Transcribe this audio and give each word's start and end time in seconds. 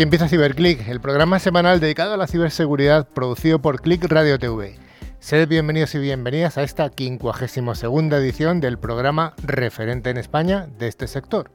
Aquí 0.00 0.04
empieza 0.04 0.30
CiberClick, 0.30 0.88
el 0.88 0.98
programa 0.98 1.38
semanal 1.38 1.78
dedicado 1.78 2.14
a 2.14 2.16
la 2.16 2.26
ciberseguridad 2.26 3.06
producido 3.06 3.60
por 3.60 3.82
Click 3.82 4.02
Radio 4.04 4.38
TV. 4.38 4.78
Sed 5.18 5.46
bienvenidos 5.46 5.94
y 5.94 5.98
bienvenidas 5.98 6.56
a 6.56 6.62
esta 6.62 6.88
52 6.88 7.82
edición 8.14 8.60
del 8.60 8.78
programa 8.78 9.34
referente 9.42 10.08
en 10.08 10.16
España 10.16 10.68
de 10.78 10.88
este 10.88 11.06
sector. 11.06 11.50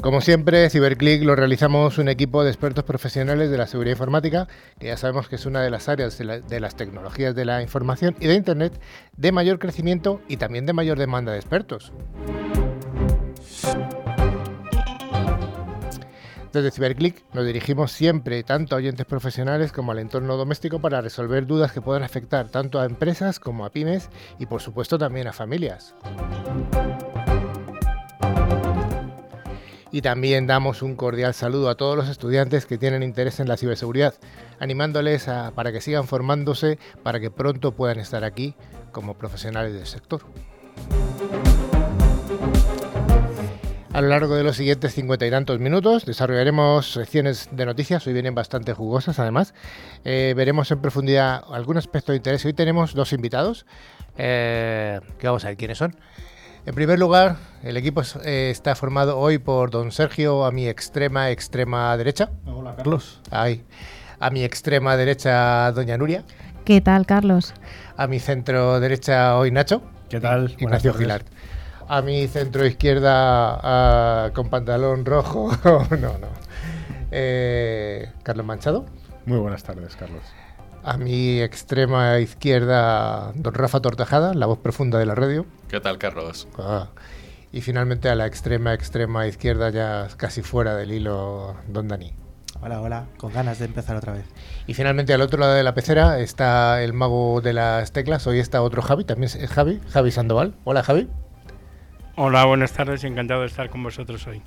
Como 0.00 0.20
siempre, 0.20 0.68
CiberClick 0.68 1.22
lo 1.22 1.36
realizamos 1.36 1.98
un 1.98 2.08
equipo 2.08 2.42
de 2.42 2.50
expertos 2.50 2.82
profesionales 2.82 3.48
de 3.48 3.58
la 3.58 3.68
seguridad 3.68 3.94
informática, 3.94 4.48
que 4.80 4.88
ya 4.88 4.96
sabemos 4.96 5.28
que 5.28 5.36
es 5.36 5.46
una 5.46 5.62
de 5.62 5.70
las 5.70 5.88
áreas 5.88 6.18
de, 6.18 6.60
las 6.60 6.74
tecnologías 6.74 7.36
de 7.36 7.44
la 7.44 7.62
información 7.62 8.16
y 8.18 8.26
de 8.26 8.34
Internet 8.34 8.80
de 9.16 9.30
mayor 9.30 9.60
crecimiento 9.60 10.20
y 10.26 10.38
también 10.38 10.66
de 10.66 10.72
mayor 10.72 10.98
demanda 10.98 11.30
de 11.30 11.38
expertos. 11.38 11.92
Desde 16.52 16.70
CiberClick 16.70 17.22
nos 17.34 17.46
dirigimos 17.46 17.92
siempre 17.92 18.42
tanto 18.42 18.74
a 18.74 18.78
oyentes 18.78 19.06
profesionales 19.06 19.70
como 19.70 19.92
al 19.92 19.98
entorno 19.98 20.36
doméstico 20.36 20.80
para 20.80 21.00
resolver 21.00 21.46
dudas 21.46 21.72
que 21.72 21.82
puedan 21.82 22.02
afectar 22.02 22.48
tanto 22.48 22.80
a 22.80 22.86
empresas 22.86 23.38
como 23.38 23.64
a 23.64 23.70
pymes 23.70 24.08
y 24.38 24.46
por 24.46 24.62
supuesto 24.62 24.98
también 24.98 25.28
a 25.28 25.32
familias. 25.32 25.94
Y 29.92 30.02
también 30.02 30.46
damos 30.46 30.82
un 30.82 30.96
cordial 30.96 31.32
saludo 31.32 31.70
a 31.70 31.76
todos 31.76 31.96
los 31.96 32.08
estudiantes 32.08 32.66
que 32.66 32.76
tienen 32.76 33.02
interés 33.02 33.40
en 33.40 33.48
la 33.48 33.56
ciberseguridad, 33.56 34.14
animándoles 34.58 35.26
para 35.54 35.70
que 35.70 35.80
sigan 35.80 36.06
formándose 36.06 36.78
para 37.02 37.20
que 37.20 37.30
pronto 37.30 37.72
puedan 37.72 38.00
estar 38.00 38.24
aquí 38.24 38.54
como 38.90 39.16
profesionales 39.16 39.74
del 39.74 39.86
sector. 39.86 40.22
A 43.98 44.00
lo 44.00 44.10
largo 44.10 44.36
de 44.36 44.44
los 44.44 44.56
siguientes 44.56 44.94
cincuenta 44.94 45.26
y 45.26 45.30
tantos 45.32 45.58
minutos 45.58 46.06
desarrollaremos 46.06 46.92
secciones 46.92 47.48
de 47.50 47.66
noticias, 47.66 48.06
hoy 48.06 48.12
vienen 48.12 48.32
bastante 48.32 48.72
jugosas 48.72 49.18
además. 49.18 49.54
Eh, 50.04 50.34
veremos 50.36 50.70
en 50.70 50.80
profundidad 50.80 51.42
algún 51.50 51.78
aspecto 51.78 52.12
de 52.12 52.18
interés. 52.18 52.44
Hoy 52.44 52.52
tenemos 52.52 52.94
dos 52.94 53.12
invitados, 53.12 53.66
eh, 54.16 55.00
que 55.18 55.26
vamos 55.26 55.44
a 55.44 55.48
ver 55.48 55.56
quiénes 55.56 55.78
son. 55.78 55.96
En 56.64 56.76
primer 56.76 56.96
lugar, 56.96 57.38
el 57.64 57.76
equipo 57.76 58.02
eh, 58.24 58.50
está 58.52 58.76
formado 58.76 59.18
hoy 59.18 59.38
por 59.38 59.72
don 59.72 59.90
Sergio 59.90 60.44
a 60.44 60.52
mi 60.52 60.68
extrema, 60.68 61.30
extrema 61.30 61.96
derecha. 61.96 62.30
Hola, 62.46 62.76
Carlos. 62.76 63.20
Ay, 63.32 63.64
a 64.20 64.30
mi 64.30 64.44
extrema 64.44 64.96
derecha, 64.96 65.72
doña 65.72 65.98
Nuria. 65.98 66.22
¿Qué 66.64 66.80
tal, 66.80 67.04
Carlos? 67.04 67.52
A 67.96 68.06
mi 68.06 68.20
centro 68.20 68.78
derecha, 68.78 69.36
hoy 69.36 69.50
Nacho. 69.50 69.82
¿Qué 70.08 70.20
tal? 70.20 70.54
Ignacio 70.56 70.94
Gilart. 70.94 71.26
A 71.88 72.02
mi 72.02 72.28
centro 72.28 72.66
izquierda, 72.66 74.30
con 74.34 74.50
pantalón 74.50 75.06
rojo. 75.06 75.50
no, 75.90 76.18
no. 76.18 76.28
Eh, 77.10 78.12
Carlos 78.22 78.44
Manchado. 78.44 78.84
Muy 79.24 79.38
buenas 79.38 79.62
tardes, 79.62 79.96
Carlos. 79.96 80.22
A 80.84 80.98
mi 80.98 81.40
extrema 81.40 82.18
izquierda, 82.18 83.32
don 83.34 83.54
Rafa 83.54 83.80
Tortajada, 83.80 84.34
la 84.34 84.44
voz 84.44 84.58
profunda 84.58 84.98
de 84.98 85.06
la 85.06 85.14
radio. 85.14 85.46
¿Qué 85.68 85.80
tal, 85.80 85.96
Carlos? 85.96 86.46
Ah. 86.58 86.88
Y 87.52 87.62
finalmente 87.62 88.10
a 88.10 88.14
la 88.14 88.26
extrema, 88.26 88.74
extrema 88.74 89.26
izquierda, 89.26 89.70
ya 89.70 90.08
casi 90.18 90.42
fuera 90.42 90.76
del 90.76 90.92
hilo, 90.92 91.56
don 91.68 91.88
Dani. 91.88 92.12
Hola, 92.60 92.82
hola, 92.82 93.06
con 93.16 93.32
ganas 93.32 93.60
de 93.60 93.64
empezar 93.64 93.96
otra 93.96 94.12
vez. 94.12 94.26
Y 94.66 94.74
finalmente 94.74 95.14
al 95.14 95.22
otro 95.22 95.38
lado 95.38 95.54
de 95.54 95.62
la 95.62 95.72
pecera 95.72 96.18
está 96.18 96.82
el 96.82 96.92
mago 96.92 97.40
de 97.40 97.54
las 97.54 97.92
teclas, 97.92 98.26
hoy 98.26 98.40
está 98.40 98.60
otro 98.60 98.82
Javi, 98.82 99.04
también 99.04 99.30
es 99.34 99.50
Javi, 99.50 99.80
Javi 99.90 100.10
Sandoval. 100.10 100.54
Hola 100.64 100.82
Javi. 100.82 101.08
Hola, 102.20 102.46
buenas 102.46 102.72
tardes 102.72 103.04
encantado 103.04 103.42
de 103.42 103.46
estar 103.46 103.70
con 103.70 103.80
vosotros 103.84 104.26
hoy. 104.26 104.42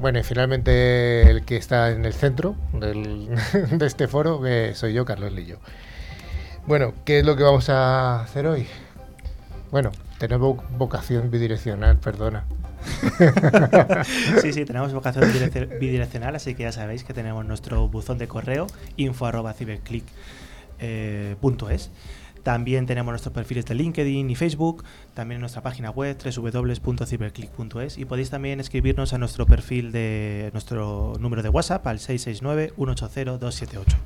Bueno, 0.00 0.18
y 0.18 0.24
finalmente 0.24 1.30
el 1.30 1.44
que 1.44 1.56
está 1.56 1.92
en 1.92 2.04
el 2.04 2.12
centro 2.12 2.56
de 2.72 3.86
este 3.86 4.08
foro, 4.08 4.42
que 4.42 4.74
soy 4.74 4.94
yo, 4.94 5.04
Carlos 5.04 5.32
Lillo. 5.32 5.60
Bueno, 6.66 6.92
¿qué 7.04 7.20
es 7.20 7.24
lo 7.24 7.36
que 7.36 7.44
vamos 7.44 7.68
a 7.68 8.20
hacer 8.20 8.48
hoy? 8.48 8.66
Bueno, 9.70 9.92
tenemos 10.18 10.58
vocación 10.76 11.30
bidireccional, 11.30 11.98
perdona. 11.98 12.46
sí, 14.42 14.52
sí, 14.52 14.64
tenemos 14.66 14.92
vocación 14.92 15.30
bidireccional, 15.78 16.34
así 16.34 16.56
que 16.56 16.64
ya 16.64 16.72
sabéis 16.72 17.04
que 17.04 17.14
tenemos 17.14 17.44
nuestro 17.44 17.86
buzón 17.86 18.18
de 18.18 18.26
correo 18.26 18.66
info 18.96 19.26
arroba 19.26 19.54
eh, 20.80 21.36
también 22.44 22.86
tenemos 22.86 23.10
nuestros 23.10 23.34
perfiles 23.34 23.64
de 23.64 23.74
LinkedIn 23.74 24.30
y 24.30 24.34
Facebook, 24.36 24.84
también 25.14 25.40
nuestra 25.40 25.62
página 25.62 25.90
web 25.90 26.16
www.ciberclick.es 26.22 27.98
y 27.98 28.04
podéis 28.04 28.30
también 28.30 28.60
escribirnos 28.60 29.12
a 29.14 29.18
nuestro 29.18 29.46
perfil 29.46 29.90
de 29.90 30.50
nuestro 30.52 31.14
número 31.18 31.42
de 31.42 31.48
WhatsApp 31.48 31.86
al 31.86 31.98
669 31.98 32.74
180 32.76 33.38
278. 33.38 33.96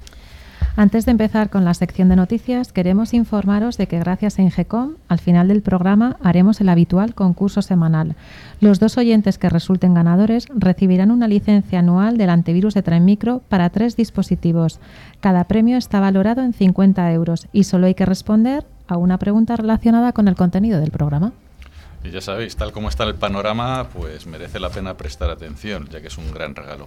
Antes 0.78 1.06
de 1.06 1.10
empezar 1.10 1.50
con 1.50 1.64
la 1.64 1.74
sección 1.74 2.08
de 2.08 2.14
noticias, 2.14 2.72
queremos 2.72 3.12
informaros 3.12 3.76
de 3.78 3.88
que 3.88 3.98
gracias 3.98 4.38
a 4.38 4.42
Ingecom, 4.42 4.94
al 5.08 5.18
final 5.18 5.48
del 5.48 5.60
programa 5.60 6.16
haremos 6.22 6.60
el 6.60 6.68
habitual 6.68 7.16
concurso 7.16 7.62
semanal. 7.62 8.14
Los 8.60 8.78
dos 8.78 8.96
oyentes 8.96 9.38
que 9.38 9.48
resulten 9.48 9.92
ganadores 9.92 10.46
recibirán 10.54 11.10
una 11.10 11.26
licencia 11.26 11.80
anual 11.80 12.16
del 12.16 12.30
antivirus 12.30 12.74
de 12.74 12.84
Tren 12.84 13.04
Micro 13.04 13.42
para 13.48 13.70
tres 13.70 13.96
dispositivos. 13.96 14.78
Cada 15.18 15.48
premio 15.48 15.76
está 15.76 15.98
valorado 15.98 16.42
en 16.42 16.52
50 16.52 17.12
euros 17.12 17.48
y 17.52 17.64
solo 17.64 17.88
hay 17.88 17.96
que 17.96 18.06
responder 18.06 18.64
a 18.86 18.98
una 18.98 19.18
pregunta 19.18 19.56
relacionada 19.56 20.12
con 20.12 20.28
el 20.28 20.36
contenido 20.36 20.78
del 20.78 20.92
programa. 20.92 21.32
Y 22.04 22.12
ya 22.12 22.20
sabéis, 22.20 22.54
tal 22.54 22.70
como 22.70 22.88
está 22.88 23.02
el 23.02 23.16
panorama, 23.16 23.88
pues 23.92 24.28
merece 24.28 24.60
la 24.60 24.70
pena 24.70 24.96
prestar 24.96 25.30
atención, 25.30 25.88
ya 25.90 26.00
que 26.00 26.06
es 26.06 26.18
un 26.18 26.32
gran 26.32 26.54
regalo. 26.54 26.86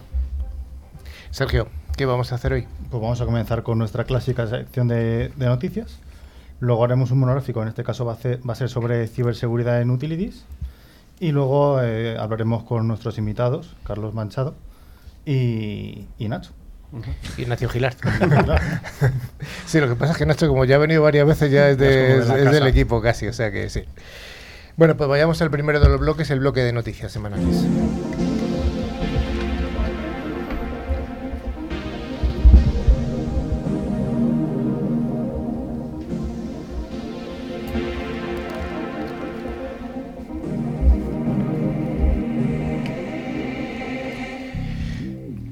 Sergio, 1.32 1.68
¿qué 1.98 2.06
vamos 2.06 2.32
a 2.32 2.36
hacer 2.36 2.54
hoy? 2.54 2.68
Pues 2.90 3.02
vamos 3.02 3.22
a 3.22 3.26
comenzar 3.26 3.64
con 3.64 3.78
nuestra 3.78 4.04
clásica 4.04 4.48
sección 4.48 4.88
de, 4.88 5.32
noticias. 5.38 6.00
Luego 6.60 6.84
haremos 6.84 7.12
un 7.12 7.20
monográfico, 7.20 7.62
en 7.62 7.70
este 7.70 7.84
caso 7.84 8.06
va 8.06 8.14
a, 8.14 8.56
ser, 8.56 8.70
sobre 8.70 9.08
ciberseguridad 9.08 9.82
en 9.82 9.90
utilities. 9.90 10.46
Y 11.20 11.32
luego 11.32 11.82
eh, 11.82 12.18
hablaremos 12.18 12.64
con 12.64 12.88
nuestros 12.88 13.18
invitados, 13.18 13.76
Carlos 13.84 14.14
Manchado 14.14 14.56
y, 15.26 16.08
Nacho. 16.20 16.52
Y 17.38 17.44
Ignacio 17.44 17.70
Gilart. 17.70 17.98
sí, 19.66 19.80
lo 19.80 19.88
que 19.88 19.96
pasa 19.96 20.14
es 20.14 20.18
que 20.18 20.26
Nacho, 20.26 20.48
como 20.48 20.66
ya 20.66 20.76
ha 20.76 20.80
venido 20.80 21.04
varias 21.04 21.28
veces, 21.28 21.52
ya 21.52 21.70
es, 21.70 21.78
del 21.78 22.68
equipo 22.68 23.02
casi, 23.02 23.28
o 23.28 23.34
sea 23.34 23.52
que 23.52 23.70
sí. 23.70 23.84
Bueno, 24.78 24.98
pues 24.98 25.10
vayamos 25.10 25.42
al 25.42 25.52
primero 25.52 25.80
de 25.80 25.90
los 25.90 26.00
bloques, 26.00 26.30
el 26.32 26.40
bloque 26.40 26.62
de 26.62 26.74
noticias 26.74 27.12
semanales. 27.12 27.66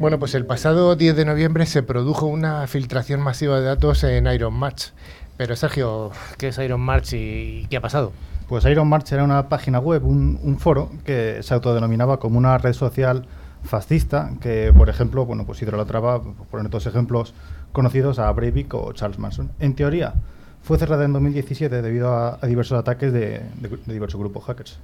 Bueno, 0.10 0.18
pues 0.22 0.34
el 0.34 0.48
pasado 0.48 0.96
10 0.96 1.16
de 1.16 1.24
noviembre 1.24 1.68
se 1.68 1.84
produjo 1.84 2.26
una 2.26 2.66
filtración 2.66 3.22
masiva 3.22 3.60
de 3.60 3.68
datos 3.68 4.04
en 4.04 4.26
Iron 4.26 4.56
March. 4.56 4.92
Pero 5.38 5.56
Sergio, 5.56 6.10
¿qué 6.40 6.48
es 6.48 6.58
Iron 6.58 6.82
March 6.82 7.14
y 7.14 7.68
qué 7.70 7.78
ha 7.78 7.82
pasado? 7.82 8.12
Pues 8.48 8.66
Iron 8.66 8.88
March 8.88 9.12
era 9.12 9.24
una 9.24 9.50
página 9.50 9.78
web, 9.78 10.04
un, 10.04 10.58
foro 10.58 10.90
que 11.06 11.44
se 11.44 11.54
autodenominaba 11.54 12.20
como 12.20 12.40
una 12.40 12.58
red 12.58 12.74
social 12.74 13.28
fascista 13.64 14.32
que, 14.42 14.74
por 14.76 14.90
ejemplo, 14.90 15.28
bueno, 15.28 15.46
pues 15.46 15.62
idolatraba, 15.62 16.24
por 16.24 16.48
poner 16.48 16.72
dos 16.72 16.88
ejemplos 16.88 17.36
conocidos, 17.72 18.18
a 18.18 18.32
Breivik 18.32 18.74
o 18.74 18.92
Charles 18.94 19.20
Manson. 19.20 19.52
En 19.60 19.76
teoría, 19.76 20.16
fue 20.64 20.80
cerrada 20.80 21.06
en 21.06 21.14
2017 21.14 21.84
debido 21.84 22.12
a, 22.16 22.40
diversos 22.48 22.80
ataques 22.80 23.14
de, 23.14 23.44
de 23.60 23.94
diversos 23.94 24.20
grupos 24.20 24.44
hackers. 24.46 24.80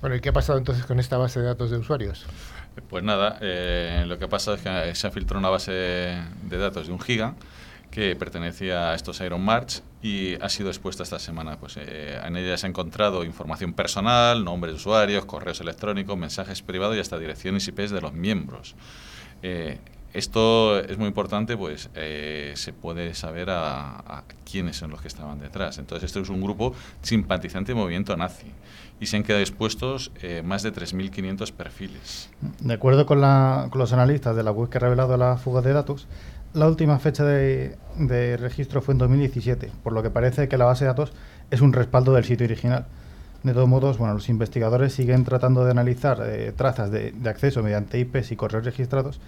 Bueno, 0.00 0.16
¿y 0.16 0.20
qué 0.20 0.28
ha 0.28 0.32
pasado 0.32 0.58
entonces 0.58 0.86
con 0.86 1.00
esta 1.00 1.18
base 1.18 1.40
de 1.40 1.46
datos 1.46 1.70
de 1.70 1.76
usuarios? 1.76 2.24
Pues 2.88 3.04
nada, 3.04 3.38
eh, 3.40 4.04
lo 4.06 4.18
que 4.18 4.28
pasa 4.28 4.54
es 4.54 4.60
que 4.60 4.94
se 4.94 5.06
ha 5.06 5.10
filtrado 5.10 5.38
una 5.38 5.48
base 5.48 5.72
de 5.72 6.58
datos 6.58 6.86
de 6.86 6.92
un 6.92 7.00
giga 7.00 7.34
que 7.90 8.14
pertenecía 8.16 8.90
a 8.90 8.94
estos 8.94 9.20
Iron 9.20 9.42
March 9.42 9.82
y 10.02 10.34
ha 10.42 10.48
sido 10.48 10.68
expuesta 10.68 11.02
esta 11.02 11.18
semana. 11.18 11.58
Pues, 11.58 11.76
eh, 11.78 12.20
en 12.22 12.36
ella 12.36 12.56
se 12.56 12.66
ha 12.66 12.68
encontrado 12.68 13.24
información 13.24 13.72
personal, 13.72 14.44
nombres 14.44 14.74
de 14.74 14.76
usuarios, 14.76 15.24
correos 15.24 15.60
electrónicos, 15.60 16.16
mensajes 16.16 16.62
privados 16.62 16.96
y 16.96 17.00
hasta 17.00 17.18
direcciones 17.18 17.66
IPs 17.68 17.90
de 17.90 18.00
los 18.00 18.12
miembros. 18.12 18.74
Eh, 19.42 19.78
esto 20.12 20.78
es 20.78 20.96
muy 20.96 21.08
importante, 21.08 21.56
pues 21.56 21.90
se 21.92 22.72
puede 22.72 23.14
saber 23.14 23.50
a, 23.50 24.24
quiénes 24.50 24.76
son 24.76 24.90
los 24.90 25.02
que 25.02 25.08
estaban 25.08 25.38
detrás. 25.38 25.78
Entonces, 25.78 26.06
esto 26.06 26.20
es 26.20 26.30
un 26.30 26.40
grupo 26.40 26.74
simpatizante 27.02 27.72
del 27.72 27.76
movimiento 27.76 28.16
nazi 28.16 28.46
y 29.00 29.06
se 29.06 29.16
han 29.16 29.22
quedado 29.22 29.40
expuestos 29.40 30.10
eh, 30.22 30.42
más 30.44 30.62
de 30.62 30.72
3.500 30.72 31.52
perfiles. 31.52 32.30
De 32.60 32.74
acuerdo 32.74 33.06
con, 33.06 33.20
los 33.20 33.92
analistas 33.92 34.36
de 34.36 34.42
la 34.42 34.50
web 34.50 34.68
que 34.68 34.78
ha 34.78 34.80
revelado 34.80 35.16
la 35.16 35.36
fuga 35.36 35.60
de 35.60 35.72
datos, 35.72 36.06
la 36.54 36.66
última 36.66 36.98
fecha 36.98 37.24
de, 37.24 37.76
registro 38.38 38.80
fue 38.80 38.92
en 38.92 38.98
2017, 38.98 39.70
por 39.82 39.92
lo 39.92 40.02
que 40.02 40.10
parece 40.10 40.48
que 40.48 40.58
la 40.58 40.64
base 40.64 40.84
de 40.84 40.88
datos 40.88 41.12
es 41.50 41.60
un 41.60 41.72
respaldo 41.72 42.12
del 42.12 42.24
sitio 42.24 42.46
original. 42.46 42.86
De 43.42 43.52
todos 43.52 43.68
modos, 43.68 43.98
bueno, 43.98 44.14
los 44.14 44.28
investigadores 44.28 44.92
siguen 44.92 45.24
tratando 45.24 45.64
de 45.64 45.70
analizar 45.70 46.20
eh, 46.24 46.52
trazas 46.56 46.90
de, 46.90 47.14
acceso 47.26 47.62
mediante 47.62 47.98
IPs 47.98 48.32
y 48.32 48.36
correos 48.36 48.64
registrados 48.64 49.20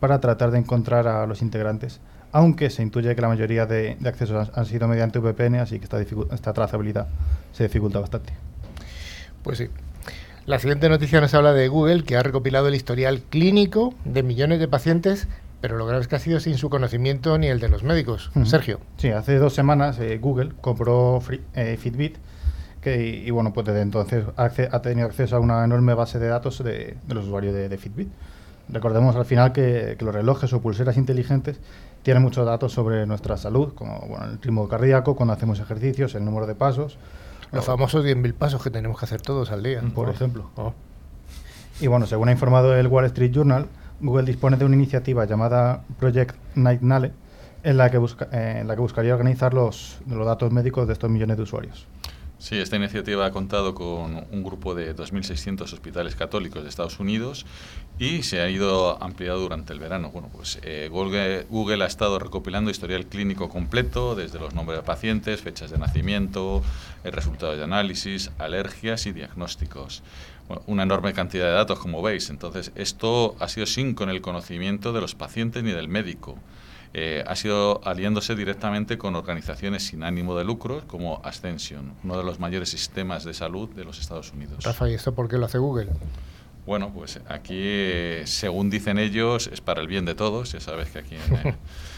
para 0.00 0.20
tratar 0.20 0.50
de 0.50 0.58
encontrar 0.58 1.08
a 1.08 1.26
los 1.26 1.40
integrantes, 1.40 2.00
aunque 2.32 2.68
se 2.68 2.82
intuye 2.82 3.14
que 3.14 3.22
la 3.22 3.28
mayoría 3.28 3.64
de, 3.64 3.96
accesos 4.04 4.50
han, 4.54 4.66
sido 4.66 4.86
mediante 4.86 5.18
VPN, 5.18 5.60
así 5.60 5.78
que 5.78 5.84
esta, 5.84 6.00
esta 6.00 6.52
trazabilidad 6.52 7.06
se 7.52 7.62
dificulta 7.62 8.00
bastante. 8.00 8.34
Pues 9.44 9.58
sí. 9.58 9.68
La 10.46 10.58
siguiente 10.58 10.88
noticia 10.88 11.20
nos 11.20 11.32
habla 11.34 11.52
de 11.52 11.68
Google, 11.68 12.02
que 12.02 12.16
ha 12.16 12.22
recopilado 12.22 12.68
el 12.68 12.74
historial 12.74 13.22
clínico 13.22 13.94
de 14.04 14.22
millones 14.22 14.58
de 14.58 14.68
pacientes, 14.68 15.28
pero 15.60 15.76
lo 15.76 15.86
grave 15.86 16.02
es 16.02 16.08
que 16.08 16.16
ha 16.16 16.18
sido 16.18 16.40
sin 16.40 16.56
su 16.56 16.68
conocimiento 16.68 17.38
ni 17.38 17.46
el 17.46 17.60
de 17.60 17.68
los 17.68 17.82
médicos. 17.82 18.30
Sergio. 18.44 18.80
Sí, 18.96 19.10
hace 19.10 19.38
dos 19.38 19.54
semanas 19.54 19.98
eh, 20.00 20.18
Google 20.18 20.52
compró 20.60 21.22
eh, 21.54 21.78
Fitbit, 21.78 22.16
que, 22.80 23.22
y, 23.24 23.30
bueno, 23.30 23.52
pues 23.54 23.66
desde 23.66 23.80
entonces 23.82 24.24
ha 24.36 24.82
tenido 24.82 25.06
acceso 25.06 25.36
a 25.36 25.40
una 25.40 25.64
enorme 25.64 25.94
base 25.94 26.18
de 26.18 26.28
datos 26.28 26.62
de, 26.62 26.96
los 27.08 27.26
usuarios 27.26 27.54
de, 27.54 27.78
Fitbit. 27.78 28.08
Recordemos 28.68 29.16
al 29.16 29.24
final 29.24 29.52
que, 29.52 29.96
los 30.00 30.14
relojes 30.14 30.52
o 30.52 30.60
pulseras 30.60 30.96
inteligentes 30.98 31.60
tienen 32.02 32.22
muchos 32.22 32.44
datos 32.44 32.72
sobre 32.72 33.06
nuestra 33.06 33.38
salud, 33.38 33.72
como 33.74 34.00
bueno, 34.00 34.26
el 34.26 34.32
ritmo 34.42 34.68
cardíaco, 34.68 35.16
cuando 35.16 35.32
hacemos 35.32 35.60
ejercicios, 35.60 36.14
el 36.14 36.24
número 36.24 36.46
de 36.46 36.54
pasos, 36.54 36.98
los 37.54 37.64
famosos 37.64 38.04
10.000 38.04 38.34
pasos 38.34 38.62
que 38.62 38.70
tenemos 38.70 38.98
que 38.98 39.04
hacer 39.04 39.20
todos 39.20 39.50
al 39.50 39.62
día. 39.62 39.82
Por 39.94 40.08
ejemplo. 40.10 40.50
Oh. 40.56 40.72
Y 41.80 41.86
bueno, 41.86 42.06
según 42.06 42.28
ha 42.28 42.32
informado 42.32 42.76
el 42.76 42.86
Wall 42.86 43.04
Street 43.06 43.32
Journal, 43.32 43.66
Google 44.00 44.24
dispone 44.24 44.56
de 44.56 44.64
una 44.64 44.76
iniciativa 44.76 45.24
llamada 45.24 45.84
Project 45.98 46.36
Nightnale 46.54 47.12
en 47.62 47.76
la 47.78 47.90
que, 47.90 47.98
busca, 47.98 48.28
eh, 48.32 48.58
en 48.60 48.68
la 48.68 48.74
que 48.74 48.80
buscaría 48.80 49.14
organizar 49.14 49.54
los, 49.54 49.98
los 50.06 50.26
datos 50.26 50.52
médicos 50.52 50.86
de 50.86 50.92
estos 50.92 51.10
millones 51.10 51.36
de 51.36 51.42
usuarios. 51.42 51.86
Sí, 52.44 52.58
esta 52.58 52.76
iniciativa 52.76 53.24
ha 53.24 53.30
contado 53.30 53.74
con 53.74 54.26
un 54.30 54.42
grupo 54.44 54.74
de 54.74 54.94
2.600 54.94 55.62
hospitales 55.62 56.14
católicos 56.14 56.62
de 56.62 56.68
Estados 56.68 57.00
Unidos 57.00 57.46
y 57.98 58.22
se 58.22 58.42
ha 58.42 58.50
ido 58.50 59.02
ampliado 59.02 59.40
durante 59.40 59.72
el 59.72 59.78
verano. 59.78 60.10
Bueno, 60.10 60.28
pues 60.30 60.58
eh, 60.62 60.90
Google, 60.90 61.82
ha 61.82 61.86
estado 61.86 62.18
recopilando 62.18 62.70
historial 62.70 63.06
clínico 63.06 63.48
completo, 63.48 64.14
desde 64.14 64.38
los 64.38 64.52
nombres 64.52 64.78
de 64.78 64.82
pacientes, 64.82 65.40
fechas 65.40 65.70
de 65.70 65.78
nacimiento, 65.78 66.62
el 67.02 67.12
resultado 67.12 67.56
de 67.56 67.64
análisis, 67.64 68.30
alergias 68.36 69.06
y 69.06 69.12
diagnósticos. 69.12 70.02
una 70.66 70.82
enorme 70.82 71.14
cantidad 71.14 71.46
de 71.46 71.52
datos, 71.52 71.78
como 71.78 72.02
veis. 72.02 72.28
Entonces, 72.28 72.72
esto 72.74 73.36
ha 73.40 73.48
sido 73.48 73.64
sin 73.64 73.94
con 73.94 74.10
el 74.10 74.20
conocimiento 74.20 74.92
de 74.92 75.00
los 75.00 75.14
pacientes 75.14 75.62
ni 75.62 75.72
del 75.72 75.88
médico. 75.88 76.36
Eh, 76.96 77.24
ha 77.26 77.34
sido 77.34 77.80
aliándose 77.84 78.36
directamente 78.36 78.96
con 78.96 79.16
organizaciones 79.16 79.82
sin 79.82 80.04
ánimo 80.04 80.38
de 80.38 80.44
lucro 80.44 80.84
como 80.86 81.20
Ascension, 81.24 81.92
uno 82.04 82.16
de 82.16 82.22
los 82.22 82.38
mayores 82.38 82.68
sistemas 82.68 83.24
de 83.24 83.34
salud 83.34 83.68
de 83.70 83.84
los 83.84 83.98
Estados 83.98 84.32
Unidos. 84.32 84.62
Rafa, 84.62 84.88
¿y 84.88 84.94
esto 84.94 85.12
por 85.12 85.28
qué 85.28 85.36
lo 85.36 85.46
hace 85.46 85.58
Google? 85.58 85.88
Bueno, 86.66 86.92
pues 86.94 87.20
aquí, 87.28 87.58
eh, 87.58 88.22
según 88.26 88.70
dicen 88.70 88.98
ellos, 88.98 89.50
es 89.52 89.60
para 89.60 89.80
el 89.80 89.88
bien 89.88 90.04
de 90.04 90.14
todos. 90.14 90.52
Ya 90.52 90.60
sabes 90.60 90.88
que 90.88 91.00
aquí 91.00 91.16
eh, 91.16 91.54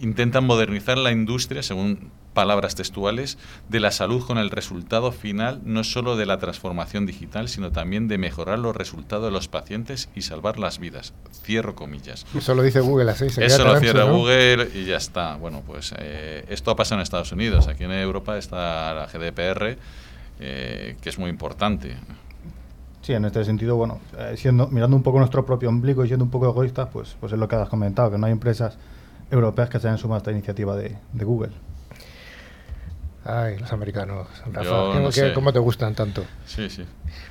intentan 0.00 0.44
modernizar 0.44 0.98
la 0.98 1.12
industria, 1.12 1.62
según 1.62 2.10
palabras 2.38 2.76
textuales, 2.76 3.36
de 3.68 3.80
la 3.80 3.90
salud 3.90 4.24
con 4.24 4.38
el 4.38 4.50
resultado 4.50 5.10
final 5.10 5.60
no 5.64 5.82
solo 5.82 6.16
de 6.16 6.24
la 6.24 6.38
transformación 6.38 7.04
digital, 7.04 7.48
sino 7.48 7.72
también 7.72 8.06
de 8.06 8.16
mejorar 8.16 8.60
los 8.60 8.76
resultados 8.76 9.24
de 9.24 9.32
los 9.32 9.48
pacientes 9.48 10.08
y 10.14 10.22
salvar 10.22 10.56
las 10.56 10.78
vidas. 10.78 11.14
Cierro 11.42 11.74
comillas. 11.74 12.26
Eso 12.36 12.54
lo 12.54 12.62
dice 12.62 12.78
Google 12.78 13.10
así. 13.10 13.28
Se 13.28 13.44
Eso 13.44 13.64
lo 13.64 13.80
cierra 13.80 14.04
Google 14.04 14.68
y 14.72 14.84
ya 14.84 14.98
está. 14.98 15.34
Bueno, 15.34 15.64
pues 15.66 15.92
eh, 15.98 16.44
esto 16.48 16.70
ha 16.70 16.76
pasado 16.76 17.00
en 17.00 17.02
Estados 17.02 17.32
Unidos. 17.32 17.66
Aquí 17.66 17.82
en 17.82 17.90
Europa 17.90 18.38
está 18.38 18.94
la 18.94 19.06
GDPR, 19.06 19.76
eh, 20.38 20.96
que 21.00 21.08
es 21.08 21.18
muy 21.18 21.30
importante. 21.30 21.96
Sí, 23.08 23.14
en 23.14 23.24
este 23.24 23.42
sentido, 23.42 23.74
bueno, 23.76 24.00
eh, 24.18 24.34
siendo, 24.36 24.66
mirando 24.66 24.94
un 24.94 25.02
poco 25.02 25.18
nuestro 25.18 25.46
propio 25.46 25.70
ombligo 25.70 26.04
y 26.04 26.08
siendo 26.08 26.26
un 26.26 26.30
poco 26.30 26.50
egoístas, 26.50 26.90
pues, 26.92 27.16
pues 27.18 27.32
es 27.32 27.38
lo 27.38 27.48
que 27.48 27.56
has 27.56 27.70
comentado, 27.70 28.10
que 28.10 28.18
no 28.18 28.26
hay 28.26 28.32
empresas 28.32 28.76
europeas 29.30 29.70
que 29.70 29.80
se 29.80 29.88
hayan 29.88 29.96
sumado 29.96 30.16
a 30.16 30.18
esta 30.18 30.30
iniciativa 30.30 30.76
de 30.76 30.98
Google. 31.14 31.52
Ay, 33.24 33.56
los 33.56 33.72
americanos, 33.72 34.28
Rafa, 34.52 35.32
¿cómo, 35.34 35.52
te 35.54 35.58
gustan 35.58 35.94
tanto? 35.94 36.22
Sí, 36.44 36.68
sí. 36.68 36.84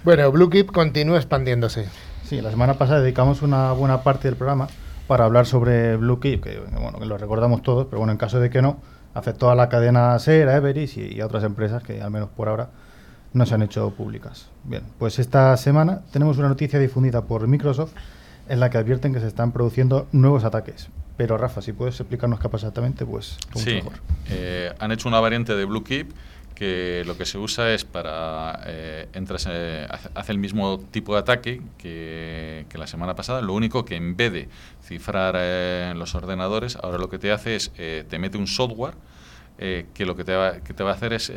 Bueno, 0.04 0.32
Blue 0.32 0.50
Keep 0.50 0.72
continúa 0.72 1.18
expandiéndose. 1.18 1.88
Sí, 2.24 2.42
la 2.42 2.50
semana 2.50 2.74
pasada 2.74 3.02
dedicamos 3.02 3.44
una 3.44 3.72
buena 3.74 4.02
parte 4.02 4.28
del 4.28 4.36
programa 4.36 4.70
para 5.06 5.26
hablar 5.26 5.46
sobre 5.46 5.96
Blue 5.96 6.20
Keep, 6.20 6.42
que, 6.42 6.60
bueno, 6.60 6.98
que 6.98 7.06
lo 7.06 7.20
recordamos 7.20 7.62
todos, 7.62 7.86
pero 7.86 8.00
bueno, 8.00 8.14
en 8.14 8.18
caso 8.18 8.40
de 8.40 8.50
que 8.50 8.64
no, 8.64 8.82
afectó 9.14 9.52
a 9.52 9.56
la 9.56 9.70
cadena 9.70 10.18
SER, 10.18 10.50
a 10.50 10.56
Everis 10.58 10.98
y, 10.98 11.22
a 11.22 11.28
otras 11.28 11.44
empresas 11.44 11.84
que 11.84 12.02
al 12.02 12.10
menos 12.10 12.30
por 12.30 12.50
ahora 12.50 12.70
no 13.34 13.46
se 13.46 13.56
han 13.56 13.62
hecho 13.62 13.92
públicas. 13.92 14.50
Bien, 14.64 14.84
pues 15.00 15.20
esta 15.20 15.56
semana 15.58 16.02
tenemos 16.12 16.38
una 16.38 16.48
noticia 16.48 16.80
difundida 16.80 17.24
por 17.26 17.48
Microsoft 17.48 17.94
en 18.50 18.60
la 18.60 18.70
que 18.70 18.78
advierten 18.78 19.14
que 19.14 19.20
se 19.20 19.28
están 19.28 19.52
produciendo 19.52 20.08
nuevos 20.12 20.44
ataques. 20.44 20.90
Pero 21.18 21.38
Rafa, 21.38 21.62
si 21.62 21.74
puedes 21.74 22.00
explicarnos 22.00 22.40
qué 22.40 22.48
pasa 22.48 22.68
exactamente, 22.68 23.06
pues 23.06 23.38
sí. 23.56 23.76
mejor. 23.76 23.94
Eh, 24.30 24.72
han 24.80 24.92
hecho 24.92 25.10
una 25.10 25.19
variante 25.19 25.56
de 25.56 25.66
Blue 25.66 25.84
Keep 25.84 26.14
que 26.54 27.04
lo 27.06 27.18
que 27.18 27.26
se 27.26 27.38
usa 27.38 27.72
es 27.72 27.86
para 27.86 28.62
eh, 28.66 29.07
entras, 29.14 29.48
hace 29.48 30.31
el 30.31 30.40
mismo 30.40 30.80
tipo 30.80 31.14
de 31.14 31.19
ataque 31.19 31.62
que, 31.78 32.66
la 32.74 32.88
semana 32.88 33.16
pasada, 33.16 33.42
lo 33.42 33.54
único 33.54 33.86
que 33.86 33.96
en 33.96 34.16
vez 34.16 34.31
de 34.34 34.50
cifrar 34.84 35.36
eh, 35.38 35.94
los 35.96 36.16
ordenadores, 36.16 36.76
ahora 36.78 36.98
lo 36.98 37.10
que 37.10 37.19
te 37.19 37.31
hace 37.31 37.56
es 37.56 37.72
te 37.74 38.19
mete 38.19 38.40
un 38.40 38.48
software 38.48 38.96
que 39.57 40.06
lo 40.06 40.16
que 40.16 40.23
te, 40.23 40.35
va, 40.35 40.59
que 40.59 40.73
te 40.73 40.83
va 40.83 40.92
a 40.92 40.94
hacer 40.94 41.14
es 41.14 41.30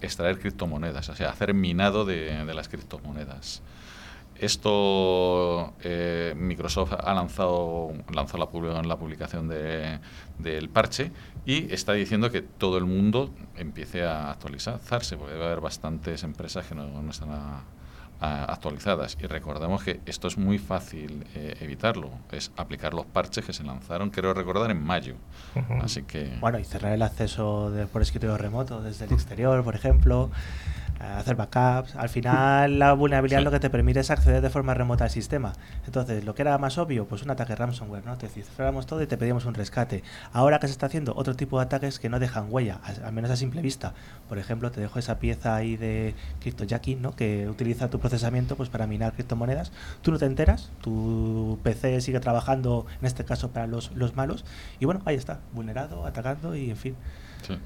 extraer 0.00 0.38
criptomonedas, 0.38 1.08
o 1.08 1.14
sea, 1.14 1.30
hacer 1.30 1.54
minado 1.54 2.04
de, 2.04 2.44
de 2.44 2.54
las 2.54 2.68
criptomonedas. 2.68 3.62
Esto 4.38 5.74
eh, 5.82 6.32
Microsoft 6.36 6.92
ha 6.92 7.12
lanzado, 7.12 7.92
lanzó 8.14 8.38
la, 8.38 8.46
la 8.82 8.96
publicación 8.96 9.48
del 9.48 10.68
parche 10.68 11.10
y 11.44 11.72
está 11.74 11.92
diciendo 11.94 12.30
que 12.30 12.42
todo 12.42 12.78
el 12.78 12.84
mundo 12.84 13.34
empiece 13.56 14.04
a 14.04 14.30
actualizarse, 14.30 15.16
porque 15.16 15.34
debe 15.34 15.46
haber 15.46 15.60
bastantes 15.60 16.22
empresas 16.22 16.66
que 16.66 16.76
no, 16.76 17.10
están 17.10 17.30
actualizadas. 18.20 19.16
Y 19.20 19.26
recordemos 19.26 19.82
que 19.82 20.00
esto 20.06 20.28
es 20.28 20.38
muy 20.38 20.58
fácil 20.58 21.24
eh, 21.34 21.56
evitarlo, 21.60 22.10
es 22.32 22.50
aplicar 22.56 22.94
los 22.94 23.06
parches 23.06 23.44
que 23.44 23.52
se 23.52 23.64
lanzaron, 23.64 24.10
creo 24.10 24.34
recordar, 24.34 24.70
en 24.70 24.82
mayo. 24.82 25.14
Así 25.82 26.02
que... 26.02 26.36
Bueno, 26.40 26.58
y 26.58 26.64
cerrar 26.64 26.92
el 26.92 27.02
acceso 27.02 27.72
por 27.92 28.02
escritorio 28.02 28.36
remoto 28.36 28.82
desde 28.82 29.04
el 29.04 29.12
exterior, 29.12 29.62
por 29.64 29.74
ejemplo 29.74 30.30
hacer 31.00 31.36
backups. 31.36 31.96
Al 31.96 32.08
final, 32.08 32.78
la 32.78 32.92
vulnerabilidad 32.92 33.42
lo 33.42 33.50
que 33.50 33.60
te 33.60 33.70
permite 33.70 34.00
es 34.00 34.10
acceder 34.10 34.40
de 34.40 34.50
forma 34.50 34.74
remota 34.74 35.04
al 35.04 35.10
sistema. 35.10 35.52
Entonces, 35.86 36.24
lo 36.24 36.34
que 36.34 36.42
era 36.42 36.58
más 36.58 36.78
obvio, 36.78 37.06
pues 37.06 37.22
un 37.22 37.30
ataque 37.30 37.54
ransomware, 37.54 38.04
¿no? 38.04 38.16
Te 38.18 38.28
ciframos 38.28 38.86
todo 38.86 39.02
y 39.02 39.06
te 39.06 39.16
pedíamos 39.16 39.44
un 39.44 39.54
rescate. 39.54 40.02
Ahora 40.32 40.58
que 40.58 40.66
se 40.66 40.72
está 40.72 40.86
haciendo 40.86 41.14
otro 41.16 41.34
tipo 41.34 41.58
de 41.58 41.64
ataques 41.66 41.98
que 41.98 42.08
no 42.08 42.18
dejan 42.18 42.46
huella, 42.50 42.80
al 43.04 43.12
menos 43.12 43.30
a 43.30 43.36
simple 43.36 43.62
vista. 43.62 43.94
Por 44.28 44.38
ejemplo, 44.38 44.70
te 44.70 44.80
dejo 44.80 44.98
esa 44.98 45.18
pieza 45.18 45.54
ahí 45.54 45.76
de 45.76 46.14
CryptoJacking, 46.40 47.00
¿no? 47.00 47.14
Que 47.14 47.48
utiliza 47.48 47.90
tu 47.90 48.00
procesamiento 48.00 48.56
pues 48.56 48.68
para 48.68 48.86
minar 48.86 49.12
criptomonedas. 49.12 49.72
Tú 50.02 50.10
no 50.10 50.18
te 50.18 50.26
enteras, 50.26 50.70
tu 50.80 51.58
PC 51.62 52.00
sigue 52.00 52.20
trabajando, 52.20 52.86
en 53.00 53.06
este 53.06 53.24
caso, 53.24 53.50
para 53.50 53.66
los, 53.66 53.92
los 53.92 54.16
malos. 54.16 54.44
Y 54.80 54.84
bueno, 54.84 55.00
ahí 55.04 55.16
está, 55.16 55.40
vulnerado, 55.52 56.06
atacando 56.06 56.56
y 56.56 56.70
en 56.70 56.76
fin. 56.76 56.96
Sí. 57.46 57.56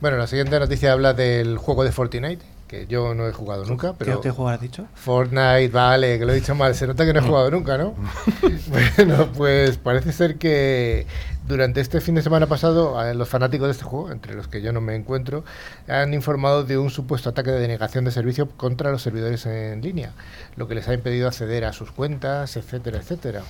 Bueno, 0.00 0.18
la 0.18 0.26
siguiente 0.26 0.58
noticia 0.60 0.92
habla 0.92 1.14
del 1.14 1.56
juego 1.56 1.82
de 1.82 1.90
Fortnite, 1.90 2.44
que 2.68 2.86
yo 2.86 3.14
no 3.14 3.26
he 3.26 3.32
jugado 3.32 3.64
nunca. 3.64 3.94
Pero 3.96 4.20
¿Qué, 4.20 4.30
juego 4.30 4.50
has 4.50 4.60
dicho? 4.60 4.86
Fortnite, 4.94 5.68
vale, 5.68 6.18
que 6.18 6.26
lo 6.26 6.32
he 6.32 6.34
dicho 6.34 6.54
mal. 6.54 6.74
Se 6.74 6.86
nota 6.86 7.06
que 7.06 7.14
no 7.14 7.20
he 7.20 7.22
jugado 7.22 7.50
nunca, 7.50 7.78
¿no? 7.78 7.94
bueno, 8.68 9.30
pues 9.34 9.78
parece 9.78 10.12
ser 10.12 10.36
que 10.36 11.06
durante 11.48 11.80
este 11.80 12.02
fin 12.02 12.14
de 12.14 12.22
semana 12.22 12.46
pasado, 12.46 12.96
los 13.14 13.28
fanáticos 13.28 13.68
de 13.68 13.72
este 13.72 13.84
juego, 13.84 14.10
entre 14.10 14.34
los 14.34 14.48
que 14.48 14.60
yo 14.60 14.70
no 14.72 14.82
me 14.82 14.94
encuentro, 14.96 15.44
han 15.88 16.12
informado 16.12 16.64
de 16.64 16.76
un 16.76 16.90
supuesto 16.90 17.30
ataque 17.30 17.50
de 17.50 17.60
denegación 17.60 18.04
de 18.04 18.10
servicio 18.10 18.50
contra 18.50 18.90
los 18.90 19.00
servidores 19.00 19.46
en 19.46 19.80
línea, 19.80 20.12
lo 20.56 20.68
que 20.68 20.74
les 20.74 20.88
ha 20.88 20.94
impedido 20.94 21.28
acceder 21.28 21.64
a 21.64 21.72
sus 21.72 21.90
cuentas, 21.90 22.56
etcétera, 22.56 22.98
etcétera. 22.98 23.42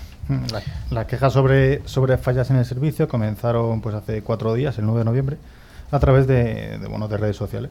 Las 0.52 0.62
la 0.92 1.06
quejas 1.08 1.32
sobre, 1.32 1.86
sobre 1.88 2.18
fallas 2.18 2.50
en 2.50 2.56
el 2.56 2.66
servicio 2.66 3.08
comenzaron 3.08 3.80
pues 3.80 3.96
hace 3.96 4.22
cuatro 4.22 4.54
días, 4.54 4.78
el 4.78 4.84
9 4.84 5.00
de 5.00 5.04
noviembre 5.04 5.36
a 5.90 5.99
través 5.99 6.26
de, 6.26 6.78
bueno, 6.88 7.09
de 7.09 7.16
redes 7.16 7.37
sociales. 7.37 7.71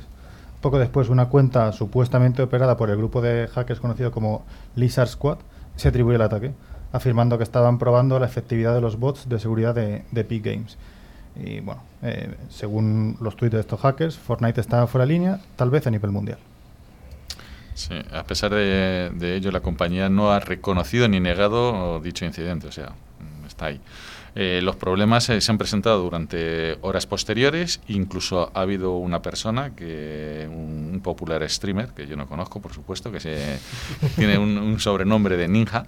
Poco 0.62 0.80
después, 0.80 1.10
una 1.10 1.28
cuenta 1.28 1.72
supuestamente 1.72 2.42
operada 2.42 2.78
por 2.78 2.90
el 2.90 2.98
grupo 2.98 3.22
de 3.22 3.48
hackers 3.48 3.80
conocido 3.80 4.12
como 4.12 4.46
Lizard 4.76 5.10
Squad 5.10 5.38
se 5.76 5.90
atribuye 5.90 6.16
el 6.16 6.22
ataque, 6.22 6.54
afirmando 6.92 7.38
que 7.38 7.44
estaban 7.44 7.78
probando 7.78 8.18
la 8.20 8.26
efectividad 8.26 8.74
de 8.74 8.82
los 8.82 8.98
bots 8.98 9.30
de 9.30 9.40
seguridad 9.40 9.76
de, 9.76 10.04
de 10.12 10.40
Games. 10.40 10.78
Y 11.36 11.60
bueno, 11.60 11.82
eh, 12.02 12.34
según 12.50 13.18
los 13.20 13.36
tweets 13.36 13.56
de 13.56 13.60
estos 13.60 13.80
hackers, 13.82 14.18
Fortnite 14.18 14.62
está 14.62 14.88
fuera 14.88 15.06
de 15.06 15.14
línea, 15.14 15.40
tal 15.58 15.70
vez 15.70 15.86
a 15.86 15.92
nivel 15.92 16.12
mundial. 16.12 16.38
Sí, 17.74 17.94
a 18.14 18.24
pesar 18.24 18.52
de, 18.52 19.12
de 19.14 19.36
ello, 19.36 19.52
la 19.52 19.60
compañía 19.60 20.08
no 20.08 20.32
ha 20.32 20.40
reconocido 20.40 21.10
ni 21.10 21.20
negado 21.20 22.00
dicho 22.00 22.24
incidente, 22.24 22.68
o 22.68 22.72
sea, 22.72 22.94
está 23.46 23.66
ahí. 23.66 23.82
Eh, 24.36 24.60
los 24.62 24.75
problemas 24.75 25.24
se 25.24 25.51
han 25.51 25.58
presentado 25.58 26.04
durante 26.04 26.77
horas 26.82 27.08
posteriores, 27.08 27.80
incluso 27.88 28.51
ha 28.54 28.62
habido 28.62 28.98
una 28.98 29.22
persona, 29.22 29.74
que 29.74 30.46
un, 30.50 31.00
popular 31.01 31.48
streamer, 31.50 31.89
que 31.89 32.06
yo 32.08 32.18
no 32.18 32.27
conozco, 32.27 32.62
por 32.62 32.74
supuesto, 32.74 33.12
que 33.12 33.20
se, 33.20 33.60
tiene 34.15 34.38
un, 34.38 34.80
sobrenombre 34.80 35.38
de 35.38 35.48
ninja, 35.48 35.86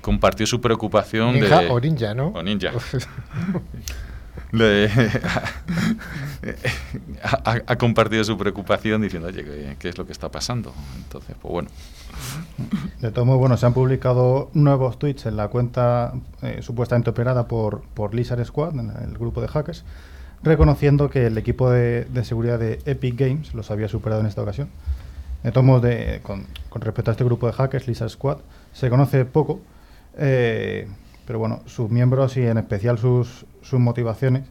compartió 0.00 0.46
su 0.46 0.60
preocupación 0.60 1.34
ninja 1.34 1.60
de... 1.60 1.68
o 1.68 1.80
ninja, 1.80 2.14
¿no? 2.14 2.28
O 2.28 2.42
ninja. 2.42 2.72
ha, 7.22 7.76
compartido 7.76 8.24
su 8.24 8.36
preocupación 8.36 9.00
diciendo, 9.02 9.28
oye, 9.28 9.76
¿qué, 9.78 9.88
es 9.88 9.96
lo 9.96 10.04
que 10.06 10.12
está 10.12 10.30
pasando? 10.30 10.74
Entonces, 10.96 11.36
pues 11.40 11.52
bueno. 11.52 11.70
De 13.00 13.10
todo 13.10 13.24
modo, 13.24 13.38
bueno, 13.38 13.56
se 13.56 13.64
han 13.66 13.72
publicado 13.72 14.50
nuevos 14.52 14.98
tweets 14.98 15.26
en 15.26 15.36
la 15.36 15.48
cuenta 15.48 16.12
eh, 16.42 16.58
supuestamente 16.62 17.10
operada 17.10 17.48
por, 17.48 17.82
por 17.94 18.14
Lizard 18.14 18.44
Squad, 18.44 18.78
en 18.78 18.90
el 18.90 19.16
grupo 19.18 19.40
de 19.40 19.48
hackers, 19.48 19.84
reconociendo 20.42 21.08
que 21.08 21.26
el 21.26 21.38
equipo 21.38 21.70
de, 21.70 22.06
seguridad 22.24 22.58
de 22.58 22.80
Epic 22.84 23.18
Games 23.18 23.54
los 23.54 23.70
había 23.70 23.88
superado 23.88 24.20
en 24.20 24.26
esta 24.26 24.42
ocasión. 24.42 24.68
De 25.42 25.50
todos 25.50 25.66
modos, 25.66 25.90
con, 26.22 26.46
respecto 26.74 27.10
a 27.10 27.12
este 27.12 27.24
grupo 27.24 27.46
de 27.46 27.54
hackers, 27.54 27.88
Lizard 27.88 28.10
Squad, 28.10 28.38
se 28.72 28.90
conoce 28.90 29.24
poco, 29.24 29.60
eh, 30.16 30.88
pero 31.26 31.38
bueno, 31.38 31.60
sus 31.66 31.90
miembros 31.90 32.36
y 32.36 32.42
en 32.46 32.58
especial 32.58 32.98
sus, 32.98 33.46
sus 33.62 33.80
motivaciones 33.80 34.44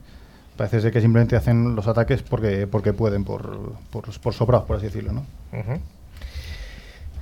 parece 0.57 0.81
ser 0.81 0.91
que 0.91 1.01
simplemente 1.01 1.35
hacen 1.35 1.75
los 1.75 1.87
ataques 1.87 2.21
porque 2.21 2.67
porque 2.67 2.93
pueden, 2.93 3.23
por, 3.23 3.73
por, 3.89 4.19
por 4.19 4.33
sobrados, 4.33 4.67
por 4.67 4.77
así 4.77 4.87
decirlo, 4.87 5.13
¿no? 5.13 5.25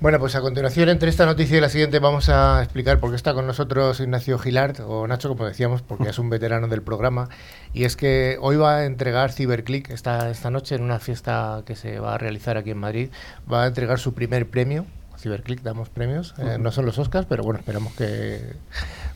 Bueno, 0.02 0.18
pues 0.18 0.34
a 0.36 0.40
continuación, 0.40 0.88
entre 0.88 1.10
esta 1.10 1.26
noticia 1.26 1.58
y 1.58 1.60
la 1.62 1.68
siguiente, 1.68 2.00
vamos 2.00 2.30
a 2.30 2.64
explicar 2.64 3.02
por 3.02 3.10
qué 3.10 3.18
está 3.18 3.34
con 3.34 3.46
nosotros 3.46 4.00
Ignacio 4.00 4.40
Gilart, 4.40 4.80
o 4.80 5.06
Nacho, 5.06 5.28
como 5.28 5.44
decíamos, 5.44 5.82
porque 5.82 6.08
es 6.08 6.18
un 6.20 6.30
veterano 6.30 6.70
del 6.70 6.82
programa. 6.82 7.28
Y 7.74 7.84
es 7.84 7.98
que 7.98 8.38
hoy 8.40 8.56
va 8.56 8.78
a 8.78 8.86
entregar 8.86 9.34
CiberClick, 9.34 9.90
esta, 9.90 10.30
esta 10.30 10.52
noche, 10.52 10.76
en 10.76 10.84
una 10.84 11.00
fiesta 11.00 11.64
que 11.66 11.76
se 11.76 12.00
va 12.00 12.16
a 12.16 12.18
realizar 12.18 12.56
aquí 12.56 12.72
en 12.72 12.78
Madrid, 12.78 13.10
va 13.52 13.64
a 13.66 13.68
entregar 13.68 14.00
su 14.00 14.14
primer 14.14 14.48
premio. 14.48 14.86
CiberClick 15.18 15.64
damos 15.64 15.90
premios, 15.90 16.34
eh, 16.38 16.56
no 16.58 16.72
son 16.72 16.86
los 16.86 16.98
Oscars, 16.98 17.28
pero 17.28 17.44
bueno, 17.44 17.60
esperamos 17.60 17.92
que. 17.94 18.54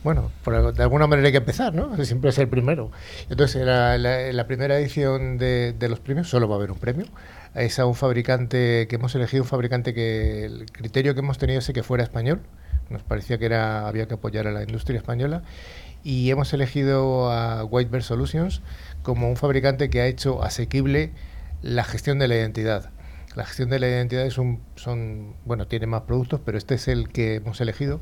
Bueno, 0.03 0.31
de 0.45 0.83
alguna 0.83 1.07
manera 1.07 1.27
hay 1.27 1.31
que 1.31 1.37
empezar, 1.37 1.73
¿no? 1.73 1.95
Siempre 2.03 2.31
es 2.31 2.37
el 2.37 2.49
primero. 2.49 2.91
Entonces, 3.29 3.65
la, 3.65 3.97
la, 3.97 4.47
primera 4.47 4.77
edición 4.77 5.37
de, 5.37 5.73
de 5.77 5.89
los 5.89 5.99
premios 6.01 6.29
solo 6.29 6.47
va 6.49 6.55
a 6.55 6.57
haber 6.57 6.71
un 6.71 6.77
premio 6.77 7.05
es 7.55 7.79
a 7.79 7.85
un 7.85 7.95
fabricante 7.95 8.87
que 8.87 8.95
hemos 8.95 9.13
elegido, 9.15 9.43
un 9.43 9.49
fabricante 9.49 9.93
que 9.93 10.45
el 10.45 10.65
criterio 10.71 11.13
que 11.13 11.19
hemos 11.19 11.37
tenido 11.37 11.59
es 11.59 11.71
que 11.71 11.83
fuera 11.83 12.03
español. 12.03 12.41
Nos 12.89 13.03
parecía 13.03 13.37
que 13.37 13.45
era 13.45 13.87
había 13.87 14.07
que 14.07 14.15
apoyar 14.15 14.47
a 14.47 14.51
la 14.51 14.63
industria 14.63 14.97
española 14.97 15.43
y 16.03 16.29
hemos 16.29 16.51
elegido 16.53 17.31
a 17.31 17.63
Whitebird 17.63 18.03
Solutions 18.03 18.61
como 19.03 19.29
un 19.29 19.37
fabricante 19.37 19.89
que 19.89 20.01
ha 20.01 20.07
hecho 20.07 20.43
asequible 20.43 21.11
la 21.61 21.83
gestión 21.83 22.19
de 22.19 22.27
la 22.27 22.35
identidad. 22.35 22.91
La 23.35 23.45
gestión 23.45 23.69
de 23.69 23.79
la 23.79 23.87
identidad 23.87 24.25
es 24.25 24.37
un, 24.37 24.61
son, 24.75 25.35
bueno, 25.45 25.65
tiene 25.67 25.87
más 25.87 26.01
productos, 26.01 26.41
pero 26.45 26.57
este 26.57 26.75
es 26.75 26.87
el 26.87 27.09
que 27.09 27.35
hemos 27.35 27.61
elegido. 27.61 28.01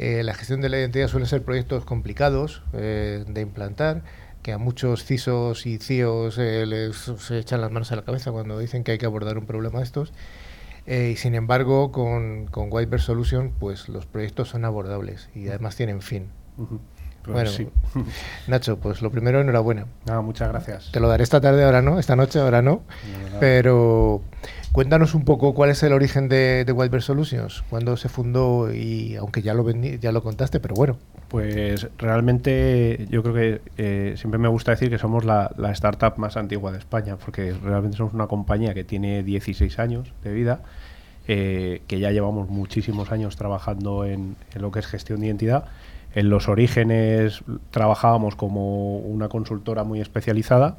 Eh, 0.00 0.22
la 0.22 0.32
gestión 0.32 0.62
de 0.62 0.70
la 0.70 0.78
identidad 0.78 1.08
suele 1.08 1.26
ser 1.26 1.42
proyectos 1.42 1.84
complicados 1.84 2.62
eh, 2.72 3.22
de 3.28 3.42
implantar 3.42 4.02
que 4.42 4.50
a 4.50 4.56
muchos 4.56 5.04
CISOs 5.04 5.66
y 5.66 5.76
CIOs 5.76 6.38
eh, 6.38 6.64
les 6.64 6.96
se 6.96 7.38
echan 7.38 7.60
las 7.60 7.70
manos 7.70 7.92
a 7.92 7.96
la 7.96 8.02
cabeza 8.02 8.32
cuando 8.32 8.58
dicen 8.58 8.82
que 8.82 8.92
hay 8.92 8.98
que 8.98 9.04
abordar 9.04 9.36
un 9.36 9.44
problema 9.44 9.80
de 9.80 9.84
estos. 9.84 10.14
Y 10.86 11.16
sin 11.16 11.34
embargo, 11.34 11.92
con, 11.92 12.46
con 12.46 12.70
Solution, 12.98 13.52
pues 13.60 13.90
los 13.90 14.06
proyectos 14.06 14.48
son 14.48 14.64
abordables 14.64 15.28
y 15.34 15.48
además 15.48 15.76
tienen 15.76 16.00
fin. 16.00 16.30
Bueno, 17.32 17.50
sí. 17.50 17.68
Nacho, 18.46 18.78
pues 18.78 19.02
lo 19.02 19.10
primero, 19.10 19.40
enhorabuena. 19.40 19.86
Ah, 20.08 20.20
muchas 20.20 20.48
gracias. 20.48 20.90
Te 20.92 21.00
lo 21.00 21.08
daré 21.08 21.22
esta 21.22 21.40
tarde, 21.40 21.64
ahora 21.64 21.82
no, 21.82 21.98
esta 21.98 22.16
noche, 22.16 22.38
ahora 22.38 22.62
no. 22.62 22.82
pero 23.38 24.22
cuéntanos 24.72 25.14
un 25.14 25.24
poco 25.24 25.54
cuál 25.54 25.70
es 25.70 25.82
el 25.82 25.92
origen 25.92 26.28
de, 26.28 26.64
de 26.64 27.00
Solutions, 27.00 27.64
cuándo 27.68 27.96
se 27.96 28.08
fundó 28.08 28.72
y 28.72 29.16
aunque 29.16 29.42
ya 29.42 29.54
lo, 29.54 29.68
ya 29.70 30.12
lo 30.12 30.22
contaste, 30.22 30.60
pero 30.60 30.74
bueno. 30.74 30.98
Pues 31.30 31.86
realmente 31.96 33.06
yo 33.08 33.22
creo 33.22 33.34
que 33.34 33.60
eh, 33.78 34.14
siempre 34.16 34.38
me 34.38 34.48
gusta 34.48 34.72
decir 34.72 34.90
que 34.90 34.98
somos 34.98 35.24
la, 35.24 35.52
startup 35.70 36.14
más 36.16 36.36
antigua 36.36 36.72
de 36.72 36.78
España, 36.78 37.16
porque 37.16 37.52
realmente 37.52 37.96
somos 37.96 38.14
una 38.14 38.26
compañía 38.26 38.74
que 38.74 38.82
tiene 38.82 39.22
16 39.22 39.78
años 39.78 40.12
de 40.24 40.32
vida, 40.32 40.62
eh, 41.28 41.82
que 41.86 42.00
ya 42.00 42.10
llevamos 42.10 42.48
muchísimos 42.48 43.12
años 43.12 43.36
trabajando 43.36 44.04
en, 44.04 44.34
lo 44.54 44.72
que 44.72 44.80
es 44.80 44.86
gestión 44.88 45.20
de 45.20 45.26
identidad. 45.26 45.66
En 46.14 46.28
los 46.28 46.48
orígenes 46.48 47.42
trabajábamos 47.70 48.34
como 48.34 48.98
una 48.98 49.28
consultora 49.28 49.84
muy 49.84 50.00
especializada 50.00 50.76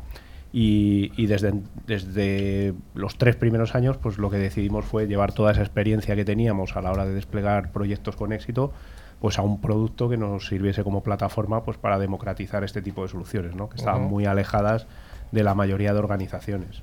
y, 0.51 1.11
y, 1.15 1.27
desde, 1.27 1.53
desde 1.87 2.73
los 2.93 3.17
tres 3.17 3.37
primeros 3.37 3.73
años 3.73 3.97
pues 3.97 4.17
lo 4.17 4.29
que 4.29 4.37
decidimos 4.37 4.83
fue 4.83 5.07
llevar 5.07 5.31
toda 5.31 5.53
esa 5.53 5.61
experiencia 5.61 6.15
que 6.15 6.25
teníamos 6.25 6.75
a 6.75 6.81
la 6.81 6.91
hora 6.91 7.05
de 7.05 7.13
desplegar 7.13 7.71
proyectos 7.71 8.17
con 8.17 8.33
éxito 8.33 8.73
pues 9.21 9.37
a 9.37 9.43
un 9.43 9.61
producto 9.61 10.09
que 10.09 10.17
nos 10.17 10.47
sirviese 10.47 10.83
como 10.83 11.03
plataforma 11.03 11.63
pues 11.63 11.77
para 11.77 11.99
democratizar 11.99 12.63
este 12.63 12.81
tipo 12.81 13.03
de 13.03 13.07
soluciones, 13.07 13.55
¿no? 13.55 13.69
que 13.69 13.77
estaban 13.77 14.03
muy 14.03 14.25
alejadas 14.25 14.87
de 15.31 15.43
la 15.43 15.55
mayoría 15.55 15.93
de 15.93 15.99
organizaciones. 15.99 16.81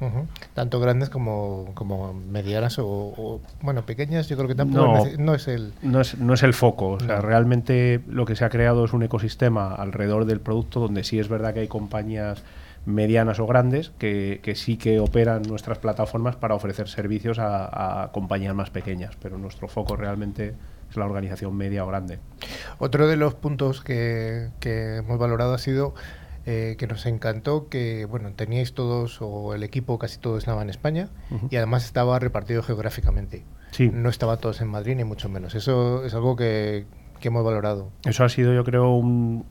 Tanto 0.55 0.81
grandes 0.81 1.11
como, 1.11 1.71
como 1.75 2.15
medianas 2.15 2.79
o, 2.79 3.41
bueno, 3.63 3.83
pequeñas, 3.83 4.29
yo 4.29 4.37
creo 4.37 4.49
que 4.49 4.55
tampoco 4.55 5.07
no, 5.19 5.35
es 5.35 5.49
el... 5.49 5.73
No 5.83 6.01
es, 6.01 6.19
no 6.19 6.35
es 6.35 6.43
el 6.43 6.55
foco, 6.55 6.91
o 6.93 7.01
sea, 7.01 7.21
realmente 7.21 8.01
lo 8.09 8.25
que 8.25 8.37
se 8.37 8.45
ha 8.45 8.49
creado 8.49 8.85
es 8.85 8.93
un 8.93 9.03
ecosistema 9.03 9.75
alrededor 9.75 10.25
del 10.25 10.41
producto 10.41 10.81
donde 10.81 11.05
sí 11.05 11.19
es 11.19 11.29
verdad 11.29 11.55
que 11.55 11.61
hay 11.61 11.69
compañías 11.69 12.43
medianas 12.87 13.39
o 13.39 13.47
grandes 13.47 13.91
que, 13.99 14.41
que 14.43 14.55
sí 14.55 14.79
que 14.79 14.99
operan 14.99 15.43
nuestras 15.43 15.79
plataformas 15.79 16.37
para 16.37 16.55
ofrecer 16.55 16.89
servicios 16.89 17.39
a, 17.39 18.05
a 18.05 18.13
compañías 18.13 18.55
más 18.55 18.71
pequeñas, 18.71 19.15
pero 19.21 19.37
nuestro 19.37 19.69
foco 19.69 19.97
realmente 19.97 20.55
es 20.91 20.97
la 20.97 21.05
organización 21.05 21.55
media 21.57 21.85
o 21.85 21.89
grande. 21.89 22.19
Otro 22.79 23.07
de 23.07 23.17
los 23.17 23.35
puntos 23.35 23.83
que, 23.83 24.51
hemos 24.63 25.19
valorado 25.19 25.55
ha 25.55 25.59
sido 25.59 25.95
eh, 26.47 26.77
que 26.79 26.87
nos 26.87 27.07
encantó 27.07 27.69
que 27.69 28.05
bueno 28.05 28.33
teníais 28.33 28.73
todos 28.73 29.19
o 29.21 29.55
el 29.55 29.63
equipo 29.63 29.99
casi 29.99 30.19
todo 30.19 30.39
estaba 30.39 30.63
en 30.63 30.71
España 30.71 31.09
y 31.51 31.57
además 31.57 31.85
estaba 31.85 32.19
repartido 32.19 32.63
geográficamente. 32.63 33.45
Sí. 33.71 33.91
No 33.93 34.09
estaba 34.09 34.39
todos 34.39 34.61
en 34.61 34.69
Madrid 34.69 34.97
ni 34.97 35.05
mucho 35.05 35.29
menos. 35.29 35.55
Eso 35.55 36.05
es 36.05 36.15
algo 36.15 36.37
que, 36.37 36.87
que 37.21 37.29
hemos 37.29 37.45
valorado. 37.45 37.91
Eso 38.05 38.25
ha 38.25 38.29
sido, 38.29 38.55
yo 38.55 38.65
creo, 38.65 38.95
un, 38.95 39.45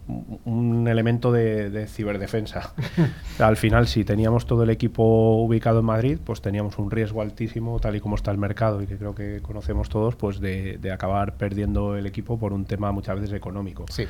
un 0.46 0.88
elemento 0.88 1.32
de, 1.32 1.88
ciberdefensa. 1.88 2.74
Al 3.40 3.58
final, 3.58 3.88
si 3.88 4.04
teníamos 4.04 4.46
todo 4.46 4.64
el 4.64 4.70
equipo 4.70 5.42
ubicado 5.42 5.80
en 5.80 5.86
Madrid, 5.86 6.20
pues 6.24 6.42
teníamos 6.42 6.78
un 6.78 6.92
riesgo 6.92 7.22
altísimo, 7.22 7.80
tal 7.80 7.96
y 7.96 8.00
como 8.00 8.16
está 8.16 8.32
el 8.32 8.38
mercado 8.38 8.82
y 8.82 8.88
que 8.88 8.98
creo 8.98 9.14
que 9.16 9.42
conocemos 9.42 9.90
todos, 9.90 10.16
pues 10.16 10.40
de, 10.40 10.78
de 10.78 10.92
acabar 10.92 11.36
perdiendo 11.36 11.96
el 11.96 12.06
equipo 12.06 12.40
por 12.40 12.54
un 12.54 12.66
tema 12.66 12.92
muchas 12.92 13.20
veces 13.20 13.36
económico. 13.36 13.86
Sí. 13.90 14.06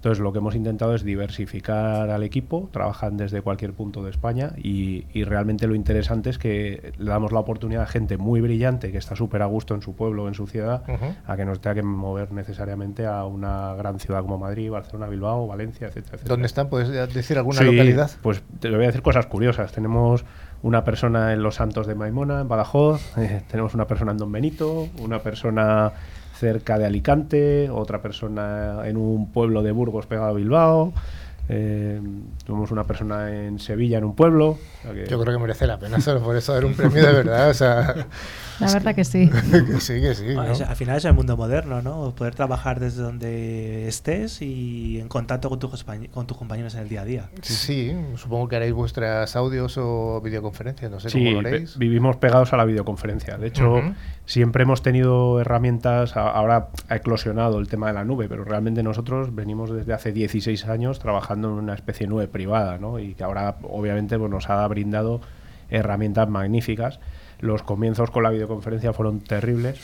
Entonces 0.00 0.20
lo 0.20 0.32
que 0.32 0.38
hemos 0.38 0.54
intentado 0.54 0.94
es 0.94 1.04
diversificar 1.04 2.08
al 2.08 2.22
equipo, 2.22 2.70
trabajan 2.72 3.18
desde 3.18 3.42
cualquier 3.42 3.74
punto 3.74 4.02
de 4.02 4.08
España 4.08 4.52
y, 4.56 5.04
realmente 5.24 5.66
lo 5.66 5.74
interesante 5.74 6.30
es 6.30 6.38
que 6.38 6.94
le 6.96 7.10
damos 7.10 7.32
la 7.32 7.40
oportunidad 7.40 7.82
a 7.82 7.86
gente 7.86 8.16
muy 8.16 8.40
brillante 8.40 8.90
que 8.92 8.96
está 8.96 9.14
súper 9.14 9.42
a 9.42 9.44
gusto 9.44 9.74
en 9.74 9.82
su 9.82 9.94
pueblo, 9.94 10.26
en 10.26 10.32
su 10.32 10.46
ciudad, 10.46 10.84
a 11.26 11.36
que 11.36 11.44
nos 11.44 11.60
tenga 11.60 11.74
que 11.74 11.82
mover 11.82 12.32
necesariamente 12.32 13.04
a 13.04 13.26
una 13.26 13.74
gran 13.74 14.00
ciudad 14.00 14.22
como 14.22 14.38
Madrid, 14.38 14.70
Barcelona, 14.70 15.06
Bilbao, 15.06 15.46
Valencia, 15.46 15.88
etcétera. 15.88 16.14
etcétera. 16.14 16.28
¿Dónde 16.34 16.46
están? 16.46 16.70
¿Puedes 16.70 17.12
decir 17.12 17.36
alguna 17.36 17.60
localidad? 17.60 18.10
Pues 18.22 18.42
te 18.58 18.70
voy 18.70 18.84
a 18.84 18.86
decir 18.86 19.02
cosas 19.02 19.26
curiosas. 19.26 19.70
Tenemos 19.70 20.24
una 20.62 20.82
persona 20.82 21.34
en 21.34 21.42
Los 21.42 21.56
Santos 21.56 21.86
de 21.86 21.94
Maimona, 21.94 22.40
en 22.40 22.48
Badajoz, 22.48 23.02
eh, 23.18 23.42
tenemos 23.50 23.74
una 23.74 23.86
persona 23.86 24.12
en 24.12 24.18
Don 24.18 24.32
Benito, 24.32 24.88
una 24.98 25.18
persona 25.18 25.92
cerca 26.40 26.78
de 26.78 26.86
Alicante, 26.86 27.68
otra 27.68 28.00
persona 28.00 28.80
en 28.84 28.96
un 28.96 29.30
pueblo 29.30 29.62
de 29.62 29.72
Burgos 29.72 30.06
pegado 30.06 30.28
a 30.28 30.32
Bilbao. 30.32 30.94
Eh, 31.50 32.00
tuvimos 32.44 32.70
una 32.70 32.84
persona 32.84 33.30
en 33.30 33.58
Sevilla, 33.58 33.98
en 33.98 34.04
un 34.04 34.14
pueblo. 34.14 34.56
Yo 34.84 35.20
creo 35.20 35.36
que 35.36 35.38
merece 35.38 35.66
la 35.66 35.78
pena 35.78 36.00
solo 36.00 36.22
por 36.22 36.34
eso 36.36 36.54
dar 36.54 36.64
un 36.64 36.74
premio 36.74 37.04
de 37.06 37.12
verdad. 37.12 37.50
O 37.50 37.54
sea, 37.54 37.94
la 38.60 38.72
verdad 38.72 38.94
que 38.96 39.04
sí. 39.04 39.28
que 39.28 39.80
sí, 39.80 40.00
que 40.00 40.14
sí. 40.14 40.34
Al 40.36 40.76
final 40.76 40.96
es 40.96 41.04
el 41.04 41.14
mundo 41.14 41.36
moderno, 41.36 41.82
¿no? 41.82 42.14
Poder 42.14 42.34
trabajar 42.34 42.80
desde 42.80 43.02
donde 43.02 43.88
estés 43.88 44.42
y 44.42 44.98
en 45.00 45.08
contacto 45.08 45.48
con, 45.48 45.58
tus 45.58 45.84
con 45.84 46.26
tus 46.26 46.36
compañeros 46.36 46.74
en 46.74 46.80
el 46.80 46.88
día 46.88 47.02
a 47.02 47.04
día. 47.04 47.30
Sí, 47.42 47.94
supongo 48.16 48.48
que 48.48 48.56
haréis 48.56 48.72
vuestras 48.72 49.34
audios 49.36 49.76
o 49.78 50.20
videoconferencias, 50.22 50.90
no 50.90 51.00
sé 51.00 51.10
cómo 51.10 51.42
lo 51.42 51.48
haréis. 51.48 51.78
vivimos 51.78 52.16
pegados 52.16 52.52
a 52.52 52.56
la 52.56 52.64
videoconferencia. 52.64 53.38
De 53.38 53.48
hecho, 53.48 53.80
siempre 54.26 54.62
hemos 54.62 54.82
tenido 54.82 55.40
herramientas, 55.40 56.16
ahora 56.16 56.68
ha 56.88 56.96
eclosionado 56.96 57.58
el 57.58 57.68
tema 57.68 57.88
de 57.88 57.94
la 57.94 58.04
nube, 58.04 58.28
pero 58.28 58.44
realmente 58.44 58.82
nosotros 58.82 59.34
venimos 59.34 59.70
desde 59.70 59.92
hace 59.92 60.12
16 60.12 60.66
años 60.66 60.98
trabajando 60.98 61.48
en 61.48 61.54
una 61.54 61.74
especie 61.74 62.06
de 62.06 62.10
nube 62.10 62.28
privada, 62.28 62.78
¿no? 62.78 62.98
Y 62.98 63.14
que 63.14 63.24
ahora 63.24 63.56
obviamente 63.62 64.18
pues, 64.18 64.30
nos 64.30 64.50
ha 64.50 64.66
brindado 64.68 65.20
herramientas 65.70 66.28
magníficas 66.28 67.00
los 67.40 67.62
comienzos 67.62 68.10
con 68.10 68.22
la 68.22 68.30
videoconferencia 68.30 68.92
fueron 68.92 69.20
terribles. 69.20 69.80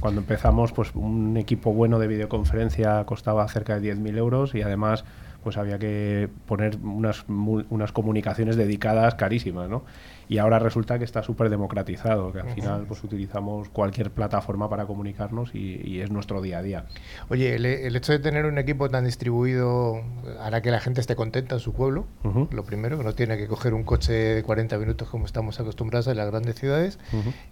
cuando 0.00 0.20
empezamos, 0.20 0.72
pues 0.72 0.94
un 0.94 1.36
equipo 1.36 1.72
bueno 1.72 1.98
de 1.98 2.08
videoconferencia 2.08 3.04
costaba 3.04 3.46
cerca 3.48 3.78
de 3.78 3.94
10.000 3.94 4.16
euros 4.18 4.54
y 4.54 4.62
además 4.62 5.04
pues 5.42 5.58
había 5.58 5.78
que 5.78 6.30
poner 6.46 6.78
unas, 6.82 7.26
unas 7.28 7.92
comunicaciones 7.92 8.56
dedicadas 8.56 9.14
carísimas, 9.14 9.68
¿no? 9.68 9.84
Y 10.28 10.38
ahora 10.38 10.58
resulta 10.58 10.98
que 10.98 11.04
está 11.04 11.22
súper 11.22 11.50
democratizado, 11.50 12.32
que 12.32 12.40
al 12.40 12.50
final 12.50 12.84
pues 12.86 13.02
utilizamos 13.04 13.68
cualquier 13.68 14.10
plataforma 14.10 14.68
para 14.68 14.86
comunicarnos 14.86 15.54
y, 15.54 15.94
es 15.94 16.10
nuestro 16.10 16.42
día 16.42 16.58
a 16.58 16.62
día. 16.62 16.86
Oye, 17.28 17.54
el, 17.54 17.96
hecho 17.96 18.12
de 18.12 18.18
tener 18.18 18.46
un 18.46 18.58
equipo 18.58 18.90
tan 18.90 19.04
distribuido 19.04 20.02
hará 20.40 20.60
que 20.60 20.70
la 20.70 20.80
gente 20.80 21.00
esté 21.00 21.14
contenta 21.14 21.54
en 21.54 21.60
su 21.60 21.72
pueblo, 21.72 22.06
lo 22.50 22.64
primero, 22.64 22.98
que 22.98 23.04
no 23.04 23.14
tiene 23.14 23.36
que 23.36 23.46
coger 23.46 23.74
un 23.74 23.84
coche 23.84 24.12
de 24.12 24.42
40 24.42 24.76
minutos 24.78 25.08
como 25.08 25.26
estamos 25.26 25.60
acostumbrados 25.60 26.06
en 26.08 26.16
las 26.16 26.30
grandes 26.30 26.56
ciudades 26.56 26.98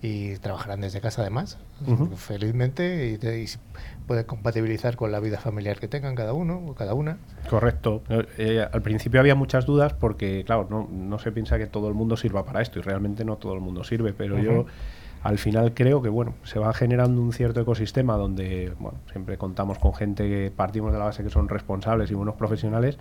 y 0.03 0.37
trabajarán 0.37 0.81
desde 0.81 1.01
casa 1.01 1.23
además, 1.23 1.59
felizmente, 2.17 3.19
y, 3.23 3.27
y 3.27 3.47
puede 4.07 4.27
compatibilizar 4.27 4.97
con 4.97 5.13
la 5.13 5.21
vida 5.21 5.39
familiar 5.39 5.79
que 5.79 5.89
tengan 5.89 6.15
cada 6.15 6.33
uno 6.33 6.63
o 6.67 6.75
cada 6.75 6.95
una. 6.95 7.19
Correcto. 7.49 8.03
Eh, 8.39 8.67
al 8.71 8.83
principio 8.83 9.21
había 9.21 9.35
muchas 9.35 9.67
dudas 9.67 9.93
porque, 9.95 10.45
claro, 10.45 10.67
no, 10.71 10.89
no, 10.91 11.19
se 11.19 11.33
piensa 11.33 11.59
que 11.59 11.67
todo 11.67 11.89
el 11.89 11.95
mundo 11.95 12.17
sirva 12.17 12.45
para 12.45 12.62
esto 12.63 12.79
y 12.79 12.83
realmente 12.83 13.25
no 13.25 13.37
todo 13.37 13.55
el 13.55 13.61
mundo 13.61 13.85
sirve, 13.85 14.13
pero 14.13 14.39
yo 14.39 14.67
al 15.23 15.39
final 15.39 15.73
creo 15.75 16.03
que, 16.03 16.09
bueno, 16.09 16.35
se 16.43 16.59
va 16.59 16.73
generando 16.73 17.21
un 17.21 17.33
cierto 17.33 17.61
ecosistema 17.61 18.17
donde, 18.17 18.73
bueno, 18.79 18.99
siempre 19.11 19.37
contamos 19.37 19.79
con 19.79 19.95
gente 19.95 20.29
que 20.29 20.53
partimos 20.55 20.93
de 20.93 20.99
la 20.99 21.07
base 21.07 21.23
que 21.23 21.31
son 21.31 21.49
responsables 21.49 22.11
y 22.11 22.15
buenos 22.15 22.35
profesionales 22.35 22.99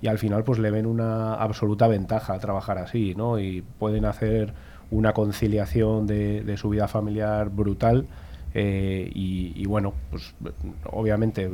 y 0.00 0.06
al 0.06 0.18
final 0.18 0.44
pues 0.44 0.58
le 0.58 0.70
ven 0.70 0.86
una 0.86 1.34
absoluta 1.34 1.88
ventaja 1.88 2.34
a 2.34 2.38
trabajar 2.38 2.78
así, 2.78 3.14
¿no? 3.16 3.38
Y 3.38 3.62
pueden 3.78 4.04
hacer 4.04 4.54
una 4.90 5.12
conciliación 5.12 6.06
de, 6.06 6.42
de 6.42 6.56
su 6.56 6.70
vida 6.70 6.88
familiar 6.88 7.50
brutal 7.50 8.06
eh, 8.54 9.10
y, 9.14 9.66
bueno, 9.66 9.92
pues 10.10 10.34
obviamente 10.90 11.50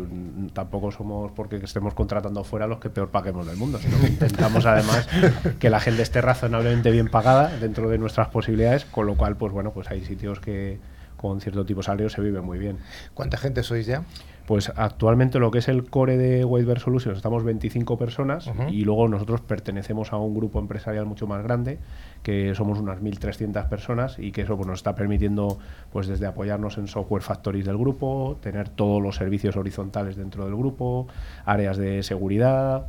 tampoco 0.52 0.90
somos 0.90 1.32
porque 1.32 1.56
estemos 1.56 1.94
contratando 1.94 2.44
fuera 2.44 2.66
los 2.66 2.78
que 2.78 2.90
peor 2.90 3.10
paguemos 3.10 3.46
del 3.46 3.56
mundo, 3.56 3.78
sino 3.78 3.98
que 4.00 4.08
intentamos 4.08 4.64
además 4.66 5.08
que 5.58 5.70
la 5.70 5.80
gente 5.80 6.02
esté 6.02 6.20
razonablemente 6.20 6.90
bien 6.90 7.08
pagada 7.08 7.48
dentro 7.58 7.88
de 7.88 7.98
nuestras 7.98 8.28
posibilidades, 8.28 8.84
con 8.84 9.06
lo 9.06 9.16
cual, 9.16 9.36
pues 9.36 9.52
bueno, 9.52 9.72
pues 9.72 9.90
hay 9.90 10.04
sitios 10.04 10.40
que 10.40 10.78
con 11.16 11.40
cierto 11.40 11.64
tipo 11.64 11.80
de 11.80 11.84
salario 11.84 12.10
se 12.10 12.20
vive 12.20 12.40
muy 12.40 12.58
bien. 12.58 12.78
¿Cuánta 13.14 13.38
gente 13.38 13.62
sois 13.62 13.86
ya? 13.86 14.04
Pues 14.46 14.70
actualmente 14.76 15.38
lo 15.38 15.50
que 15.50 15.58
es 15.58 15.68
el 15.68 15.88
core 15.88 16.18
de 16.18 16.44
Whitebear 16.44 16.78
Solutions 16.78 17.16
estamos 17.16 17.44
25 17.44 17.96
personas 17.96 18.50
y 18.68 18.84
luego 18.84 19.08
nosotros 19.08 19.40
pertenecemos 19.40 20.12
a 20.12 20.18
un 20.18 20.34
grupo 20.34 20.58
empresarial 20.58 21.06
mucho 21.06 21.26
más 21.26 21.42
grande 21.42 21.78
que 22.24 22.54
somos 22.54 22.80
unas 22.80 23.00
1.300 23.00 23.68
personas 23.68 24.18
y 24.18 24.32
que 24.32 24.40
eso 24.40 24.56
pues, 24.56 24.66
nos 24.66 24.78
está 24.80 24.94
permitiendo 24.94 25.58
pues 25.92 26.06
desde 26.06 26.26
apoyarnos 26.26 26.78
en 26.78 26.88
software 26.88 27.22
factories 27.22 27.66
del 27.66 27.76
grupo, 27.76 28.38
tener 28.40 28.70
todos 28.70 29.00
los 29.00 29.16
servicios 29.16 29.56
horizontales 29.56 30.16
dentro 30.16 30.46
del 30.46 30.56
grupo, 30.56 31.06
áreas 31.44 31.76
de 31.76 32.02
seguridad, 32.02 32.88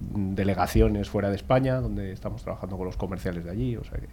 delegaciones 0.00 1.10
fuera 1.10 1.28
de 1.28 1.36
España 1.36 1.76
donde 1.80 2.10
estamos 2.10 2.42
trabajando 2.42 2.78
con 2.78 2.86
los 2.86 2.96
comerciales 2.96 3.44
de 3.44 3.50
allí, 3.50 3.76
o 3.76 3.84
sea 3.84 3.98
que 3.98 4.08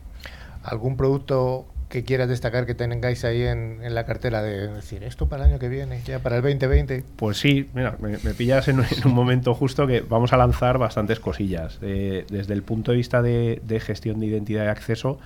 algún 0.63 0.98
producto 0.98 1.65
que 1.95 2.03
quieras 2.03 2.27
destacar 2.27 2.65
que 2.65 2.75
tengáis 2.75 3.23
ahí 3.23 3.43
en, 3.43 3.79
la 3.95 4.05
cartera 4.05 4.43
de 4.43 4.67
decir 4.67 5.01
esto 5.05 5.29
para 5.29 5.45
el 5.45 5.51
año 5.51 5.60
que 5.60 5.69
viene, 5.69 6.01
ya 6.03 6.19
para 6.19 6.36
el 6.36 6.41
2020? 6.41 7.05
Pues 7.15 7.38
sí, 7.38 7.69
mira, 7.73 7.95
me, 8.01 8.17
pillas 8.34 8.67
en, 8.67 8.81
un 9.05 9.13
momento 9.13 9.53
justo 9.53 9.88
que 9.88 10.01
vamos 10.01 10.34
a 10.34 10.38
lanzar 10.38 10.77
bastantes 10.77 11.21
cosillas. 11.21 11.79
Eh, 11.81 12.25
desde 12.29 12.53
el 12.53 12.63
punto 12.63 12.91
de 12.91 12.97
vista 12.97 13.21
de, 13.21 13.81
gestión 13.81 14.19
de 14.19 14.25
identidad 14.25 14.65
y 14.65 14.67
acceso, 14.67 15.19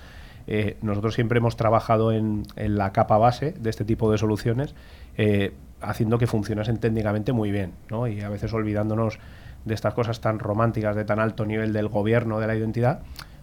eh, 0.46 0.76
nosotros 0.80 1.16
siempre 1.16 1.38
hemos 1.38 1.56
trabajado 1.56 2.12
en, 2.12 2.44
la 2.54 2.92
capa 2.92 3.18
base 3.18 3.52
de 3.58 3.68
este 3.68 3.84
tipo 3.84 4.12
de 4.12 4.18
soluciones, 4.18 4.76
eh, 5.16 5.52
haciendo 5.80 6.18
que 6.18 6.28
funcionasen 6.28 6.78
técnicamente 6.78 7.32
muy 7.32 7.50
bien, 7.50 7.72
¿no? 7.90 8.06
y 8.06 8.20
a 8.20 8.28
veces 8.28 8.52
olvidándonos 8.52 9.18
de 9.64 9.74
estas 9.74 9.92
cosas 9.94 10.20
tan 10.20 10.38
románticas, 10.38 10.94
de 10.94 11.04
tan 11.04 11.18
alto 11.18 11.44
nivel 11.44 11.72
del 11.72 11.88
gobierno 11.88 12.38
de 12.38 12.46
la 12.46 12.54
identidad 12.54 13.00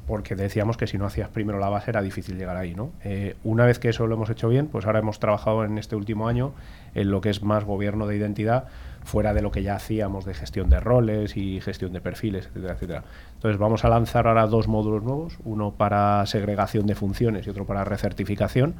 porque 0.08 0.36
decíamos 0.36 0.78
que 0.78 0.88
si 0.88 0.98
no 0.98 1.06
hacías 1.06 1.30
primero 1.30 1.60
la 1.60 1.70
base 1.70 1.91
era 1.91 2.02
difícil 2.02 2.38
llegar 2.38 2.56
ahí. 2.56 2.74
¿no? 2.74 2.91
Eh, 3.04 3.36
una 3.43 3.65
vez 3.65 3.78
que 3.78 3.89
eso 3.89 4.08
lo 4.08 4.15
hemos 4.15 4.30
hecho 4.30 4.48
bien, 4.48 4.67
pues 4.67 4.86
ahora 4.86 5.00
hemos 5.00 5.20
trabajado 5.20 5.65
en 5.65 5.78
este 5.78 5.96
último 5.96 6.28
año 6.28 6.54
en 6.96 7.12
lo 7.12 7.22
que 7.22 7.30
es 7.30 7.43
más 7.43 7.65
gobierno 7.65 8.08
de 8.08 8.15
identidad, 8.15 8.65
fuera 9.04 9.34
de 9.34 9.41
lo 9.41 9.52
que 9.52 9.63
ya 9.63 9.76
hacíamos 9.76 10.26
de 10.26 10.34
gestión 10.34 10.70
de 10.70 10.80
roles 10.80 11.36
y 11.38 11.60
gestión 11.62 11.91
de 11.93 12.02
perfiles, 12.02 12.48
etcétera, 12.48 12.74
etcétera. 12.74 13.04
Entonces 13.36 13.60
vamos 13.60 13.86
a 13.86 13.89
lanzar 13.89 14.28
ahora 14.28 14.48
dos 14.48 14.67
módulos 14.67 15.04
nuevos, 15.04 15.38
uno 15.43 15.72
para 15.72 16.26
segregación 16.26 16.88
de 16.88 16.96
funciones 16.96 17.46
y 17.46 17.50
otro 17.50 17.65
para 17.65 17.84
recertificación. 17.84 18.76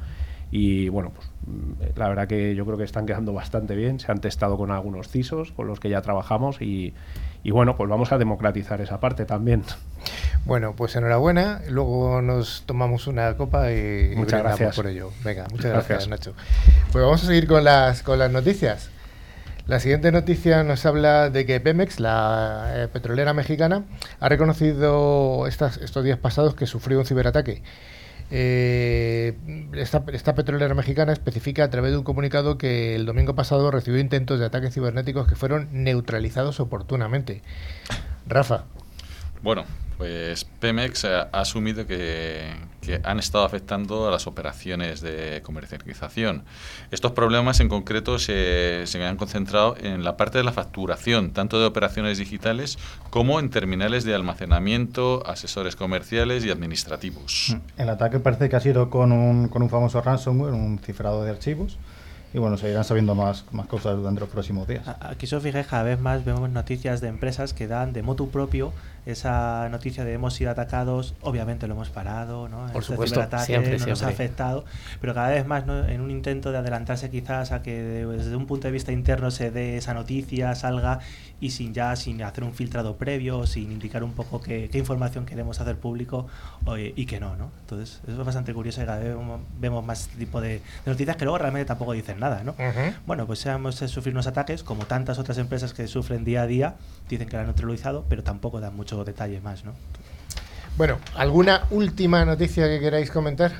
Y 0.50 0.88
bueno, 0.88 1.12
pues 1.14 1.30
mm, 1.46 1.98
la 1.98 2.08
verdad 2.08 2.26
que 2.26 2.54
yo 2.54 2.64
creo 2.64 2.78
que 2.78 2.84
están 2.84 3.06
quedando 3.06 3.32
bastante 3.32 3.76
bien. 3.76 4.00
Se 4.00 4.10
han 4.10 4.20
testado 4.20 4.56
con 4.56 4.70
algunos 4.70 5.08
CISOs 5.08 5.52
con 5.52 5.66
los 5.66 5.78
que 5.78 5.90
ya 5.90 6.00
trabajamos 6.00 6.62
y, 6.62 6.94
y 7.42 7.50
bueno, 7.50 7.76
pues 7.76 7.88
vamos 7.88 8.12
a 8.12 8.18
democratizar 8.18 8.80
esa 8.80 9.00
parte 9.00 9.24
también. 9.24 9.62
Bueno, 10.44 10.74
pues 10.76 10.96
enhorabuena. 10.96 11.60
Luego 11.68 12.22
nos 12.22 12.62
tomamos 12.66 13.06
una 13.06 13.36
copa 13.36 13.72
y 13.72 14.12
muchas 14.16 14.42
gracias 14.42 14.76
por 14.76 14.86
ello. 14.86 15.10
Venga, 15.24 15.46
muchas 15.50 15.72
gracias. 15.72 16.08
Nacho. 16.08 16.34
Pues 16.92 17.04
vamos 17.04 17.22
a 17.22 17.26
seguir 17.26 17.46
con 17.46 17.64
las 17.64 18.02
con 18.02 18.18
las 18.18 18.30
noticias. 18.30 18.90
La 19.68 19.80
siguiente 19.80 20.10
noticia 20.12 20.64
nos 20.64 20.86
habla 20.86 21.28
de 21.28 21.44
que 21.44 21.60
Pemex, 21.60 22.00
la 22.00 22.70
eh, 22.74 22.88
petrolera 22.88 23.34
mexicana, 23.34 23.84
ha 24.18 24.28
reconocido 24.30 25.46
estas, 25.46 25.76
estos 25.76 26.02
días 26.04 26.18
pasados 26.18 26.54
que 26.54 26.66
sufrió 26.66 26.98
un 26.98 27.04
ciberataque. 27.04 27.62
Eh, 28.30 29.36
esta, 29.72 30.04
esta, 30.12 30.34
petrolera 30.34 30.74
mexicana 30.74 31.12
especifica 31.12 31.64
a 31.64 31.70
través 31.70 31.92
de 31.92 31.98
un 31.98 32.04
comunicado 32.04 32.58
que 32.58 32.94
el 32.94 33.06
domingo 33.06 33.34
pasado 33.34 33.70
recibió 33.70 33.98
intentos 34.00 34.38
de 34.38 34.46
ataques 34.46 34.74
cibernéticos 34.74 35.26
que 35.26 35.34
fueron 35.34 35.68
neutralizados 35.72 36.60
oportunamente. 36.60 37.42
Rafa. 38.26 38.64
Bueno, 39.42 39.64
pues 39.98 40.44
Pemex 40.44 41.04
ha 41.04 41.22
asumido 41.32 41.86
que, 41.86 42.68
han 43.04 43.18
estado 43.18 43.44
afectando 43.44 44.08
a 44.08 44.10
las 44.10 44.26
operaciones 44.26 45.02
de 45.02 45.42
comercialización. 45.42 46.44
Estos 46.90 47.12
problemas 47.12 47.60
en 47.60 47.68
concreto 47.68 48.18
se, 48.18 48.84
se, 48.86 49.04
han 49.04 49.16
concentrado 49.16 49.76
en 49.78 50.04
la 50.04 50.16
parte 50.16 50.38
de 50.38 50.44
la 50.44 50.52
facturación, 50.52 51.32
tanto 51.32 51.60
de 51.60 51.66
operaciones 51.66 52.16
digitales 52.16 52.78
como 53.10 53.40
en 53.40 53.50
terminales 53.50 54.04
de 54.04 54.14
almacenamiento, 54.14 55.22
asesores 55.26 55.76
comerciales 55.76 56.46
y 56.46 56.50
administrativos. 56.50 57.56
El 57.76 57.90
ataque 57.90 58.20
parece 58.20 58.48
que 58.48 58.56
ha 58.56 58.60
sido 58.60 58.88
con 58.88 59.12
un, 59.12 59.48
con 59.48 59.62
un 59.62 59.68
famoso 59.68 60.00
ransomware, 60.00 60.54
un 60.54 60.78
cifrado 60.78 61.24
de 61.24 61.30
archivos 61.32 61.76
y 62.32 62.38
bueno, 62.38 62.56
se 62.56 62.70
irán 62.70 62.84
sabiendo 62.84 63.14
más, 63.14 63.44
más 63.52 63.66
cosas 63.66 63.96
durante 63.96 64.20
los 64.20 64.28
próximos 64.28 64.68
días. 64.68 64.86
Aquí, 65.00 65.26
si 65.26 65.34
os 65.34 65.42
fijáis, 65.42 65.66
cada 65.66 65.82
vez 65.82 65.98
más 65.98 66.24
vemos 66.24 66.50
noticias 66.50 67.00
de 67.00 67.08
empresas 67.08 67.54
que 67.54 67.66
dan 67.66 67.92
de 67.92 68.02
motu 68.02 68.28
propio 68.30 68.72
esa 69.10 69.68
noticia 69.70 70.04
de 70.04 70.12
hemos 70.12 70.34
sido 70.34 70.50
atacados, 70.50 71.14
obviamente 71.22 71.66
lo 71.66 71.74
hemos 71.74 71.88
parado, 71.88 72.48
¿no? 72.48 72.66
Por 72.66 72.82
este 72.82 72.92
supuesto, 72.92 73.26
siempre, 73.38 73.78
nos 73.78 74.02
ha 74.02 74.08
afectado, 74.08 74.66
pero 75.00 75.14
cada 75.14 75.30
vez 75.30 75.46
más 75.46 75.64
¿no? 75.64 75.86
en 75.86 76.02
un 76.02 76.10
intento 76.10 76.52
de 76.52 76.58
adelantarse 76.58 77.10
quizás 77.10 77.52
a 77.52 77.62
que 77.62 77.82
desde 77.82 78.36
un 78.36 78.46
punto 78.46 78.68
de 78.68 78.72
vista 78.72 78.92
interno 78.92 79.30
se 79.30 79.50
dé 79.50 79.78
esa 79.78 79.94
noticia, 79.94 80.54
salga 80.54 81.00
y 81.40 81.50
sin 81.50 81.72
ya 81.72 81.96
sin 81.96 82.22
hacer 82.22 82.44
un 82.44 82.52
filtrado 82.52 82.96
previo, 82.96 83.46
sin 83.46 83.72
indicar 83.72 84.04
un 84.04 84.12
poco 84.12 84.42
qué, 84.42 84.68
información 84.74 85.24
queremos 85.24 85.58
hacer 85.60 85.76
público 85.76 86.26
y 86.76 87.06
que 87.06 87.18
no, 87.18 87.34
¿no? 87.36 87.50
Entonces, 87.60 88.00
eso 88.06 88.20
es 88.20 88.26
bastante 88.26 88.52
curioso 88.52 88.82
y 88.82 88.84
cada 88.84 88.98
vez 88.98 89.16
vemos 89.58 89.84
más 89.84 90.02
este 90.02 90.18
tipo 90.18 90.40
de, 90.40 90.60
noticias 90.84 91.16
que 91.16 91.24
luego 91.24 91.38
realmente 91.38 91.66
tampoco 91.66 91.92
dicen 91.92 92.17
nada, 92.18 92.42
¿no? 92.44 92.54
Bueno, 93.06 93.26
pues 93.26 93.44
hemos 93.46 93.76
sufrido 93.76 94.16
unos 94.16 94.26
ataques, 94.26 94.62
como 94.62 94.86
tantas 94.86 95.18
otras 95.18 95.38
empresas 95.38 95.72
que 95.72 95.86
sufren 95.86 96.24
día 96.24 96.42
a 96.42 96.46
día, 96.46 96.76
dicen 97.08 97.28
que 97.28 97.36
lo 97.36 97.40
han 97.40 97.46
neutralizado, 97.46 98.04
pero 98.08 98.22
tampoco 98.22 98.60
dan 98.60 98.76
mucho 98.76 99.02
detalle 99.04 99.40
más, 99.40 99.64
¿no? 99.64 99.72
Bueno, 100.76 100.98
¿alguna 101.16 101.64
última 101.70 102.24
noticia 102.24 102.68
que 102.68 102.78
queráis 102.78 103.10
comentar? 103.10 103.52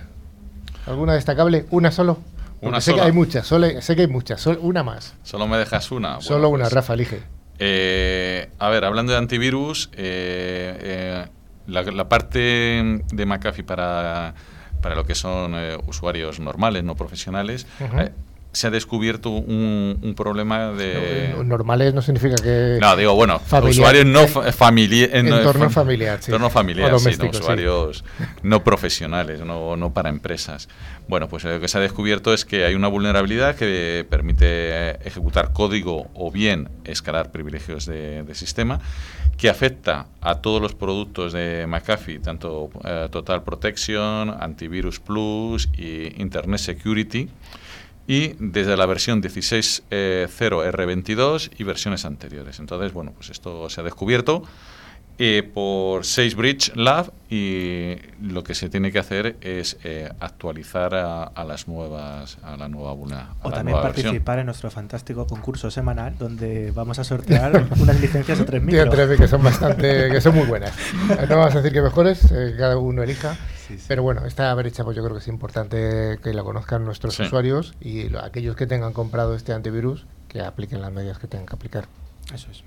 ¿Alguna 0.87 1.15
destacable? 1.15 1.67
¿Una 1.71 1.91
solo? 1.91 2.19
una 2.61 2.81
sé 2.81 2.95
que 2.95 3.01
hay 3.01 3.13
muchas, 3.13 3.47
solo, 3.47 3.69
sé 3.81 3.97
que 3.97 4.03
hay 4.03 4.09
muchas, 4.09 4.41
solo 4.41 4.61
una 4.61 4.83
más. 4.83 5.15
Solo 5.23 5.47
me 5.47 5.59
dejas 5.59 5.91
una. 5.91 6.21
solo 6.21 6.49
una, 6.49 6.65
pues, 6.65 6.73
Rafa, 6.73 6.95
elige. 6.95 7.23
Eh, 7.59 8.51
a 8.59 8.69
ver, 8.69 8.85
hablando 8.85 9.13
de 9.13 9.19
antivirus, 9.19 9.91
eh, 9.95 10.79
eh, 10.81 11.27
la, 11.67 12.09
parte 12.09 13.03
de 13.13 13.27
McAfee 13.27 13.65
para, 13.65 14.35
para 14.81 14.95
lo 14.95 15.05
que 15.05 15.15
son 15.15 15.55
usuarios 15.87 16.41
normales, 16.41 16.85
no 16.85 16.95
profesionales, 16.95 17.67
se 18.53 18.67
ha 18.67 18.71
descubierto 18.71 19.31
un, 19.31 20.15
problema 20.17 20.73
de... 20.73 21.35
normales 21.45 21.95
no 21.95 22.03
significa 22.03 22.37
que... 22.37 22.79
No, 22.81 22.97
digo, 22.97 23.15
bueno, 23.15 23.41
usuarios 23.63 24.07
no 24.07 24.27
familiares... 24.27 25.15
Entorno 25.15 25.71
familiar, 25.71 26.19
sí. 26.21 26.31
Entorno 26.31 26.51
familiar, 26.51 26.99
sí, 26.99 27.11
usuarios 27.31 28.05
no 28.43 28.65
profesionales, 28.65 29.41
no, 29.41 29.77
no 29.77 29.93
para 29.93 30.09
empresas. 30.09 30.69
Bueno, 31.09 31.29
pues 31.29 31.45
lo 31.45 31.61
que 31.61 31.69
se 31.69 31.79
ha 31.79 31.81
descubierto 31.81 32.35
es 32.35 32.45
que 32.45 32.65
hay 32.65 32.75
una 32.75 32.89
vulnerabilidad 32.89 33.55
que 33.55 34.07
permite 34.09 35.07
ejecutar 35.07 35.53
código 35.53 36.09
o 36.15 36.31
bien 36.31 36.69
escalar 36.85 37.31
privilegios 37.31 37.87
de, 37.87 38.25
sistema 38.35 38.81
que 39.37 39.49
afecta 39.49 40.07
a 40.21 40.37
todos 40.37 40.61
los 40.61 40.75
productos 40.75 41.33
de 41.33 41.67
McAfee, 41.67 42.19
tanto 42.19 42.71
eh, 42.85 43.09
Total 43.11 43.43
Protection, 43.43 44.31
Antivirus 44.31 44.99
Plus 45.01 45.69
y 45.77 46.21
Internet 46.21 46.59
Security, 46.59 47.29
y 48.09 48.35
desde 48.41 48.77
la 48.77 48.87
versión 48.87 49.23
16.0R22 49.23 51.51
y 51.59 51.63
versiones 51.63 52.05
anteriores. 52.07 52.59
Entonces, 52.59 52.93
bueno, 52.93 53.13
pues 53.13 53.31
esto 53.31 53.69
se 53.69 53.83
ha 53.83 53.85
descubierto 53.85 54.43
eh, 55.19 55.43
por 55.43 56.05
Bridge 56.37 56.73
Lab 56.77 57.13
y 57.29 57.97
lo 58.23 58.45
que 58.45 58.55
se 58.55 58.71
tiene 58.71 58.93
que 58.93 59.01
hacer 59.01 59.37
es 59.41 59.77
eh, 59.85 60.09
actualizar 60.21 60.95
a, 60.95 61.45
las 61.45 61.69
nuevas 61.69 62.39
a 62.43 62.57
la 62.57 62.69
nueva 62.69 62.93
buna 62.93 63.35
o 63.43 63.51
también 63.51 63.83
participar 63.83 64.39
en 64.39 64.47
nuestro 64.47 64.71
fantástico 64.71 65.27
concurso 65.27 65.73
semanal 65.73 66.17
donde 66.17 66.71
vamos 66.71 67.01
a 67.01 67.05
sortear 67.05 67.67
unas 67.81 68.01
licencias 68.01 68.39
tres 68.47 68.63
micros. 68.63 68.95
que 69.19 69.29
son 69.29 69.43
bastante 69.43 70.09
que 70.09 70.21
son 70.21 70.37
muy 70.37 70.47
buenas. 70.47 70.73
No 71.29 71.37
vamos 71.37 71.55
a 71.55 71.59
decir 71.59 71.73
que 71.73 71.83
mejores 71.83 72.31
eh, 72.31 72.55
cada 72.57 72.79
uno 72.79 73.03
elija 73.03 73.37
pero 73.87 74.03
bueno 74.03 74.27
esta 74.27 74.53
brecha 74.55 74.85
pues 74.85 74.97
yo 74.97 75.03
creo 75.03 75.15
que 75.15 75.23
es 75.23 75.29
importante 75.29 76.19
que 76.23 76.33
la 76.33 76.43
conozcan 76.43 76.85
nuestros 76.85 77.19
usuarios 77.19 77.75
y 77.81 78.15
aquellos 78.17 78.57
que 78.57 78.67
tengan 78.67 78.93
comprado 78.93 79.35
este 79.35 79.53
antivirus 79.53 80.07
que 80.29 80.41
apliquen 80.41 80.81
las 80.81 80.93
medidas 80.93 81.19
que 81.19 81.27
tengan 81.27 81.47
que 81.47 81.55
aplicar 81.55 81.89
eso 82.33 82.51
es 82.51 82.63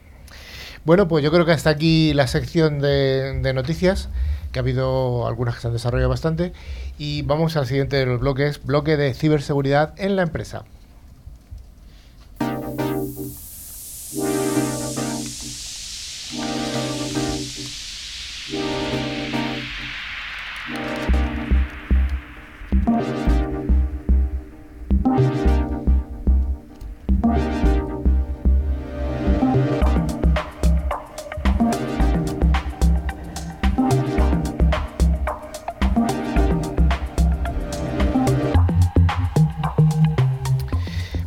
bueno, 0.84 1.08
pues 1.08 1.24
yo 1.24 1.32
creo 1.32 1.46
que 1.46 1.52
hasta 1.52 1.70
aquí 1.70 2.12
la 2.14 2.26
sección 2.26 2.80
de, 2.80 3.52
noticias, 3.54 4.10
que 4.52 4.58
ha 4.58 4.64
habido 4.64 5.28
algunas 5.28 5.56
que 5.56 5.62
se 5.62 5.68
han 5.68 5.74
desarrollado 5.74 6.10
bastante. 6.10 6.54
Y 6.98 7.22
vamos 7.22 7.56
al 7.56 7.68
siguiente 7.68 7.98
de 7.98 8.08
los 8.08 8.20
bloques, 8.20 8.64
bloque 8.64 8.98
de 8.98 9.14
ciberseguridad 9.14 9.94
en 9.98 10.16
la 10.16 10.24
empresa. 10.24 10.64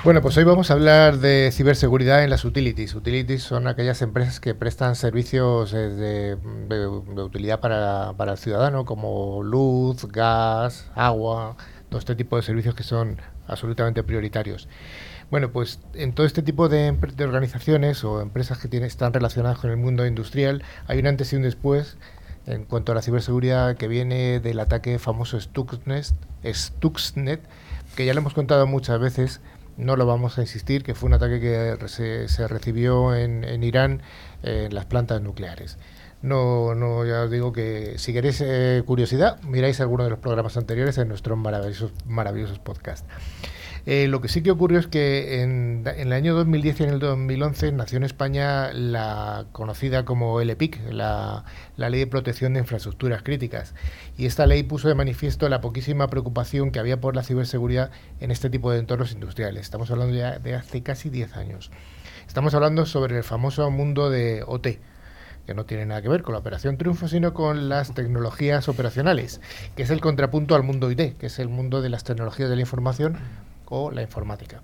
Bueno, 0.05 0.21
pues 0.21 0.37
hoy 0.37 0.45
vamos 0.45 0.71
a 0.71 0.75
hablar 0.75 1.17
de 1.17 1.49
ciberseguridad 1.51 2.25
en 2.25 2.29
las 2.29 2.45
utilities. 2.45 2.95
Utilities 2.95 3.43
son 3.43 3.67
aquellas 3.67 4.03
empresas 4.03 4.39
que 4.39 4.55
prestan 4.55 4.97
servicios 4.97 5.73
eh, 5.73 6.37
de, 6.69 6.87
utilidad 6.87 7.59
para, 7.59 8.13
el 8.33 8.37
ciudadano, 8.37 8.85
como 8.85 9.43
luz, 9.43 10.07
gas, 10.13 10.91
agua, 10.95 11.57
todo 11.89 11.99
este 11.99 12.15
tipo 12.17 12.37
de 12.37 12.43
servicios 12.43 12.75
que 12.75 12.83
son 12.83 13.17
absolutamente 13.47 14.03
prioritarios. 14.03 14.69
Bueno, 15.31 15.51
pues 15.53 15.81
en 15.95 16.13
todo 16.13 16.27
este 16.27 16.43
tipo 16.43 16.69
de, 16.69 16.95
organizaciones 17.21 18.05
o 18.05 18.21
empresas 18.21 18.59
que 18.59 18.69
tienen, 18.69 18.89
están 18.89 19.15
relacionadas 19.15 19.59
con 19.59 19.71
el 19.71 19.79
mundo 19.79 20.07
industrial, 20.07 20.65
hay 20.87 20.99
un 20.99 21.07
antes 21.07 21.33
y 21.33 21.37
un 21.37 21.43
después 21.43 21.97
en 22.47 22.67
cuanto 22.67 22.93
a 22.93 22.95
la 22.95 23.01
ciberseguridad 23.01 23.79
que 23.79 23.89
viene 23.89 24.39
del 24.39 24.61
ataque 24.61 24.99
famoso 24.99 25.41
Stuxnet, 25.41 26.13
Stuxnet 26.45 27.41
que 27.95 28.05
ya 28.05 28.15
lo 28.15 28.21
hemos 28.21 28.35
contado 28.35 28.67
muchas 28.67 28.99
veces 28.99 29.41
no 29.77 29.97
lo 29.97 30.07
vamos 30.07 30.39
a 30.39 30.43
insistir, 30.43 30.83
que 30.83 30.95
fue 30.95 31.09
un 31.09 31.15
ataque 31.15 31.41
que 31.41 31.89
se, 31.89 32.49
recibió 32.49 33.15
en, 33.15 33.63
Irán 33.63 34.03
en 34.43 34.75
las 34.75 34.87
plantas 34.87 35.21
nucleares. 35.21 35.79
No, 36.23 36.75
no, 36.75 37.05
ya 37.05 37.23
os 37.23 37.31
digo 37.31 37.53
que 37.53 37.99
si 37.99 38.15
queréis 38.15 38.41
eh, 38.41 38.83
curiosidad, 38.87 39.43
miráis 39.43 39.81
alguno 39.81 40.05
de 40.05 40.11
los 40.11 40.19
programas 40.19 40.57
anteriores 40.57 40.97
en 40.97 41.09
nuestros 41.09 41.37
maravillosos, 41.37 41.93
maravillosos 42.07 42.59
podcasts. 42.59 43.07
Eh, 43.87 44.09
lo 44.09 44.23
que 44.23 44.29
sí 44.29 44.43
que 44.43 44.51
ocurrió 44.51 44.79
es 44.79 44.87
que 44.87 45.43
en, 45.43 45.85
el 45.99 46.15
año 46.15 46.35
2010 46.35 46.81
y 46.81 46.83
en 46.85 46.89
el 46.89 46.99
2011 47.01 47.73
nació 47.73 47.99
en 47.99 48.05
España 48.05 48.73
la 48.73 49.45
conocida 49.53 50.07
como 50.07 50.41
LPIC, 50.41 50.91
la, 50.91 51.45
Ley 51.77 52.01
de 52.01 52.07
Protección 52.07 52.55
de 52.55 52.61
Infraestructuras 52.61 53.23
Críticas. 53.23 53.75
Y 54.17 54.25
esta 54.25 54.47
ley 54.47 54.63
puso 54.63 54.89
de 54.89 54.95
manifiesto 54.95 55.49
la 55.51 55.61
poquísima 55.61 56.09
preocupación 56.09 56.71
que 56.71 56.79
había 56.79 56.99
por 56.99 57.15
la 57.15 57.23
ciberseguridad 57.23 57.91
en 58.21 58.31
este 58.31 58.49
tipo 58.49 58.71
de 58.71 58.79
entornos 58.79 59.13
industriales. 59.13 59.63
Estamos 59.63 59.91
hablando 59.91 60.15
ya 60.15 60.39
de 60.39 60.55
hace 60.55 60.83
casi 60.83 61.11
10 61.11 61.37
años. 61.37 61.71
Estamos 62.27 62.55
hablando 62.55 62.87
sobre 62.87 63.19
el 63.19 63.23
famoso 63.23 63.71
mundo 63.71 64.09
de 64.09 64.43
OT, 64.47 64.79
que 65.47 65.53
no 65.53 65.67
tiene 65.67 65.85
nada 65.85 66.01
que 66.01 66.09
ver 66.09 66.23
con 66.23 66.33
la 66.33 66.39
operación 66.39 66.79
triunfo, 66.79 67.07
sino 67.07 67.35
con 67.35 67.69
las 67.69 67.93
tecnologías 67.93 68.67
operacionales, 68.71 69.43
que 69.77 69.83
es 69.83 69.91
el 69.91 70.01
contrapunto 70.01 70.55
al 70.55 70.63
mundo 70.63 70.91
IT, 70.91 71.19
que 71.19 71.27
es 71.27 71.39
el 71.39 71.51
mundo 71.51 71.83
de 71.83 71.91
las 71.91 72.03
tecnologías 72.03 72.49
de 72.49 72.57
la 72.57 72.63
información 72.63 73.19
o 73.67 73.91
la 73.91 74.03
informática. 74.03 74.61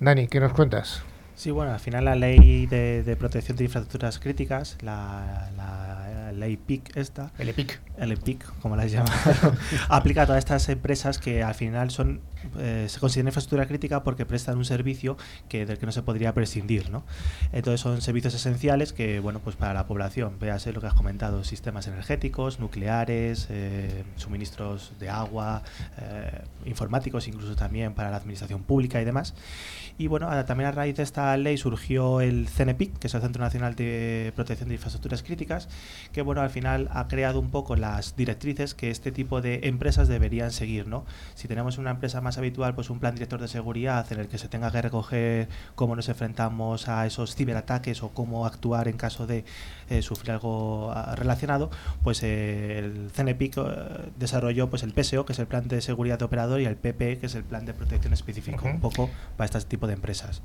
Dani, 0.00 0.26
¿qué 0.28 0.40
nos 0.40 0.52
cuentas? 0.52 1.02
Sí, 1.42 1.50
bueno, 1.50 1.72
al 1.72 1.80
final 1.80 2.04
la 2.04 2.14
ley 2.14 2.66
de, 2.66 3.16
protección 3.18 3.56
de 3.56 3.64
infraestructuras 3.64 4.20
críticas, 4.20 4.78
la, 4.80 5.50
ley 6.32 6.56
PIC 6.56 6.96
esta, 6.96 7.32
el 7.36 7.48
EPIC, 7.48 7.80
el 7.98 8.12
EPIC, 8.12 8.60
como 8.60 8.76
la 8.76 8.86
llaman, 8.86 9.12
aplica 9.88 10.22
a 10.22 10.26
todas 10.26 10.38
estas 10.38 10.68
empresas 10.68 11.18
que 11.18 11.42
al 11.42 11.56
final 11.56 11.90
son 11.90 12.20
eh, 12.58 12.86
se 12.88 12.98
consideran 12.98 13.28
infraestructura 13.28 13.66
crítica 13.66 14.02
porque 14.02 14.26
prestan 14.26 14.58
un 14.58 14.64
servicio 14.64 15.16
que 15.48 15.66
del 15.66 15.78
que 15.78 15.86
no 15.86 15.92
se 15.92 16.02
podría 16.02 16.34
prescindir, 16.34 16.90
¿no? 16.90 17.04
Entonces 17.52 17.80
son 17.80 18.00
servicios 18.02 18.34
esenciales 18.34 18.92
que, 18.92 19.20
bueno, 19.20 19.40
pues 19.40 19.56
para 19.56 19.74
la 19.74 19.86
población, 19.86 20.38
véase 20.38 20.72
lo 20.72 20.80
que 20.80 20.86
has 20.86 20.94
comentado, 20.94 21.44
sistemas 21.44 21.86
energéticos, 21.86 22.58
nucleares, 22.60 23.46
eh, 23.50 24.04
suministros 24.16 24.92
de 24.98 25.08
agua, 25.08 25.62
eh, 25.98 26.42
informáticos, 26.66 27.28
incluso 27.28 27.54
también 27.56 27.94
para 27.94 28.10
la 28.10 28.16
administración 28.16 28.62
pública 28.62 29.00
y 29.00 29.04
demás. 29.04 29.34
Y 30.02 30.08
bueno, 30.08 30.28
también 30.46 30.66
a 30.68 30.72
raíz 30.72 30.96
de 30.96 31.04
esta 31.04 31.36
ley 31.36 31.56
surgió 31.56 32.20
el 32.20 32.48
CNPIC, 32.48 32.98
que 32.98 33.06
es 33.06 33.14
el 33.14 33.20
Centro 33.20 33.40
Nacional 33.40 33.76
de 33.76 34.32
Protección 34.34 34.68
de 34.68 34.74
Infraestructuras 34.74 35.22
Críticas, 35.22 35.68
que 36.10 36.22
bueno, 36.22 36.40
al 36.40 36.50
final 36.50 36.88
ha 36.90 37.06
creado 37.06 37.38
un 37.38 37.52
poco 37.52 37.76
las 37.76 38.16
directrices 38.16 38.74
que 38.74 38.90
este 38.90 39.12
tipo 39.12 39.40
de 39.40 39.60
empresas 39.62 40.08
deberían 40.08 40.50
seguir, 40.50 40.88
¿no? 40.88 41.04
Si 41.36 41.46
tenemos 41.46 41.78
una 41.78 41.92
empresa 41.92 42.20
más 42.20 42.36
habitual, 42.36 42.74
pues 42.74 42.90
un 42.90 42.98
plan 42.98 43.14
director 43.14 43.40
de 43.40 43.46
seguridad 43.46 44.04
en 44.12 44.18
el 44.18 44.26
que 44.26 44.38
se 44.38 44.48
tenga 44.48 44.72
que 44.72 44.82
recoger 44.82 45.48
cómo 45.76 45.94
nos 45.94 46.08
enfrentamos 46.08 46.88
a 46.88 47.06
esos 47.06 47.36
ciberataques 47.36 48.02
o 48.02 48.08
cómo 48.08 48.44
actuar 48.44 48.88
en 48.88 48.96
caso 48.96 49.28
de 49.28 49.44
eh, 49.92 50.02
sufrir 50.02 50.32
algo 50.32 50.90
ah, 50.94 51.14
relacionado, 51.16 51.70
pues 52.02 52.22
eh, 52.22 52.78
el 52.78 53.10
CNPIC 53.12 53.58
eh, 53.58 53.62
desarrolló 54.18 54.70
pues 54.70 54.82
el 54.82 54.92
PSO, 54.92 55.26
que 55.26 55.32
es 55.32 55.38
el 55.38 55.46
plan 55.46 55.68
de 55.68 55.80
seguridad 55.80 56.18
de 56.18 56.24
operador, 56.24 56.60
y 56.60 56.64
el 56.64 56.76
PP, 56.76 57.18
que 57.18 57.26
es 57.26 57.34
el 57.34 57.44
plan 57.44 57.66
de 57.66 57.74
protección 57.74 58.12
específico, 58.12 58.66
un 58.66 58.80
poco 58.80 59.10
para 59.36 59.46
este 59.46 59.60
tipo 59.68 59.86
de 59.86 59.94
empresas. 59.94 60.42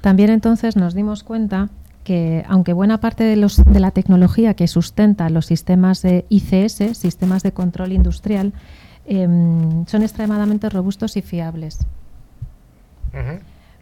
También 0.00 0.30
entonces 0.30 0.76
nos 0.76 0.94
dimos 0.94 1.22
cuenta 1.22 1.68
que 2.04 2.44
aunque 2.48 2.72
buena 2.72 2.98
parte 2.98 3.24
de, 3.24 3.36
los, 3.36 3.62
de 3.64 3.78
la 3.78 3.90
tecnología 3.90 4.54
que 4.54 4.66
sustenta 4.66 5.28
los 5.30 5.46
sistemas 5.46 6.02
de 6.02 6.24
ICS, 6.28 6.98
sistemas 6.98 7.42
de 7.42 7.52
control 7.52 7.92
industrial, 7.92 8.52
em, 9.06 9.86
son 9.86 10.02
extremadamente 10.02 10.68
robustos 10.68 11.16
y 11.16 11.22
fiables 11.22 11.86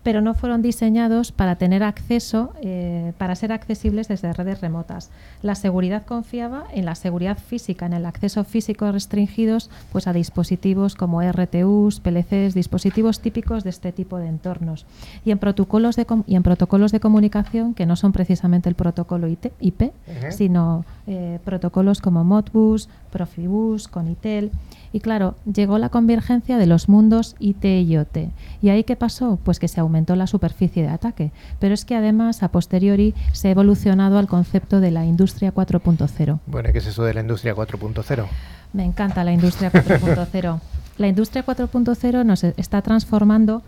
pero 0.02 0.20
no 0.20 0.34
fueron 0.34 0.62
diseñados 0.62 1.32
para 1.32 1.56
tener 1.56 1.82
acceso, 1.82 2.52
eh, 2.62 3.12
para 3.18 3.34
ser 3.34 3.52
accesibles 3.52 4.08
desde 4.08 4.32
redes 4.32 4.60
remotas. 4.60 5.10
La 5.42 5.54
seguridad 5.54 6.04
confiaba 6.06 6.64
en 6.72 6.84
la 6.84 6.94
seguridad 6.94 7.38
física, 7.38 7.86
en 7.86 7.92
el 7.92 8.06
acceso 8.06 8.44
físico 8.44 8.90
restringidos 8.90 9.70
pues, 9.92 10.06
a 10.06 10.12
dispositivos 10.12 10.94
como 10.94 11.22
RTUs, 11.22 12.00
PLCs, 12.00 12.54
dispositivos 12.54 13.20
típicos 13.20 13.64
de 13.64 13.70
este 13.70 13.92
tipo 13.92 14.18
de 14.18 14.28
entornos. 14.28 14.86
Y 15.24 15.30
en 15.30 15.38
protocolos 15.38 15.96
de, 15.96 16.06
y 16.26 16.36
en 16.36 16.42
protocolos 16.42 16.92
de 16.92 17.00
comunicación 17.00 17.74
que 17.74 17.86
no 17.86 17.96
son 17.96 18.12
precisamente 18.12 18.68
el 18.68 18.74
protocolo 18.74 19.28
IP, 19.28 19.92
sino 20.30 20.84
eh, 21.06 21.38
protocolos 21.44 22.00
como 22.00 22.24
Modbus, 22.24 22.88
Profibus, 23.10 23.88
Conitel. 23.88 24.50
Y 24.92 25.00
claro, 25.00 25.36
llegó 25.52 25.78
la 25.78 25.88
convergencia 25.88 26.56
de 26.58 26.66
los 26.66 26.88
mundos 26.88 27.36
IT 27.38 27.64
y 27.64 27.96
OT. 27.96 28.28
¿Y 28.62 28.70
ahí 28.70 28.84
qué 28.84 28.96
pasó? 28.96 29.38
Pues 29.42 29.58
que 29.58 29.68
se 29.68 29.80
aumentó 29.80 30.16
la 30.16 30.26
superficie 30.26 30.82
de 30.82 30.88
ataque. 30.88 31.30
Pero 31.58 31.74
es 31.74 31.84
que 31.84 31.94
además, 31.94 32.42
a 32.42 32.48
posteriori, 32.48 33.14
se 33.32 33.48
ha 33.48 33.50
evolucionado 33.50 34.18
al 34.18 34.26
concepto 34.26 34.80
de 34.80 34.90
la 34.90 35.04
industria 35.04 35.52
4.0. 35.54 36.38
Bueno, 36.46 36.72
¿qué 36.72 36.78
es 36.78 36.86
eso 36.86 37.04
de 37.04 37.14
la 37.14 37.20
industria 37.20 37.54
4.0? 37.54 38.26
Me 38.72 38.84
encanta 38.84 39.24
la 39.24 39.32
industria 39.32 39.72
4.0. 39.72 40.60
la 40.98 41.08
industria 41.08 41.44
4.0 41.44 42.24
nos 42.24 42.44
está 42.44 42.82
transformando 42.82 43.62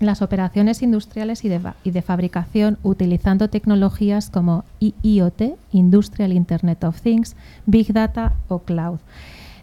las 0.00 0.22
operaciones 0.22 0.82
industriales 0.82 1.44
y 1.44 1.48
de, 1.48 1.60
y 1.84 1.90
de, 1.90 2.02
fabricación 2.02 2.78
utilizando 2.82 3.50
tecnologías 3.50 4.30
como 4.30 4.64
IoT, 4.80 5.58
Industrial 5.72 6.32
Internet 6.32 6.84
of 6.84 7.00
Things, 7.02 7.36
Big 7.66 7.92
Data 7.92 8.32
o 8.48 8.60
Cloud. 8.60 8.98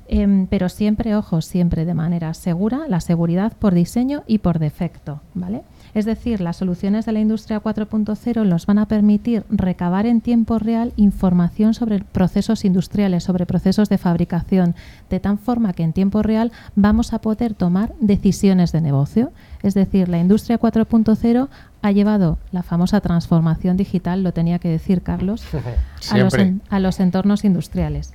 Em, 0.07 0.47
pero 0.47 0.69
siempre, 0.69 1.15
ojo, 1.15 1.41
siempre 1.41 1.85
de 1.85 1.93
manera 1.93 2.33
segura, 2.33 2.87
la 2.87 3.01
seguridad 3.01 3.53
por 3.57 3.73
diseño 3.73 4.23
y 4.25 4.37
por 4.37 4.59
defecto, 4.59 5.21
¿vale? 5.33 5.63
Es 5.97 6.05
decir, 6.05 6.41
las 6.41 6.57
soluciones 6.57 7.07
de 7.07 7.11
la 7.11 7.19
industria 7.19 7.59
4.0 7.59 8.45
nos 8.45 8.67
van 8.67 8.77
a 8.77 8.87
permitir 8.87 9.43
recabar 9.49 10.05
en 10.05 10.21
tiempo 10.21 10.59
real 10.59 10.93
información 10.95 11.73
sobre 11.73 12.03
procesos 12.03 12.65
industriales, 12.65 13.23
sobre 13.23 13.47
procesos 13.47 13.89
de 13.89 13.97
fabricación, 13.97 14.75
de 15.09 15.19
tal 15.19 15.39
forma 15.39 15.73
que 15.73 15.81
en 15.81 15.93
tiempo 15.93 16.21
real 16.21 16.51
vamos 16.75 17.13
a 17.13 17.19
poder 17.19 17.55
tomar 17.55 17.95
decisiones 17.99 18.71
de 18.71 18.81
negocio. 18.81 19.31
Es 19.63 19.73
decir, 19.73 20.07
la 20.07 20.19
industria 20.19 20.59
4.0 20.59 21.47
ha 21.81 21.91
llevado 21.91 22.37
la 22.51 22.61
famosa 22.61 23.01
transformación 23.01 23.75
digital, 23.75 24.21
lo 24.21 24.33
tenía 24.33 24.59
que 24.59 24.69
decir 24.69 25.01
Carlos, 25.01 25.43
a 26.11 26.17
los, 26.19 26.35
a 26.69 26.79
los, 26.79 26.99
entornos 26.99 27.43
industriales. 27.43 28.13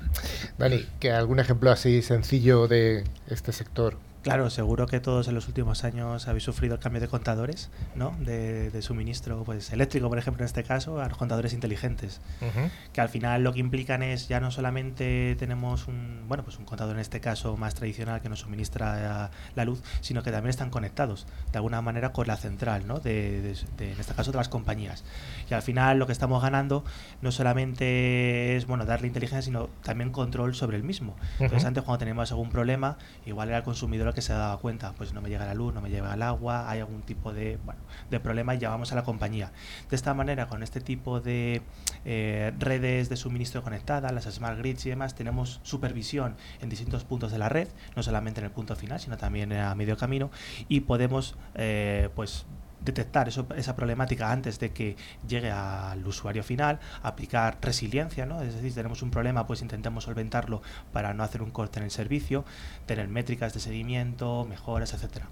Dani, 0.56 0.86
¿que 1.00 1.10
algún 1.10 1.40
ejemplo 1.40 1.72
así 1.72 2.00
sencillo 2.00 2.68
de 2.68 3.02
este 3.26 3.50
sector 3.50 3.98
Claro, 4.22 4.50
seguro 4.50 4.86
que 4.86 5.00
todos 5.00 5.26
en 5.26 5.34
los 5.34 5.48
últimos 5.48 5.82
años 5.82 6.28
habéis 6.28 6.44
sufrido 6.44 6.74
el 6.74 6.80
cambio 6.80 7.00
de 7.00 7.08
contadores, 7.08 7.70
¿no? 7.96 8.16
De, 8.20 8.70
suministro 8.80 9.42
pues, 9.42 9.72
eléctrico, 9.72 10.08
por 10.08 10.18
ejemplo, 10.18 10.42
en 10.42 10.46
este 10.46 10.62
caso, 10.62 11.00
a 11.00 11.08
los 11.08 11.18
contadores 11.18 11.52
inteligentes. 11.52 12.20
Que 12.92 13.00
al 13.00 13.08
final 13.08 13.42
lo 13.42 13.52
que 13.52 13.58
implican 13.58 14.02
es 14.02 14.28
ya 14.28 14.38
no 14.38 14.52
solamente 14.52 15.36
tenemos 15.38 15.88
un, 15.88 16.24
bueno, 16.28 16.44
pues 16.44 16.56
un 16.58 16.64
contador 16.64 16.94
en 16.94 17.00
este 17.00 17.20
caso 17.20 17.56
más 17.56 17.74
tradicional 17.74 18.20
que 18.20 18.28
nos 18.28 18.40
suministra 18.40 19.30
la 19.56 19.64
luz, 19.64 19.82
sino 20.00 20.22
que 20.22 20.30
también 20.30 20.50
están 20.50 20.70
conectados 20.70 21.26
de 21.50 21.58
alguna 21.58 21.82
manera 21.82 22.12
con 22.12 22.28
la 22.28 22.36
central, 22.36 22.86
¿no? 22.86 23.00
De, 23.00 23.54
en 23.78 24.00
este 24.00 24.14
caso 24.14 24.30
de 24.30 24.38
las 24.38 24.48
compañías. 24.48 25.02
Y 25.50 25.54
al 25.54 25.62
final 25.62 25.98
lo 25.98 26.06
que 26.06 26.12
estamos 26.12 26.40
ganando 26.40 26.84
no 27.22 27.32
solamente 27.32 28.56
es 28.56 28.66
bueno 28.66 28.84
darle 28.84 29.08
inteligencia, 29.08 29.42
sino 29.42 29.68
también 29.82 30.10
control 30.10 30.54
sobre 30.54 30.76
el 30.76 30.84
mismo. 30.84 31.16
Entonces 31.40 31.64
antes 31.64 31.82
cuando 31.82 31.98
teníamos 31.98 32.30
algún 32.30 32.50
problema, 32.50 32.98
igual 33.26 33.48
era 33.48 33.58
el 33.58 33.64
consumidor 33.64 34.11
que 34.14 34.22
se 34.22 34.32
dado 34.32 34.58
cuenta, 34.60 34.92
pues 34.92 35.12
no 35.12 35.20
me 35.20 35.28
llega 35.28 35.44
la 35.44 35.54
luz, 35.54 35.74
no 35.74 35.80
me 35.80 35.90
llega 35.90 36.12
el 36.12 36.22
agua, 36.22 36.68
hay 36.70 36.80
algún 36.80 37.02
tipo 37.02 37.32
de, 37.32 37.58
bueno, 37.64 37.80
de 38.10 38.20
problema 38.20 38.54
y 38.54 38.58
llamamos 38.58 38.92
a 38.92 38.94
la 38.94 39.04
compañía. 39.04 39.52
De 39.90 39.96
esta 39.96 40.14
manera, 40.14 40.48
con 40.48 40.62
este 40.62 40.80
tipo 40.80 41.20
de 41.20 41.62
eh, 42.04 42.52
redes 42.58 43.08
de 43.08 43.16
suministro 43.16 43.62
conectadas, 43.62 44.12
las 44.12 44.24
smart 44.24 44.58
grids 44.58 44.86
y 44.86 44.90
demás, 44.90 45.14
tenemos 45.14 45.60
supervisión 45.62 46.36
en 46.60 46.68
distintos 46.68 47.04
puntos 47.04 47.32
de 47.32 47.38
la 47.38 47.48
red, 47.48 47.68
no 47.96 48.02
solamente 48.02 48.40
en 48.40 48.46
el 48.46 48.52
punto 48.52 48.76
final, 48.76 49.00
sino 49.00 49.16
también 49.16 49.52
a 49.52 49.74
medio 49.74 49.96
camino, 49.96 50.30
y 50.68 50.80
podemos, 50.80 51.36
eh, 51.54 52.08
pues, 52.14 52.46
detectar 52.84 53.28
esa 53.28 53.76
problemática 53.76 54.30
antes 54.32 54.58
de 54.58 54.70
que 54.70 54.96
llegue 55.28 55.50
al 55.50 56.06
usuario 56.06 56.42
final, 56.42 56.80
aplicar 57.02 57.58
resiliencia, 57.60 58.26
¿no? 58.26 58.42
es 58.42 58.54
decir, 58.54 58.74
tenemos 58.74 59.02
un 59.02 59.10
problema, 59.10 59.46
pues 59.46 59.62
intentemos 59.62 60.04
solventarlo 60.04 60.62
para 60.92 61.14
no 61.14 61.22
hacer 61.22 61.42
un 61.42 61.50
corte 61.50 61.78
en 61.78 61.84
el 61.84 61.90
servicio, 61.90 62.44
tener 62.86 63.08
métricas 63.08 63.54
de 63.54 63.60
seguimiento, 63.60 64.46
mejoras, 64.48 64.94
etcétera. 64.94 65.26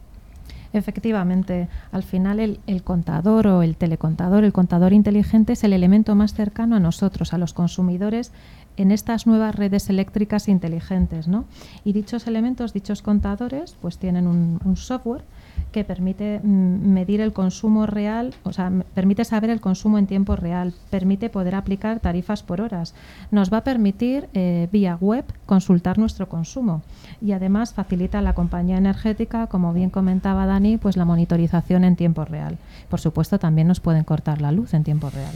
Efectivamente, 0.73 1.69
al 1.91 2.05
final 2.05 2.39
el, 2.39 2.61
el, 2.69 2.85
contador 2.85 3.49
o 3.49 3.63
el 3.63 3.77
telecontador, 3.77 4.45
el 4.45 4.53
contador 4.53 4.93
inteligente 4.93 5.55
es 5.55 5.65
el 5.65 5.73
elemento 5.73 6.15
más 6.15 6.33
cercano 6.33 6.77
a 6.77 6.81
nosotros, 6.81 7.33
a 7.33 7.39
los 7.39 7.53
consumidores, 7.55 8.31
en 8.77 8.93
estas 8.93 9.27
nuevas 9.27 9.57
redes 9.57 9.91
eléctricas 9.91 10.47
inteligentes. 10.47 11.27
¿no? 11.27 11.45
Y 11.83 11.93
dichos 11.93 12.29
elementos, 12.29 12.73
dichos 12.73 13.03
contadores, 13.03 13.77
pues 13.81 13.99
tienen 13.99 14.29
un 14.29 14.77
software 14.77 15.25
que 15.73 15.85
permite 15.85 16.41
mm, 16.43 16.93
medir 16.93 17.21
el 17.21 17.33
consumo 17.33 17.87
real, 17.87 18.35
o 18.45 18.53
sea, 18.53 18.73
permite 18.95 19.25
saber 19.25 19.51
el 19.51 19.61
consumo 19.61 19.99
en 19.99 20.07
tiempo 20.07 20.37
real, 20.37 20.75
permite 20.91 21.29
poder 21.31 21.55
aplicar 21.55 22.01
tarifas 22.01 22.43
por 22.43 22.61
horas, 22.61 22.95
nos 23.31 23.53
va 23.53 23.59
a 23.59 23.65
permitir 23.65 24.29
eh, 24.35 24.69
vía 24.73 24.97
web 25.01 25.25
consultar 25.47 25.99
nuestro 25.99 26.29
consumo 26.29 26.83
y 27.21 27.33
además 27.33 27.75
facilita 27.75 28.19
a 28.19 28.23
la 28.23 28.35
compañía 28.35 28.79
energética, 28.79 29.47
como 29.47 29.73
bien 29.73 29.91
comentaba 29.91 30.47
Dani, 30.47 30.77
pues 30.77 30.97
la 30.97 31.05
monitorización 31.05 31.85
en 31.85 31.97
tiempo 31.97 32.25
real. 32.25 32.59
Por 32.89 33.01
supuesto, 33.01 33.39
también 33.39 33.69
nos 33.69 33.81
pueden 33.81 34.05
cortar 34.05 34.41
la 34.41 34.53
luz 34.53 34.75
en 34.75 34.85
tiempo 34.85 35.11
real. 35.11 35.35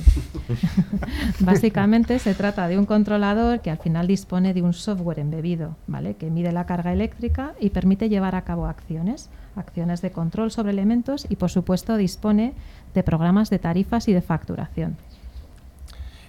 Básicamente 1.41 2.19
se 2.19 2.35
trata 2.35 2.69
de 2.69 2.79
un 2.79 2.87
controlador 2.87 3.61
que 3.61 3.71
al 3.71 3.79
final 3.79 4.07
dispone 4.07 4.55
de 4.55 4.63
un 4.63 4.73
software 4.73 5.19
embebido, 5.19 5.77
¿vale? 5.87 6.15
que 6.15 6.31
mide 6.31 6.53
la 6.53 6.67
carga 6.67 6.93
eléctrica 6.93 7.53
y 7.61 7.71
permite 7.71 8.09
llevar 8.09 8.35
a 8.35 8.43
cabo 8.43 8.67
acciones 8.67 9.31
acciones 9.57 10.03
de 10.03 10.11
control 10.11 10.51
sobre 10.51 10.73
elementos 10.73 11.27
y, 11.29 11.37
por 11.37 11.51
supuesto, 11.51 11.97
dispone 11.97 12.53
de 12.95 13.03
programas 13.03 13.51
de 13.51 13.59
tarifas 13.59 14.09
y 14.09 14.13
de 14.13 14.23
facturación. 14.23 14.97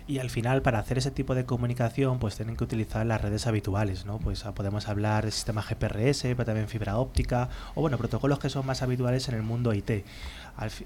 Y 0.07 0.19
al 0.19 0.29
final, 0.29 0.61
para 0.61 0.77
hacer 0.77 0.99
ese 0.99 1.09
tipo 1.09 1.33
de 1.33 1.45
comunicación, 1.45 2.19
pues 2.19 2.35
tienen 2.35 2.55
que 2.55 2.63
utilizar 2.63 3.03
las 3.07 3.21
redes 3.21 3.47
habituales, 3.47 4.05
¿no? 4.05 4.19
Pues 4.19 4.45
ah, 4.45 4.53
podemos 4.53 4.87
hablar 4.87 5.25
de 5.25 5.31
sistema 5.31 5.63
GPRS, 5.63 6.21
pero 6.21 6.45
también 6.45 6.67
fibra 6.67 6.99
óptica, 6.99 7.49
o 7.73 7.81
bueno, 7.81 7.97
protocolos 7.97 8.37
que 8.37 8.49
son 8.51 8.67
más 8.67 8.83
habituales 8.83 9.27
en 9.29 9.35
el 9.35 9.41
mundo 9.41 9.73
IT. 9.73 10.05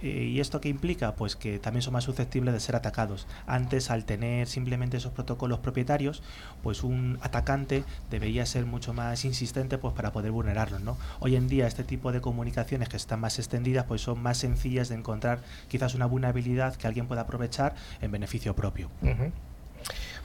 Eh, 0.01 0.29
¿Y 0.31 0.39
esto 0.39 0.61
qué 0.61 0.69
implica? 0.69 1.15
Pues 1.15 1.35
que 1.35 1.59
también 1.59 1.81
son 1.81 1.93
más 1.93 2.03
susceptibles 2.03 2.53
de 2.53 2.59
ser 2.59 2.75
atacados. 2.75 3.27
Antes, 3.45 3.91
al 3.91 4.05
tener 4.05 4.47
simplemente 4.47 4.97
esos 4.97 5.11
protocolos 5.11 5.59
propietarios, 5.59 6.23
pues 6.63 6.83
un 6.83 7.19
atacante 7.21 7.83
debería 8.09 8.45
ser 8.45 8.65
mucho 8.65 8.93
más 8.93 9.25
insistente 9.25 9.77
pues 9.77 9.93
para 9.93 10.11
poder 10.11 10.31
vulnerarlos. 10.31 10.81
¿no? 10.81 10.97
Hoy 11.19 11.35
en 11.35 11.47
día 11.47 11.67
este 11.67 11.83
tipo 11.83 12.11
de 12.11 12.21
comunicaciones 12.21 12.89
que 12.89 12.97
están 12.97 13.19
más 13.19 13.37
extendidas 13.37 13.85
pues 13.85 14.01
son 14.01 14.21
más 14.21 14.37
sencillas 14.37 14.89
de 14.89 14.95
encontrar 14.95 15.41
quizás 15.67 15.93
una 15.93 16.05
vulnerabilidad 16.07 16.75
que 16.75 16.87
alguien 16.87 17.07
pueda 17.07 17.21
aprovechar 17.21 17.75
en 18.01 18.11
beneficio 18.11 18.55
propio. 18.55 18.89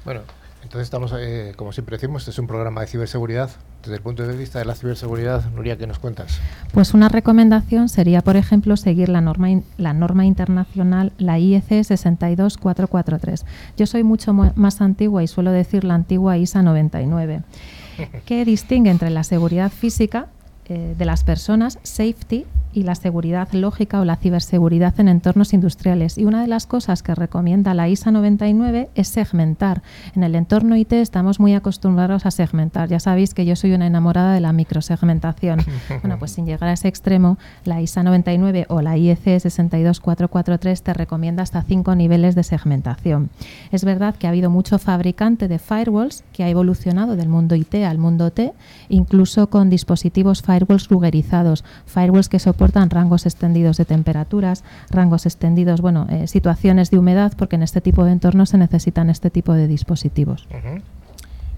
Bueno, 0.04 0.20
entonces 0.64 0.86
estamos, 0.86 1.12
eh, 1.16 1.52
como 1.56 1.72
siempre 1.72 1.96
decimos, 1.96 2.22
este 2.22 2.30
es 2.30 2.38
un 2.38 2.46
programa 2.46 2.80
de 2.80 2.86
ciberseguridad. 2.86 3.50
Desde 3.82 3.96
el 3.96 4.02
punto 4.02 4.26
de 4.26 4.34
vista 4.34 4.58
de 4.58 4.64
la 4.64 4.74
ciberseguridad, 4.74 5.44
Nuria, 5.50 5.76
¿qué 5.76 5.86
nos 5.86 5.98
cuentas? 5.98 6.40
Pues 6.72 6.94
una 6.94 7.10
recomendación 7.10 7.90
sería, 7.90 8.22
por 8.22 8.36
ejemplo, 8.36 8.78
seguir 8.78 9.10
la 9.10 9.20
norma, 9.20 9.48
la 9.76 9.92
norma 9.92 10.24
internacional, 10.24 11.12
la 11.18 11.38
IEC 11.38 11.84
62443. 11.84 13.44
Yo 13.76 13.86
soy 13.86 14.04
mucho 14.04 14.32
más 14.32 14.80
antigua 14.80 15.22
y 15.22 15.26
suelo 15.26 15.52
decir 15.52 15.84
la 15.84 15.94
antigua 15.94 16.38
ISA 16.38 16.62
99, 16.62 17.42
que 18.24 18.44
distingue 18.46 18.90
entre 18.90 19.10
la 19.10 19.22
seguridad 19.22 19.70
física 19.70 20.28
eh, 20.66 20.94
de 20.96 21.04
las 21.04 21.24
personas, 21.24 21.78
safety, 21.82 22.46
y 22.74 22.82
la 22.82 22.96
seguridad 22.96 23.48
lógica 23.52 24.00
o 24.00 24.04
la 24.04 24.16
ciberseguridad 24.16 24.98
en 24.98 25.08
entornos 25.08 25.54
industriales. 25.54 26.18
Y 26.18 26.24
una 26.24 26.42
de 26.42 26.48
las 26.48 26.66
cosas 26.66 27.02
que 27.02 27.14
recomienda 27.14 27.72
la 27.72 27.88
ISA 27.88 28.10
99 28.10 28.90
es 28.96 29.08
segmentar. 29.08 29.82
En 30.16 30.24
el 30.24 30.34
entorno 30.34 30.76
IT 30.76 30.92
estamos 30.94 31.38
muy 31.38 31.54
acostumbrados 31.54 32.26
a 32.26 32.32
segmentar. 32.32 32.88
Ya 32.88 32.98
sabéis 32.98 33.32
que 33.32 33.46
yo 33.46 33.54
soy 33.54 33.72
una 33.74 33.86
enamorada 33.86 34.34
de 34.34 34.40
la 34.40 34.52
microsegmentación. 34.52 35.60
bueno, 36.02 36.18
pues 36.18 36.32
sin 36.32 36.46
llegar 36.46 36.68
a 36.68 36.72
ese 36.72 36.88
extremo, 36.88 37.38
la 37.64 37.80
ISA 37.80 38.02
99 38.02 38.66
o 38.68 38.82
la 38.82 38.96
IEC 38.96 39.38
62443 39.38 40.82
te 40.82 40.94
recomienda 40.94 41.44
hasta 41.44 41.62
cinco 41.62 41.94
niveles 41.94 42.34
de 42.34 42.42
segmentación. 42.42 43.30
Es 43.70 43.84
verdad 43.84 44.16
que 44.16 44.26
ha 44.26 44.30
habido 44.30 44.50
mucho 44.50 44.80
fabricante 44.80 45.46
de 45.46 45.60
firewalls 45.60 46.24
que 46.32 46.42
ha 46.42 46.48
evolucionado 46.48 47.14
del 47.14 47.28
mundo 47.28 47.54
IT 47.54 47.74
al 47.76 47.98
mundo 47.98 48.32
T, 48.32 48.52
incluso 48.88 49.48
con 49.48 49.70
dispositivos 49.70 50.42
firewalls 50.42 50.88
rugerizados, 50.88 51.64
firewalls 51.86 52.28
que 52.28 52.40
soportan 52.40 52.63
rangos 52.72 53.26
extendidos 53.26 53.76
de 53.76 53.84
temperaturas, 53.84 54.64
rangos 54.90 55.26
extendidos, 55.26 55.80
bueno, 55.80 56.06
eh, 56.10 56.26
situaciones 56.26 56.90
de 56.90 56.98
humedad, 56.98 57.32
porque 57.36 57.56
en 57.56 57.62
este 57.62 57.80
tipo 57.80 58.04
de 58.04 58.12
entornos 58.12 58.50
se 58.50 58.58
necesitan 58.58 59.10
este 59.10 59.30
tipo 59.30 59.52
de 59.52 59.68
dispositivos. 59.68 60.48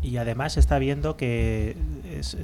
Y 0.07 0.19
además 0.19 0.53
se 0.53 0.61
está 0.61 0.79
viendo 0.79 1.17
que 1.17 1.77
es, 2.09 2.37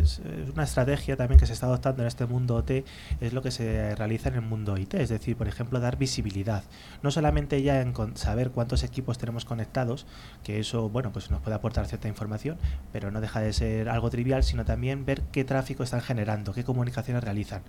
una 0.53 0.65
estrategia 0.65 1.17
también 1.17 1.39
que 1.39 1.47
se 1.47 1.53
está 1.53 1.67
adoptando 1.67 2.03
en 2.03 2.09
este 2.09 2.27
mundo 2.27 2.57
OT, 2.57 2.85
es 3.21 3.33
lo 3.33 3.41
que 3.41 3.53
se 3.53 3.95
realiza 3.95 4.31
en 4.31 4.35
el 4.35 4.41
mundo 4.41 4.77
IT, 4.77 4.95
es 4.95 5.11
decir, 5.11 5.37
por 5.37 5.47
ejemplo, 5.47 5.79
dar 5.79 5.97
visibilidad. 5.97 6.65
No 7.05 7.13
solamente 7.13 7.63
ya 7.63 7.81
en 7.81 7.95
saber 8.17 8.51
cuántos 8.51 8.83
equipos 8.83 9.17
tenemos 9.17 9.45
conectados, 9.45 10.07
que 10.43 10.59
eso, 10.59 10.89
bueno, 10.89 11.13
pues 11.13 11.31
nos 11.31 11.41
puede 11.41 11.55
aportar 11.55 11.87
cierta 11.87 12.09
información, 12.09 12.59
pero 12.93 13.13
no 13.13 13.21
deja 13.21 13.39
de 13.39 13.53
ser 13.53 13.89
algo 13.89 14.11
trivial, 14.11 14.43
sino 14.43 14.65
también 14.65 15.07
ver 15.07 15.23
qué 15.31 15.45
tráfico 15.45 15.85
están 15.85 16.01
generando, 16.01 16.55
qué 16.55 16.65
comunicaciones 16.65 17.23
realizan. 17.23 17.63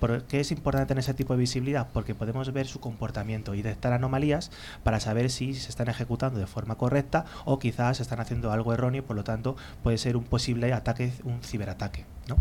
¿Por 0.00 0.24
qué 0.24 0.40
es 0.40 0.50
importante 0.50 0.88
tener 0.88 1.02
ese 1.02 1.14
tipo 1.14 1.34
de 1.34 1.40
visibilidad? 1.40 1.88
Porque 1.92 2.16
podemos 2.16 2.52
ver 2.52 2.66
su 2.66 2.80
comportamiento 2.80 3.54
y 3.54 3.62
detectar 3.62 3.92
anomalías 3.92 4.50
para 4.82 4.98
saber 4.98 5.30
si 5.30 5.54
se 5.54 5.68
están 5.68 5.88
ejecutando 5.88 6.40
de 6.40 6.46
forma 6.48 6.74
correcta 6.74 7.24
o 7.44 7.60
quizás 7.60 8.00
están 8.00 8.18
haciendo 8.18 8.50
algo 8.50 8.72
erróneo, 8.72 9.04
por 9.04 9.14
lo 9.14 9.24
tanto 9.28 9.56
puede 9.82 9.98
ser 9.98 10.16
un 10.16 10.24
posible 10.24 10.72
ataque, 10.72 11.12
un 11.24 11.42
ciberataque. 11.42 12.06
¿No? 12.28 12.36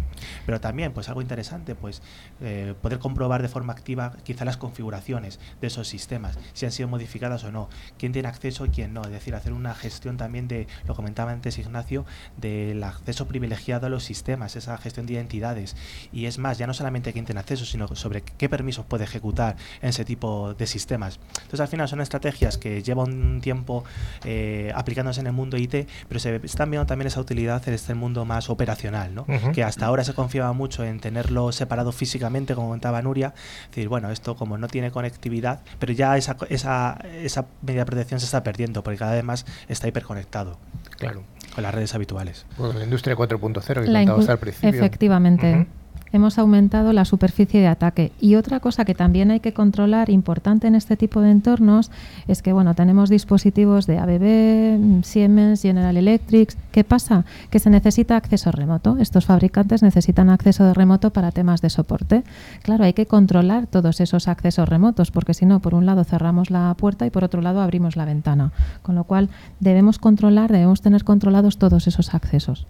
Pero 0.45 0.60
también, 0.62 0.93
pues 0.93 1.10
algo 1.10 1.21
interesante, 1.21 1.76
pues 1.76 2.02
eh, 2.41 2.73
poder 2.82 3.00
comprobar 3.00 3.41
de 3.41 3.47
forma 3.47 3.73
activa 3.73 4.13
quizá 4.23 4.45
las 4.45 4.58
configuraciones 4.58 5.39
de 5.62 5.67
esos 5.67 5.88
sistemas, 5.88 6.38
si 6.54 6.65
han 6.65 6.71
sido 6.71 6.88
modificadas 6.88 7.43
o 7.43 7.52
no, 7.52 7.69
quién 7.97 8.12
tiene 8.12 8.28
acceso 8.28 8.65
y 8.65 8.69
quién 8.69 8.93
no, 8.93 9.02
es 9.02 9.12
decir, 9.12 9.36
hacer 9.36 9.54
una 9.54 9.73
gestión 9.73 10.17
también 10.17 10.47
de, 10.47 10.67
lo 10.86 10.95
comentaba 10.95 11.32
antes 11.32 11.58
Ignacio, 11.58 12.06
del 12.38 12.84
acceso 12.84 13.28
privilegiado 13.28 13.88
a 13.88 13.89
los 13.89 14.04
sistemas, 14.04 14.56
esa 14.56 14.78
gestión 14.78 15.06
de 15.06 15.13
identidades. 15.13 15.76
Y 16.12 16.26
es 16.26 16.38
más, 16.38 16.58
ya 16.58 16.67
no 16.67 16.73
solamente 16.73 17.13
quién 17.13 17.26
tiene 17.26 17.39
acceso, 17.39 17.65
sino 17.65 17.88
sobre 17.95 18.21
qué 18.21 18.50
permisos 18.50 18.86
puede 18.86 19.04
ejecutar 19.06 19.56
en 19.82 19.89
ese 19.89 20.06
tipo 20.06 20.54
de 20.54 20.67
sistemas. 20.67 21.19
Entonces, 21.36 21.62
al 21.62 21.67
final 21.67 21.88
son 21.88 22.02
estrategias 22.02 22.58
que 22.58 22.84
llevan 22.84 23.13
un 23.13 23.41
tiempo 23.41 23.84
eh, 24.26 24.71
aplicándose 24.76 25.21
en 25.21 25.28
el 25.28 25.34
mundo 25.34 25.58
IT, 25.58 25.88
pero 26.08 26.19
se 26.19 26.36
están 26.43 26.69
viendo 26.69 26.86
también 26.86 27.08
esa 27.08 27.21
utilidad 27.21 27.65
en 27.67 27.73
este 27.73 27.93
mundo 27.93 28.26
más 28.26 28.50
operacional, 28.50 29.13
¿no? 29.13 29.26
que 29.54 29.63
hasta 29.63 29.76
hasta 29.77 29.85
ahora 29.85 30.03
se 30.03 30.15
confiaba 30.15 30.53
mucho 30.53 30.83
en 30.83 30.99
tenerlo 30.99 31.51
separado 31.51 31.91
físicamente, 31.91 32.55
como 32.55 32.69
comentaba 32.69 32.99
Nuria. 33.03 33.35
Es 33.65 33.69
decir, 33.69 33.89
bueno, 33.89 34.09
esto 34.09 34.35
como 34.35 34.57
no 34.57 34.67
tiene 34.67 34.89
conectividad, 34.89 35.59
pero 35.77 35.93
ya 35.93 36.17
esa, 36.17 36.35
esa, 36.49 36.99
esa 37.21 37.45
medida 37.61 37.81
de 37.81 37.85
protección 37.85 38.19
se 38.19 38.25
está 38.25 38.41
perdiendo 38.41 38.81
porque 38.81 38.97
cada 38.97 39.13
vez 39.13 39.23
más 39.23 39.45
está 39.67 39.87
hiperconectado. 39.87 40.57
Claro. 40.97 41.21
Con 41.53 41.61
las 41.63 41.75
redes 41.75 41.93
habituales. 41.93 42.47
Bueno, 42.57 42.79
la 42.79 42.85
industria 42.85 43.15
4.0 43.15 43.85
que 43.85 43.93
contabas 43.93 44.29
al 44.29 44.39
principio. 44.39 44.69
Efectivamente 44.69 45.67
hemos 46.12 46.38
aumentado 46.38 46.93
la 46.93 47.06
superficie 47.06 47.60
de 47.60 47.67
ataque. 47.67 48.12
Y 48.20 48.36
otra 48.36 48.60
cosa 48.60 48.86
que 48.86 48.96
también 48.96 49.32
hay 49.32 49.39
que 49.39 49.54
controlar, 49.54 50.10
importante 50.10 50.67
en 50.67 50.76
este 50.76 50.98
tipo 50.98 51.22
de 51.22 51.32
entornos, 51.32 51.91
es 52.28 52.41
que 52.41 52.54
bueno, 52.54 52.76
tenemos 52.76 53.10
dispositivos 53.10 53.88
de 53.88 54.00
ABB, 54.00 55.04
Siemens, 55.04 55.62
General 55.62 55.96
Electric. 55.96 56.56
¿Qué 56.72 56.84
pasa? 56.84 57.26
Que 57.50 57.60
se 57.60 57.70
necesita 57.70 58.17
acceso 58.17 58.52
remoto. 58.52 58.98
Estos 59.00 59.26
fabricantes 59.26 59.84
necesitan 59.84 60.30
acceso 60.30 60.63
de 60.63 60.74
remoto 60.74 61.12
para 61.12 61.32
temas 61.32 61.62
de 61.62 61.70
soporte. 61.70 62.24
Claro, 62.63 62.84
hay 62.84 62.93
que 62.93 63.06
controlar 63.06 63.67
todos 63.67 64.02
esos 64.02 64.28
accesos 64.28 64.70
remotos, 64.70 65.12
porque 65.12 65.34
si 65.34 65.46
no, 65.46 65.60
por 65.60 65.74
un 65.74 65.86
lado 65.86 66.04
cerramos 66.04 66.50
la 66.50 66.74
puerta 66.78 67.06
y 67.06 67.10
por 67.10 67.24
otro 67.24 67.41
lado 67.41 67.62
abrimos 67.62 67.96
la 67.96 68.06
ventana. 68.06 68.52
Con 68.82 68.96
lo 68.96 69.04
cual, 69.04 69.30
debemos 69.60 70.00
controlar, 70.00 70.52
debemos 70.52 70.82
tener 70.82 71.04
controlados 71.04 71.58
todos 71.58 71.88
esos 71.88 72.13
accesos. 72.13 72.65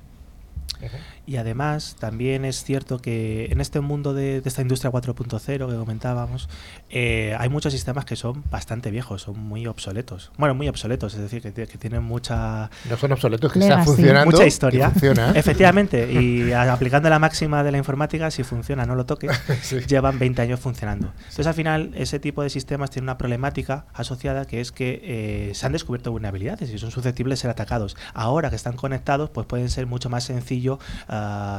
Y 1.28 1.36
además 1.36 1.98
también 2.00 2.46
es 2.46 2.64
cierto 2.64 3.00
que 3.00 3.48
en 3.52 3.60
este 3.60 3.82
mundo 3.82 4.14
de, 4.14 4.42
esta 4.46 4.62
industria 4.62 4.92
4.0 4.92 5.70
que 5.70 5.76
comentábamos, 5.76 6.48
eh, 6.90 7.36
hay 7.38 7.50
muchos 7.50 7.74
sistemas 7.74 8.06
que 8.06 8.16
son 8.16 8.46
bastante 8.50 8.92
viejos, 8.92 9.24
son 9.24 9.38
muy 9.38 9.68
obsoletos. 9.68 10.32
Bueno, 10.38 10.56
muy 10.56 10.70
obsoletos, 10.70 11.16
es 11.16 11.20
decir, 11.20 11.42
que, 11.42 11.52
tienen 11.52 12.02
mucha... 12.02 12.72
No 12.90 12.96
son 12.96 13.12
obsoletos, 13.12 13.52
que 13.52 13.60
están 13.60 13.84
funcionando. 13.84 14.32
Mucha 14.32 14.48
historia. 14.48 14.94
Efectivamente, 15.36 16.10
y 16.10 16.54
aplicando 16.54 17.10
la 17.10 17.20
máxima 17.20 17.62
de 17.62 17.74
la 17.74 17.78
informática, 17.78 18.32
si 18.32 18.44
funciona, 18.44 18.86
no 18.86 18.96
lo 18.96 19.06
toques, 19.06 19.32
llevan 19.88 20.20
20 20.20 20.42
años 20.42 20.62
funcionando. 20.62 21.12
Entonces 21.18 21.48
al 21.48 21.54
final 21.54 21.92
ese 21.96 22.20
tipo 22.20 22.42
de 22.42 22.50
sistemas 22.50 22.90
tiene 22.90 23.04
una 23.04 23.18
problemática 23.18 23.86
asociada 23.94 24.46
que 24.46 24.62
es 24.62 24.72
que 24.72 25.02
eh, 25.04 25.52
se 25.56 25.66
han 25.66 25.74
descubierto 25.74 26.10
vulnerabilidades 26.10 26.70
y 26.70 26.78
son 26.78 26.92
susceptibles 26.92 27.40
de 27.40 27.42
ser 27.42 27.52
atacados. 27.52 27.98
Ahora 28.14 28.50
que 28.50 28.56
están 28.56 28.78
conectados, 28.78 29.30
pues 29.30 29.46
pueden 29.46 29.70
ser 29.70 29.88
mucho 29.88 30.10
más 30.10 30.24
sencillo 30.24 30.80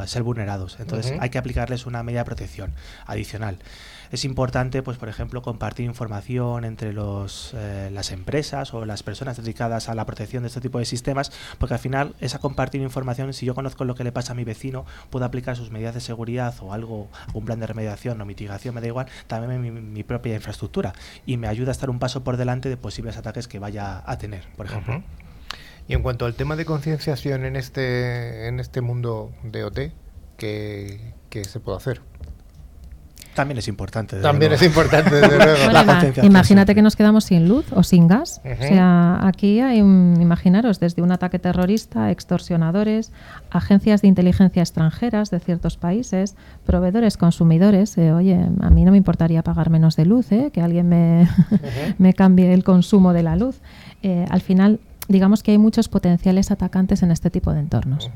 ser 0.07 0.23
vulnerados. 0.23 0.79
Entonces 0.81 1.15
hay 1.21 1.31
que 1.31 1.39
aplicarles 1.39 1.87
una 1.87 2.03
media 2.03 2.21
de 2.21 2.25
protección 2.25 2.75
adicional. 3.07 3.59
Es 4.11 4.25
importante, 4.25 4.83
pues 4.83 4.97
por 4.97 5.09
ejemplo, 5.09 5.43
compartir 5.43 5.85
información 5.85 6.65
entre 6.65 6.93
los, 6.93 7.53
eh, 7.55 7.91
las 7.93 8.11
empresas 8.11 8.73
o 8.73 8.87
las 8.87 9.03
personas 9.03 9.37
dedicadas 9.37 9.89
a 9.89 9.95
la 9.95 10.07
protección 10.07 10.43
de 10.43 10.47
este 10.49 10.61
tipo 10.61 10.79
de 10.79 10.87
sistemas, 10.87 11.31
porque 11.59 11.75
al 11.75 11.81
final 11.81 12.15
esa 12.21 12.39
compartir 12.39 12.81
información, 12.81 13.33
si 13.35 13.45
yo 13.45 13.55
conozco 13.55 13.85
lo 13.85 13.95
que 13.95 14.05
le 14.05 14.13
pasa 14.13 14.33
a 14.33 14.35
mi 14.35 14.45
vecino, 14.45 14.87
puedo 15.11 15.25
aplicar 15.27 15.57
sus 15.57 15.71
medidas 15.71 15.95
de 15.95 16.01
seguridad 16.01 16.55
o 16.61 16.73
algo, 16.73 17.11
un 17.35 17.45
plan 17.45 17.61
de 17.61 17.67
remediación 17.67 18.21
o 18.21 18.25
mitigación, 18.25 18.75
me 18.75 18.81
da 18.81 18.87
igual, 18.87 19.07
también 19.27 19.65
en 19.65 19.93
mi, 19.93 20.03
propia 20.09 20.35
infraestructura 20.35 20.95
y 21.27 21.37
me 21.37 21.49
ayuda 21.49 21.71
a 21.71 21.73
estar 21.73 21.91
un 21.91 21.99
paso 21.99 22.25
por 22.25 22.39
delante 22.39 22.71
de 22.71 22.79
posibles 22.79 23.19
ataques 23.19 23.47
que 23.47 23.59
vaya 23.59 24.03
a 24.07 24.17
tener, 24.17 24.45
por 24.57 24.65
ejemplo. 24.67 25.03
Y 25.89 25.95
en 25.95 26.03
cuanto 26.03 26.27
al 26.27 26.35
tema 26.35 26.55
de 26.55 26.67
concienciación 26.67 27.47
en 27.47 27.57
este, 27.57 28.47
en 28.47 28.61
este 28.61 28.83
mundo 28.83 29.33
de 29.43 29.65
OT, 29.65 29.79
¿qué, 30.37 31.01
se 31.49 31.61
puede 31.61 31.79
hacer? 31.79 32.03
También 33.35 33.57
es 33.57 33.69
importante. 33.69 34.21
También 34.21 34.53
es 34.53 34.63
importante, 34.63 35.15
desde 35.15 35.39
luego. 35.39 36.27
imagínate 36.27 36.75
que 36.75 36.83
nos 36.83 36.95
quedamos 36.95 37.25
sin 37.25 37.49
luz 37.49 37.65
o 37.73 37.85
sin 37.85 38.07
gas. 38.07 38.43
O 38.45 38.63
sea, 38.63 39.27
aquí 39.27 39.61
hay, 39.61 39.81
un, 39.81 40.19
imaginaros, 40.21 40.79
desde 40.79 41.01
un 41.01 41.13
ataque 41.13 41.39
terrorista, 41.39 42.11
extorsionadores, 42.11 43.13
agencias 43.51 44.03
de 44.03 44.09
inteligencia 44.09 44.61
extranjeras 44.61 45.31
de 45.31 45.41
ciertos 45.41 45.79
países, 45.79 46.35
proveedores, 46.67 47.17
consumidores. 47.17 47.97
Eh, 47.97 48.13
oye, 48.13 48.45
a 48.61 48.71
mí 48.71 48.85
no 48.85 48.91
me 48.91 48.99
importaría 48.99 49.43
pagar 49.43 49.71
menos 49.71 49.97
de 49.97 50.05
luz, 50.05 50.33
eh, 50.33 50.51
que 50.53 50.61
alguien 50.61 50.89
me, 50.89 51.29
me 51.99 52.13
cambie 52.13 52.53
el 52.53 52.65
consumo 52.65 53.13
de 53.15 53.23
la 53.23 53.37
luz. 53.37 53.61
Eh, 54.03 54.27
al 54.31 54.41
final, 54.41 54.81
digamos 55.09 55.43
que 55.43 55.51
hay 55.51 55.59
muchos 55.59 55.89
potenciales 55.89 56.51
atacantes 56.51 57.03
en 57.03 57.11
este 57.11 57.31
tipo 57.31 57.53
de 57.53 57.61
entornos. 57.61 58.11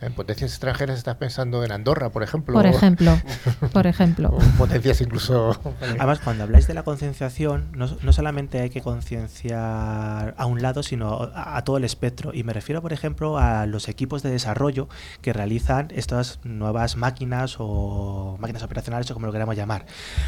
En 0.00 0.12
potencias 0.12 0.52
extranjeras 0.52 0.96
estás 0.96 1.16
pensando 1.16 1.64
en 1.64 1.72
Andorra, 1.72 2.10
por 2.10 2.22
ejemplo. 2.22 2.54
Por 2.54 2.66
ejemplo, 2.66 3.20
por 3.72 3.88
ejemplo. 3.88 4.38
potencias 4.56 5.00
incluso... 5.00 5.60
Además, 5.80 6.20
cuando 6.22 6.44
habláis 6.44 6.68
de 6.68 6.74
la 6.74 6.84
concienciación, 6.84 7.72
no, 7.74 8.12
solamente 8.12 8.60
hay 8.60 8.70
que 8.70 8.80
concienciar 8.80 10.34
a 10.36 10.46
un 10.46 10.62
lado, 10.62 10.84
sino 10.84 11.30
a, 11.34 11.62
todo 11.64 11.78
el 11.78 11.84
espectro. 11.84 12.32
Y 12.32 12.44
me 12.44 12.52
refiero, 12.52 12.80
por 12.80 12.92
ejemplo, 12.92 13.38
a 13.38 13.66
los 13.66 13.88
equipos 13.88 14.22
de 14.22 14.30
desarrollo 14.30 14.88
que 15.20 15.32
realizan 15.32 15.88
estas 15.92 16.38
nuevas 16.44 16.96
máquinas 16.96 17.56
o 17.58 18.36
máquinas 18.38 18.62
operacionales 18.62 19.10
o 19.10 19.14
como 19.14 19.26
lo 19.26 19.32
queramos 19.32 19.56
llamar. 19.56 19.84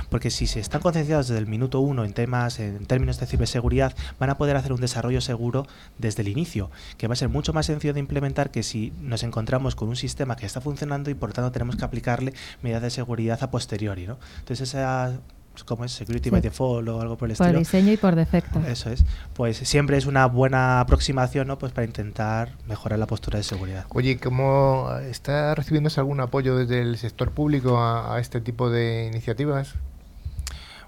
Porque 0.08 0.30
si 0.30 0.48
se 0.48 0.58
están 0.58 0.80
concienciados 0.80 1.28
desde 1.28 1.38
el 1.38 1.46
minuto 1.46 1.78
uno 1.78 2.04
en 2.04 2.12
temas, 2.12 2.58
en 2.58 2.86
términos 2.86 3.20
de 3.20 3.26
ciberseguridad, 3.26 3.94
van 4.18 4.30
a 4.30 4.36
poder 4.36 4.56
hacer 4.56 4.72
un 4.72 4.80
desarrollo 4.80 5.20
seguro 5.20 5.68
desde 5.96 6.22
el 6.22 6.28
inicio, 6.28 6.72
que 6.98 7.06
va 7.06 7.12
a 7.12 7.16
ser 7.16 7.28
mucho 7.28 7.52
más 7.52 7.66
sencillo 7.66 7.94
de 7.94 8.00
implementar 8.00 8.50
que 8.50 8.64
si 8.64 8.92
nos 9.00 9.22
encontramos 9.22 9.59
con 9.74 9.88
un 9.88 9.96
sistema 9.96 10.36
que 10.36 10.46
está 10.46 10.60
funcionando 10.60 11.10
y 11.10 11.14
por 11.14 11.32
tanto 11.32 11.52
tenemos 11.52 11.76
que 11.76 11.84
aplicarle 11.84 12.34
medidas 12.62 12.82
de 12.82 12.90
seguridad 12.90 13.42
a 13.42 13.50
posteriori. 13.50 14.06
¿no? 14.06 14.18
Entonces 14.38 14.68
esa 14.68 15.20
como 15.64 15.84
es 15.84 15.92
security 15.92 16.30
by 16.30 16.40
default 16.40 16.88
o 16.88 17.00
algo 17.00 17.16
por 17.16 17.28
el 17.28 17.32
estilo. 17.32 17.50
Por 17.50 17.58
diseño 17.58 17.92
y 17.92 17.96
por 17.96 18.14
defecto. 18.14 18.60
Eso 18.60 18.90
es. 18.90 19.04
Pues 19.34 19.58
siempre 19.58 19.96
es 19.96 20.06
una 20.06 20.26
buena 20.26 20.80
aproximación, 20.80 21.48
¿no? 21.48 21.58
Pues 21.58 21.72
para 21.72 21.86
intentar 21.86 22.52
mejorar 22.66 22.98
la 22.98 23.06
postura 23.06 23.38
de 23.38 23.42
seguridad. 23.42 23.84
Oye, 23.90 24.18
¿cómo 24.18 24.90
está 25.02 25.54
recibiéndose 25.54 26.00
algún 26.00 26.20
apoyo 26.20 26.56
desde 26.56 26.80
el 26.80 26.96
sector 26.96 27.32
público 27.32 27.78
a, 27.78 28.14
a 28.14 28.20
este 28.20 28.40
tipo 28.40 28.70
de 28.70 29.06
iniciativas? 29.06 29.74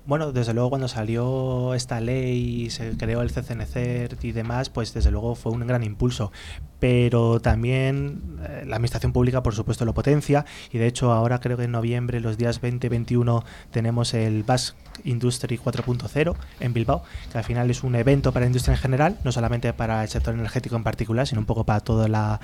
Bueno, 0.04 0.32
desde 0.32 0.52
luego 0.52 0.70
cuando 0.70 0.88
salió 0.88 1.74
esta 1.74 2.00
ley 2.00 2.64
y 2.64 2.70
se 2.70 2.96
creó 2.96 3.22
el 3.22 3.30
CCNCERT 3.30 4.24
y 4.24 4.32
demás, 4.32 4.68
pues 4.68 4.92
desde 4.94 5.12
luego 5.12 5.36
fue 5.36 5.52
un 5.52 5.64
gran 5.64 5.84
impulso. 5.84 6.32
Pero 6.80 7.38
también 7.38 8.40
eh, 8.42 8.64
la 8.66 8.76
administración 8.76 9.12
pública 9.12 9.44
por 9.44 9.54
supuesto 9.54 9.84
lo 9.84 9.94
potencia 9.94 10.44
y 10.72 10.78
de 10.78 10.88
hecho 10.88 11.12
ahora 11.12 11.38
creo 11.38 11.56
que 11.56 11.64
en 11.64 11.70
noviembre 11.70 12.18
los 12.18 12.36
días 12.36 12.60
20 12.60 12.88
21 12.88 13.44
tenemos 13.70 14.14
el 14.14 14.42
Basque 14.42 14.76
Industry 15.04 15.58
4.0 15.58 16.34
en 16.60 16.72
Bilbao 16.72 17.02
que 17.30 17.38
al 17.38 17.44
final 17.44 17.70
es 17.70 17.82
un 17.82 17.94
evento 17.94 18.32
para 18.32 18.44
la 18.44 18.48
industria 18.48 18.74
en 18.74 18.80
general 18.80 19.18
no 19.24 19.32
solamente 19.32 19.72
para 19.72 20.02
el 20.02 20.08
sector 20.08 20.34
energético 20.34 20.76
en 20.76 20.82
particular 20.82 21.26
sino 21.26 21.40
un 21.40 21.46
poco 21.46 21.64
para 21.64 21.80
toda 21.80 22.08
la, 22.08 22.40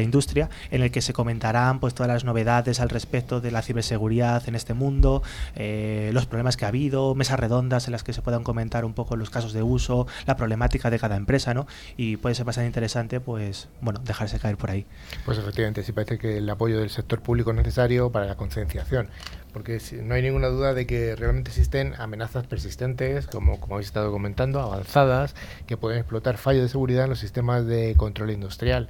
industria 0.00 0.48
en 0.70 0.82
el 0.82 0.90
que 0.90 1.00
se 1.00 1.12
comentarán 1.12 1.78
pues 1.78 1.94
todas 1.94 2.10
las 2.10 2.24
novedades 2.24 2.80
al 2.80 2.88
respecto 2.88 3.40
de 3.40 3.50
la 3.50 3.62
ciberseguridad 3.62 4.48
en 4.48 4.54
este 4.54 4.74
mundo 4.74 5.22
eh, 5.54 6.10
los 6.12 6.26
problemas 6.26 6.56
que 6.56 6.64
ha 6.64 6.68
habido 6.68 7.01
mesas 7.14 7.38
redondas 7.38 7.86
en 7.86 7.92
las 7.92 8.02
que 8.02 8.12
se 8.12 8.22
puedan 8.22 8.42
comentar 8.44 8.84
un 8.84 8.94
poco 8.94 9.16
los 9.16 9.30
casos 9.30 9.52
de 9.52 9.62
uso 9.62 10.06
la 10.26 10.36
problemática 10.36 10.90
de 10.90 10.98
cada 10.98 11.16
empresa 11.16 11.54
¿no? 11.54 11.66
y 11.96 12.16
puede 12.16 12.34
ser 12.34 12.44
bastante 12.44 12.66
interesante 12.66 13.20
pues 13.20 13.68
bueno, 13.80 14.00
dejarse 14.04 14.38
caer 14.38 14.56
por 14.56 14.70
ahí. 14.70 14.86
Pues 15.24 15.38
efectivamente, 15.38 15.82
sí 15.82 15.92
parece 15.92 16.18
que 16.18 16.38
el 16.38 16.48
apoyo 16.48 16.78
del 16.78 16.90
sector 16.90 17.20
público 17.20 17.50
es 17.50 17.56
necesario 17.56 18.10
para 18.10 18.26
la 18.26 18.36
concienciación, 18.36 19.08
porque 19.52 19.80
no 20.02 20.14
hay 20.14 20.22
ninguna 20.22 20.48
duda 20.48 20.74
de 20.74 20.86
que 20.86 21.16
realmente 21.16 21.50
existen 21.50 21.94
amenazas 21.98 22.46
persistentes, 22.46 23.26
como, 23.26 23.60
como 23.60 23.74
habéis 23.74 23.88
estado 23.88 24.10
comentando, 24.10 24.60
avanzadas, 24.60 25.34
que 25.66 25.76
pueden 25.76 25.98
explotar 25.98 26.38
fallos 26.38 26.62
de 26.62 26.68
seguridad 26.68 27.04
en 27.04 27.10
los 27.10 27.18
sistemas 27.18 27.66
de 27.66 27.94
control 27.96 28.30
industrial. 28.30 28.88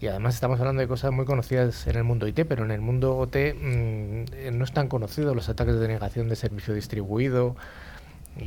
Y 0.00 0.06
además 0.06 0.34
estamos 0.34 0.58
hablando 0.60 0.80
de 0.80 0.88
cosas 0.88 1.12
muy 1.12 1.26
conocidas 1.26 1.86
en 1.86 1.96
el 1.96 2.04
mundo 2.04 2.26
IT, 2.26 2.46
pero 2.48 2.64
en 2.64 2.70
el 2.70 2.80
mundo 2.80 3.18
OT 3.18 3.36
mm, 3.54 4.56
no 4.56 4.64
están 4.64 4.88
conocidos 4.88 5.36
los 5.36 5.48
ataques 5.48 5.74
de 5.74 5.80
denegación 5.80 6.28
de 6.28 6.36
servicio 6.36 6.72
distribuido, 6.72 7.54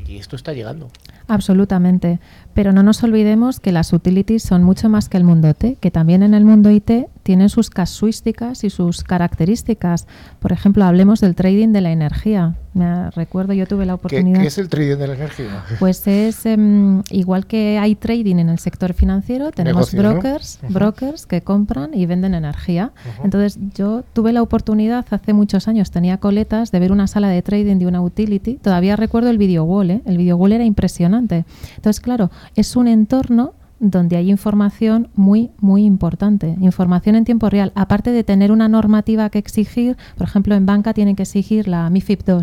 y 0.07 0.17
esto 0.17 0.35
está 0.35 0.53
llegando. 0.53 0.89
Absolutamente. 1.27 2.19
Pero 2.53 2.71
no 2.73 2.83
nos 2.83 3.03
olvidemos 3.03 3.59
que 3.59 3.71
las 3.71 3.93
utilities 3.93 4.43
son 4.43 4.63
mucho 4.63 4.89
más 4.89 5.09
que 5.09 5.17
el 5.17 5.23
mundo 5.23 5.49
IT, 5.49 5.79
que 5.79 5.91
también 5.91 6.23
en 6.23 6.33
el 6.33 6.45
mundo 6.45 6.71
IT 6.71 7.07
tienen 7.23 7.49
sus 7.49 7.69
casuísticas 7.69 8.63
y 8.63 8.69
sus 8.69 9.03
características. 9.03 10.07
Por 10.39 10.51
ejemplo, 10.51 10.83
hablemos 10.83 11.21
del 11.21 11.35
trading 11.35 11.69
de 11.69 11.81
la 11.81 11.91
energía. 11.91 12.55
Me 12.73 13.09
recuerdo, 13.11 13.53
yo 13.53 13.65
tuve 13.65 13.85
la 13.85 13.93
oportunidad. 13.93 14.41
¿Qué, 14.41 14.47
es 14.47 14.57
el 14.57 14.67
trading 14.67 14.97
de 14.97 15.07
la 15.07 15.13
energía? 15.13 15.63
Pues 15.79 16.05
es 16.07 16.45
em, 16.45 17.03
igual 17.11 17.45
que 17.45 17.77
hay 17.77 17.95
trading 17.95 18.37
en 18.37 18.49
el 18.49 18.59
sector 18.59 18.93
financiero, 18.93 19.51
tenemos 19.51 19.93
brokers, 19.93 20.59
brokers 20.69 21.25
que 21.25 21.41
compran 21.41 21.93
y 21.93 22.05
venden 22.05 22.33
energía. 22.33 22.91
Entonces, 23.23 23.59
yo 23.75 24.03
tuve 24.13 24.33
la 24.33 24.41
oportunidad 24.41 25.05
hace 25.11 25.33
muchos 25.33 25.67
años, 25.67 25.91
tenía 25.91 26.17
coletas, 26.17 26.71
de 26.71 26.79
ver 26.79 26.91
una 26.91 27.07
sala 27.07 27.29
de 27.29 27.41
trading 27.41 27.77
de 27.77 27.87
una 27.87 28.01
utility. 28.01 28.55
Todavía 28.55 28.95
recuerdo 28.95 29.29
el 29.29 29.37
video 29.37 29.63
wall, 29.63 29.91
¿eh? 29.91 30.01
el 30.05 30.17
video 30.17 30.35
wall 30.35 30.53
era 30.53 30.65
impresionante. 30.65 31.45
Entonces, 31.75 32.01
claro, 32.01 32.31
es 32.55 32.75
un 32.75 32.87
entorno 32.87 33.53
donde 33.83 34.15
hay 34.15 34.31
información 34.31 35.09
muy, 35.13 35.51
muy 35.59 35.83
importante, 35.83 36.55
información 36.61 37.15
en 37.15 37.25
tiempo 37.25 37.49
real. 37.49 37.73
Aparte 37.75 38.11
de 38.11 38.23
tener 38.23 38.51
una 38.51 38.69
normativa 38.69 39.29
que 39.29 39.39
exigir, 39.39 39.97
por 40.17 40.25
ejemplo, 40.25 40.55
en 40.55 40.65
banca 40.65 40.93
tienen 40.93 41.17
que 41.17 41.23
exigir 41.23 41.67
la 41.67 41.89
MIFID 41.89 42.19
II. 42.25 42.35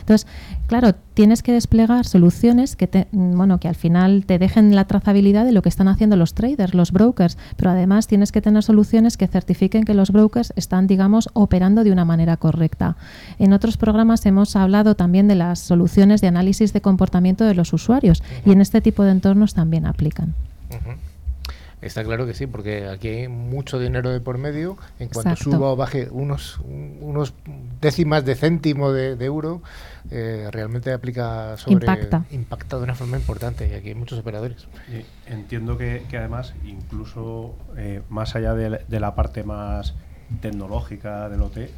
Entonces, 0.00 0.26
claro, 0.66 0.94
tienes 1.14 1.42
que 1.42 1.52
desplegar 1.52 2.04
soluciones 2.04 2.76
que, 2.76 2.86
te, 2.86 3.08
bueno, 3.12 3.58
que 3.58 3.68
al 3.68 3.74
final 3.74 4.24
te 4.26 4.38
dejen 4.38 4.74
la 4.74 4.86
trazabilidad 4.86 5.46
de 5.46 5.52
lo 5.52 5.62
que 5.62 5.70
están 5.70 5.88
haciendo 5.88 6.16
los 6.16 6.34
traders, 6.34 6.74
los 6.74 6.92
brokers, 6.92 7.38
pero 7.56 7.70
además 7.70 8.06
tienes 8.06 8.30
que 8.30 8.42
tener 8.42 8.62
soluciones 8.62 9.16
que 9.16 9.28
certifiquen 9.28 9.84
que 9.84 9.94
los 9.94 10.10
brokers 10.10 10.52
están, 10.56 10.86
digamos, 10.86 11.30
operando 11.32 11.84
de 11.84 11.92
una 11.92 12.04
manera 12.04 12.36
correcta. 12.36 12.96
En 13.38 13.54
otros 13.54 13.78
programas 13.78 14.26
hemos 14.26 14.56
hablado 14.56 14.94
también 14.94 15.26
de 15.26 15.36
las 15.36 15.58
soluciones 15.58 16.20
de 16.20 16.28
análisis 16.28 16.74
de 16.74 16.82
comportamiento 16.82 17.44
de 17.44 17.54
los 17.54 17.72
usuarios 17.72 18.22
y 18.44 18.52
en 18.52 18.60
este 18.60 18.82
tipo 18.82 19.04
de 19.04 19.12
entornos 19.12 19.54
también 19.54 19.86
aplican. 19.86 20.34
Está 21.82 22.04
claro 22.04 22.26
que 22.26 22.32
sí, 22.32 22.46
porque 22.46 22.86
aquí 22.86 23.08
hay 23.08 23.28
mucho 23.28 23.80
dinero 23.80 24.10
de 24.10 24.20
por 24.20 24.38
medio. 24.38 24.78
En 25.00 25.08
cuanto 25.08 25.34
suba 25.34 25.72
o 25.72 25.76
baje 25.76 26.08
unos, 26.12 26.60
unos 26.60 27.34
décimas 27.80 28.24
de 28.24 28.36
céntimo 28.36 28.92
de, 28.92 29.12
euro, 29.24 29.62
eh, 30.12 30.48
realmente 30.52 30.92
aplica 30.92 31.56
sobre. 31.56 31.84
Impacta. 31.84 32.24
Impacta 32.30 32.76
de 32.76 32.84
una 32.84 32.94
forma 32.94 33.16
importante 33.16 33.68
y 33.68 33.74
aquí 33.74 33.88
hay 33.88 33.94
muchos 33.96 34.20
operadores. 34.20 34.68
entiendo 35.26 35.76
que, 35.76 36.06
además, 36.12 36.54
incluso 36.64 37.56
eh, 37.76 38.02
más 38.08 38.36
allá 38.36 38.54
de, 38.54 38.84
de, 38.86 39.00
la 39.00 39.16
parte 39.16 39.42
más 39.42 39.94
tecnológica 40.40 41.28
del 41.28 41.42
OT, 41.42 41.68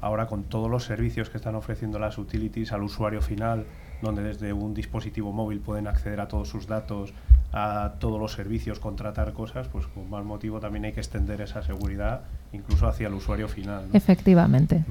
ahora 0.00 0.26
con 0.26 0.42
todos 0.42 0.68
los 0.68 0.82
servicios 0.82 1.30
que 1.30 1.36
están 1.36 1.54
ofreciendo 1.54 2.00
las 2.00 2.18
utilities 2.18 2.72
al 2.72 2.82
usuario 2.82 3.22
final, 3.22 3.64
donde 4.02 4.22
desde 4.22 4.52
un 4.52 4.74
dispositivo 4.74 5.32
móvil 5.32 5.60
pueden 5.60 5.86
acceder 5.86 6.20
a 6.20 6.28
todos 6.28 6.48
sus 6.48 6.66
datos, 6.66 7.14
a 7.52 7.94
todos 7.98 8.18
los 8.18 8.32
servicios, 8.32 8.78
contratar 8.78 9.32
cosas, 9.32 9.68
pues 9.68 9.86
con 9.86 10.08
más 10.10 10.24
motivo 10.24 10.58
también 10.60 10.86
hay 10.86 10.92
que 10.92 11.00
extender 11.00 11.40
esa 11.40 11.62
seguridad 11.62 12.22
incluso 12.52 12.86
hacia 12.86 13.08
el 13.08 13.14
usuario 13.14 13.48
final. 13.48 13.88
Efectivamente. 13.92 14.84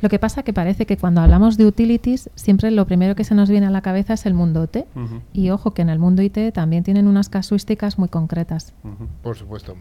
Lo 0.00 0.08
que 0.08 0.18
pasa 0.18 0.42
que 0.42 0.52
parece 0.52 0.84
que 0.86 0.96
cuando 0.96 1.20
hablamos 1.20 1.56
de 1.56 1.66
utilities, 1.66 2.30
siempre 2.34 2.70
lo 2.70 2.86
primero 2.86 3.14
que 3.14 3.24
se 3.24 3.34
nos 3.34 3.48
viene 3.48 3.66
a 3.66 3.70
la 3.70 3.82
cabeza 3.82 4.14
es 4.14 4.26
el 4.26 4.34
mundo 4.34 4.64
IT. 4.64 4.86
Y 5.32 5.50
ojo 5.50 5.74
que 5.74 5.82
en 5.82 5.90
el 5.90 5.98
mundo 5.98 6.22
IT 6.22 6.52
también 6.52 6.82
tienen 6.82 7.06
unas 7.06 7.28
casuísticas 7.28 7.98
muy 7.98 8.08
concretas. 8.08 8.74
Por 9.22 9.36
supuesto. 9.36 9.76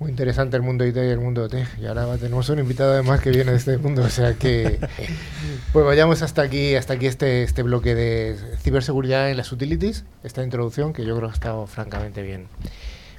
Muy 0.00 0.08
interesante 0.08 0.56
el 0.56 0.62
mundo 0.62 0.86
IT 0.86 0.96
y 0.96 1.00
el 1.00 1.20
mundo 1.20 1.44
OT. 1.44 1.56
Y 1.78 1.84
ahora 1.84 2.16
tenemos 2.16 2.48
un 2.48 2.58
invitado 2.58 2.94
además 2.94 3.20
que 3.20 3.28
viene 3.28 3.50
de 3.50 3.58
este 3.58 3.76
mundo. 3.76 4.02
O 4.02 4.08
sea 4.08 4.32
que 4.32 4.80
pues 5.74 5.84
vayamos 5.84 6.22
hasta 6.22 6.40
aquí, 6.40 6.74
hasta 6.74 6.94
aquí 6.94 7.06
este, 7.06 7.42
este 7.42 7.62
bloque 7.62 7.94
de 7.94 8.34
ciberseguridad 8.62 9.30
en 9.30 9.36
las 9.36 9.52
utilities, 9.52 10.06
esta 10.24 10.42
introducción 10.42 10.94
que 10.94 11.04
yo 11.04 11.14
creo 11.16 11.28
que 11.28 11.32
ha 11.32 11.34
estado 11.34 11.66
francamente 11.66 12.22
bien. 12.22 12.46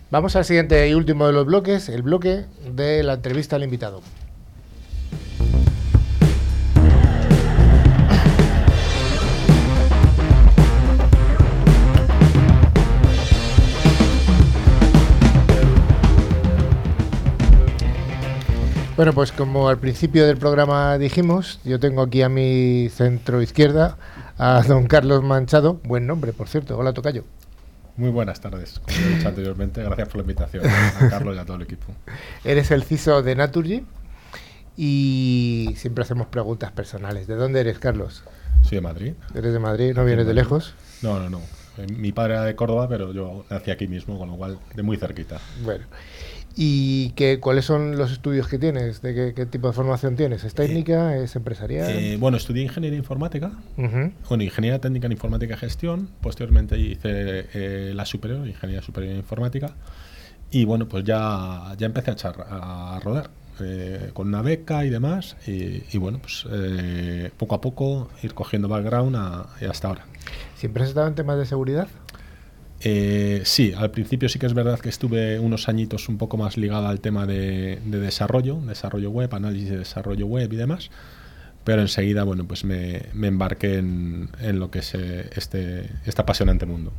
Vamos 0.10 0.36
al 0.36 0.44
siguiente 0.44 0.90
y 0.90 0.96
último 0.96 1.28
de 1.28 1.34
los 1.34 1.46
bloques, 1.46 1.88
el 1.88 2.02
bloque 2.02 2.46
de 2.74 3.04
la 3.04 3.14
entrevista 3.14 3.58
al 3.58 3.64
invitado. 3.64 4.02
Bueno, 19.02 19.14
pues 19.14 19.32
como 19.32 19.68
al 19.68 19.80
principio 19.80 20.28
del 20.28 20.38
programa 20.38 20.96
dijimos, 21.00 21.60
yo 21.64 21.80
tengo 21.80 22.04
aquí 22.04 22.22
a 22.22 22.30
mi 22.30 22.88
centro 22.90 23.42
izquierda 23.42 23.98
a 24.38 24.62
don 24.62 24.86
Carlos 24.86 25.24
Manchado, 25.24 25.82
buen 25.86 26.06
nombre, 26.06 26.34
por 26.34 26.48
cierto. 26.48 26.78
Hola, 26.78 26.94
Tocayo. 26.94 27.24
Muy 27.98 28.12
buenas 28.12 28.42
tardes, 28.42 28.80
como 28.80 28.96
he 28.96 29.16
dicho 29.16 29.28
anteriormente. 29.28 29.82
Gracias 29.82 30.08
por 30.08 30.18
la 30.18 30.22
invitación 30.22 30.68
a 30.68 31.10
Carlos 31.10 31.36
y 31.36 31.40
a 31.40 31.46
todo 31.46 31.58
el 31.58 31.64
equipo. 31.64 31.88
Eres 32.44 32.70
el 32.70 32.84
CISO 32.84 33.24
de 33.24 33.36
Naturgy 33.36 33.84
y 34.78 35.74
siempre 35.78 36.04
hacemos 36.04 36.28
preguntas 36.28 36.72
personales. 36.72 37.26
¿De 37.26 37.34
dónde 37.34 37.62
eres, 37.62 37.80
Carlos? 37.80 38.24
Soy 38.62 38.76
de 38.76 38.82
Madrid. 38.82 39.14
¿Eres 39.34 39.52
de 39.52 39.58
Madrid? 39.58 39.94
¿No 39.96 40.06
vienes 40.06 40.28
de 40.28 40.36
lejos? 40.36 40.76
No, 41.02 41.18
no, 41.18 41.28
no. 41.28 41.42
Eh, 41.80 41.88
mi 41.88 42.12
padre 42.12 42.34
era 42.34 42.44
de 42.44 42.56
Córdoba, 42.56 42.88
pero 42.88 43.14
yo 43.14 43.46
nací 43.50 43.72
aquí 43.72 43.88
mismo, 43.88 44.20
con 44.20 44.30
lo 44.30 44.36
cual 44.36 44.60
de 44.76 44.84
muy 44.84 44.98
cerquita. 44.98 45.40
Bueno. 45.64 45.86
¿Y 46.56 47.12
qué, 47.12 47.40
cuáles 47.40 47.66
son 47.66 47.98
los 47.98 48.12
estudios 48.12 48.48
que 48.48 48.58
tienes? 48.58 49.02
¿De 49.02 49.34
qué, 49.34 49.46
tipo 49.46 49.68
de 49.68 49.74
formación 49.74 50.16
tienes? 50.16 50.44
¿Es 50.44 50.54
técnica? 50.54 51.16
¿Es 51.16 51.36
empresarial? 51.36 51.90
Eh, 51.90 52.18
bueno, 52.18 52.38
estudié 52.38 52.64
ingeniería 52.64 52.98
informática. 52.98 53.52
Bueno, 53.78 54.44
ingeniería 54.44 54.80
técnica 54.80 55.06
en 55.06 55.14
informática 55.14 55.54
y 55.54 55.58
gestión. 55.58 56.10
Posteriormente 56.22 56.78
hice 56.78 57.48
eh, 57.54 57.94
la 57.96 58.06
superior, 58.06 58.46
ingeniería 58.48 58.82
superior 58.82 59.14
en 59.14 59.20
informática. 59.20 59.76
Y 60.52 60.66
bueno, 60.66 60.88
pues 60.88 61.06
ya, 61.06 61.74
ya 61.78 61.86
empecé 61.86 62.12
a, 62.12 62.14
echar, 62.14 62.36
a 62.50 63.00
rodar 63.02 63.30
eh, 63.62 64.10
con 64.14 64.28
una 64.28 64.42
beca 64.42 64.84
y 64.84 64.90
demás. 64.90 65.38
Y, 65.48 65.98
bueno, 65.98 66.20
pues 66.20 66.46
poco 67.38 67.56
a 67.56 67.62
poco 67.62 68.10
ir 68.24 68.34
cogiendo 68.34 68.68
background 68.68 69.16
hasta 69.16 69.88
ahora. 69.88 70.06
¿Siempre 70.58 70.84
has 70.84 70.90
estado 70.90 71.08
en 71.08 71.16
temas 71.16 71.38
de 71.38 71.46
seguridad? 71.46 71.88
Eh, 72.84 73.42
sí, 73.46 73.74
al 73.78 73.92
principio 73.92 74.28
sí 74.28 74.40
que 74.40 74.48
es 74.48 74.56
verdad 74.56 74.80
que 74.80 74.90
estuve 74.90 75.40
unos 75.40 75.70
añitos 75.70 76.10
un 76.10 76.18
poco 76.18 76.38
más 76.38 76.58
ligada 76.58 76.90
al 76.90 77.00
tema 77.00 77.28
de, 77.28 77.80
desarrollo, 77.86 78.60
desarrollo 78.62 79.12
web, 79.12 79.34
análisis 79.36 79.70
de 79.70 79.78
desarrollo 79.78 80.26
web 80.26 80.52
y 80.52 80.56
demás, 80.56 80.90
pero 81.64 81.82
enseguida, 81.82 82.24
bueno, 82.24 82.46
pues 82.46 82.64
me, 82.64 83.04
embarqué 83.22 83.78
en, 83.78 84.30
lo 84.54 84.72
que 84.72 84.80
es 84.80 84.96
eh, 84.96 85.30
este, 85.36 85.92
este 86.06 86.22
apasionante 86.22 86.66
mundo. 86.66 86.92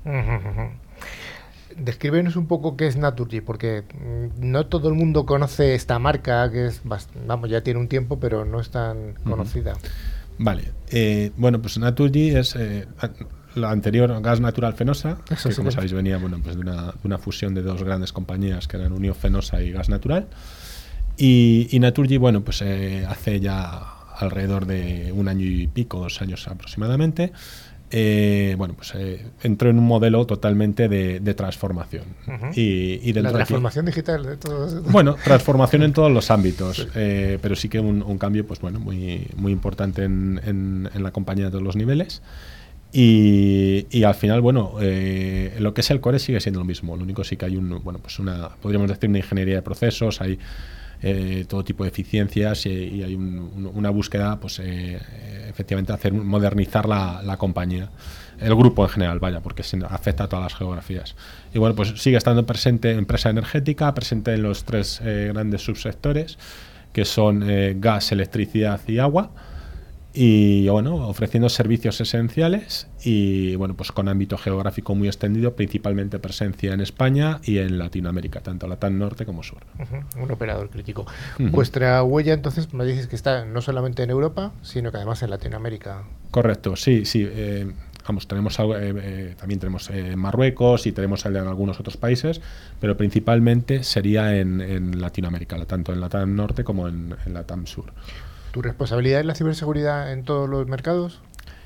Descríbenos 1.76 2.36
un 2.36 2.46
poco 2.46 2.76
qué 2.76 2.86
es 2.86 2.96
Naturgy, 2.96 3.40
porque 3.40 3.82
mm, 3.82 4.50
no 4.50 4.66
todo 4.66 4.88
el 4.88 4.94
mundo 4.94 5.26
conoce 5.26 5.74
esta 5.74 5.98
marca, 5.98 6.48
que 6.52 6.66
es, 6.66 6.82
vamos, 7.26 7.50
ya 7.50 7.62
tiene 7.62 7.80
un 7.80 7.88
tiempo, 7.88 8.20
pero 8.20 8.44
no 8.44 8.60
es 8.60 8.70
tan 8.70 9.14
conocida. 9.24 9.72
Vale, 10.38 10.70
eh, 10.92 11.32
bueno, 11.36 11.60
pues 11.60 11.76
Naturgy 11.76 12.30
es 12.36 12.56
la 13.55 13.70
anterior 13.70 14.20
gas 14.22 14.40
natural 14.40 14.74
fenosa, 14.74 15.18
que 15.26 15.55
como 15.55 15.70
sabéis 15.70 15.92
venía 15.92 16.18
bueno, 16.18 16.40
pues 16.42 16.57
de, 16.57 16.62
una, 17.05 17.18
fusión 17.18 17.55
de 17.55 17.62
dos 17.62 17.82
grandes 17.82 18.12
compañías 18.12 18.68
que 18.68 18.76
eran 18.76 18.92
Unión 18.92 19.14
Fenosa 19.14 19.62
y 19.62 19.70
Gas 19.72 19.88
Natural. 19.88 20.26
Y, 21.16 21.68
y 21.70 21.78
Naturgy, 21.78 22.16
bueno, 22.16 22.42
pues 22.42 22.62
eh, 22.62 23.05
hace 23.09 23.40
ya 23.40 23.82
alrededor 24.16 24.66
de 24.66 25.12
un 25.14 25.28
año 25.28 25.44
y 25.44 25.66
pico, 25.66 25.98
dos 25.98 26.20
años 26.22 26.46
aproximadamente, 26.48 27.32
eh, 27.94 28.55
bueno, 28.57 28.72
pues 28.74 28.94
eh, 28.94 29.26
entró 29.42 29.68
en 29.68 29.78
un 29.78 29.84
modelo 29.84 30.24
totalmente 30.24 30.88
de, 30.88 31.34
transformación. 31.34 32.05
y, 32.55 33.12
la 33.12 33.30
transformación 33.32 33.84
digital 33.84 34.24
de 34.24 34.36
todos. 34.38 34.82
Bueno, 34.90 35.16
transformación 35.22 35.82
en 35.82 35.92
todos 35.92 36.11
los 36.11 36.30
ámbitos, 36.30 36.88
pero 36.94 37.55
sí 37.55 37.68
que 37.68 37.80
un, 37.80 38.16
cambio, 38.18 38.46
pues 38.46 38.61
bueno, 38.61 38.80
muy, 38.80 39.28
muy 39.36 39.53
importante 39.53 40.05
en, 40.05 40.40
en, 40.42 41.03
la 41.03 41.11
compañía 41.11 41.46
de 41.46 41.50
todos 41.50 41.64
los 41.64 41.76
niveles. 41.76 42.22
Y, 42.95 44.05
al 44.05 44.14
final, 44.14 44.43
bueno, 44.43 44.74
eh, 44.80 45.57
lo 45.59 45.72
que 45.72 45.80
es 45.80 45.90
el 45.90 46.01
core 46.01 46.18
sigue 46.18 46.40
siendo 46.40 46.61
lo 46.61 46.66
mismo. 46.66 46.95
Lo 46.95 47.05
único 47.05 47.24
sí 47.24 47.38
que 47.38 47.47
hay 47.47 47.57
un, 47.57 47.82
bueno, 47.82 47.99
pues 47.99 48.18
una, 48.18 48.51
podríamos 48.61 48.90
decir 48.90 49.09
una 49.09 49.18
ingeniería 49.18 49.57
de 49.57 49.62
procesos, 49.62 50.20
hay 50.20 50.38
eh, 51.03 51.47
todo 51.49 51.64
tipo 51.64 51.84
de 51.84 51.88
eficiencias 51.88 52.66
y, 52.66 53.03
hay 53.03 53.14
una 53.14 53.88
búsqueda, 53.88 54.38
pues 54.38 54.61
eh, 54.62 55.01
efectivamente, 55.49 55.95
hacer 55.95 56.12
modernizar 56.12 56.86
la, 56.86 57.36
compañía, 57.38 57.88
el 58.38 58.55
grupo 58.55 58.84
en 58.84 58.90
general, 58.90 59.20
vaya, 59.20 59.40
porque 59.40 59.62
afecta 59.88 60.24
a 60.24 60.28
todas 60.28 60.45
las 60.45 60.55
geografías. 60.55 61.16
Y 61.55 61.59
bueno, 61.59 61.74
pues 61.74 61.95
sigue 61.97 62.18
estando 62.18 62.45
presente 62.45 62.90
empresa 62.90 63.30
energética, 63.30 63.95
presente 63.95 64.34
en 64.34 64.43
los 64.43 64.64
tres 64.64 65.01
grandes 65.03 65.62
subsectores, 65.62 66.36
que 66.93 67.07
son 67.07 67.43
gas, 67.80 68.12
electricidad 68.12 68.80
y 68.86 68.99
agua 68.99 69.30
y 70.14 70.68
bueno, 70.68 71.08
ofreciendo 71.08 71.48
servicios 71.48 71.98
esenciales 72.00 72.86
y 73.02 73.56
bueno, 73.56 73.74
pues 73.74 73.92
con 73.92 74.08
ámbito 74.08 74.36
geográfico 74.36 74.94
muy 74.94 75.08
extendido, 75.08 75.56
principalmente 75.56 76.18
presencia 76.18 76.74
en 76.74 76.82
España 76.82 77.40
y 77.44 77.58
en 77.58 77.78
Latinoamérica, 77.78 78.40
tanto 78.40 78.66
Latam 78.66 78.98
norte 78.98 79.24
como 79.24 79.42
sur. 79.42 79.58
Un 80.20 80.30
operador 80.30 80.68
crítico. 80.68 81.06
Vuestra 81.38 82.02
huella 82.02 82.34
entonces 82.34 82.74
me 82.74 82.84
dices 82.84 83.06
que 83.06 83.16
está 83.16 83.46
no 83.46 83.62
solamente 83.62 84.02
en 84.02 84.10
Europa, 84.10 84.52
sino 84.60 84.90
que 84.90 84.98
además 84.98 85.22
en 85.22 85.30
Latinoamérica. 85.30 86.02
Correcto, 86.30 86.76
sí, 86.76 87.06
sí. 87.06 87.26
Eh, 87.26 87.72
vamos, 88.06 88.28
tenemos 88.28 88.58
eh, 88.58 88.64
eh, 88.70 89.34
también 89.38 89.60
tenemos 89.60 89.90
Marruecos 90.14 90.86
y 90.86 90.92
tenemos 90.92 91.24
en 91.24 91.36
algunos 91.38 91.80
otros 91.80 91.96
países, 91.96 92.42
pero 92.80 92.98
principalmente 92.98 93.82
sería 93.82 94.36
en, 94.36 95.00
Latinoamérica, 95.00 95.64
tanto 95.64 95.94
en 95.94 96.00
Latam 96.00 96.36
norte 96.36 96.64
como 96.64 96.86
en, 96.86 97.16
en 97.24 97.32
Latam 97.32 97.66
sur. 97.66 97.92
¿Tu 98.53 98.62
responsabilidad 98.62 99.20
es 99.20 99.26
la 99.26 99.34
ciberseguridad 99.34 100.12
en 100.12 100.24
todos 100.24 100.48
los 100.48 100.66
mercados? 100.68 101.20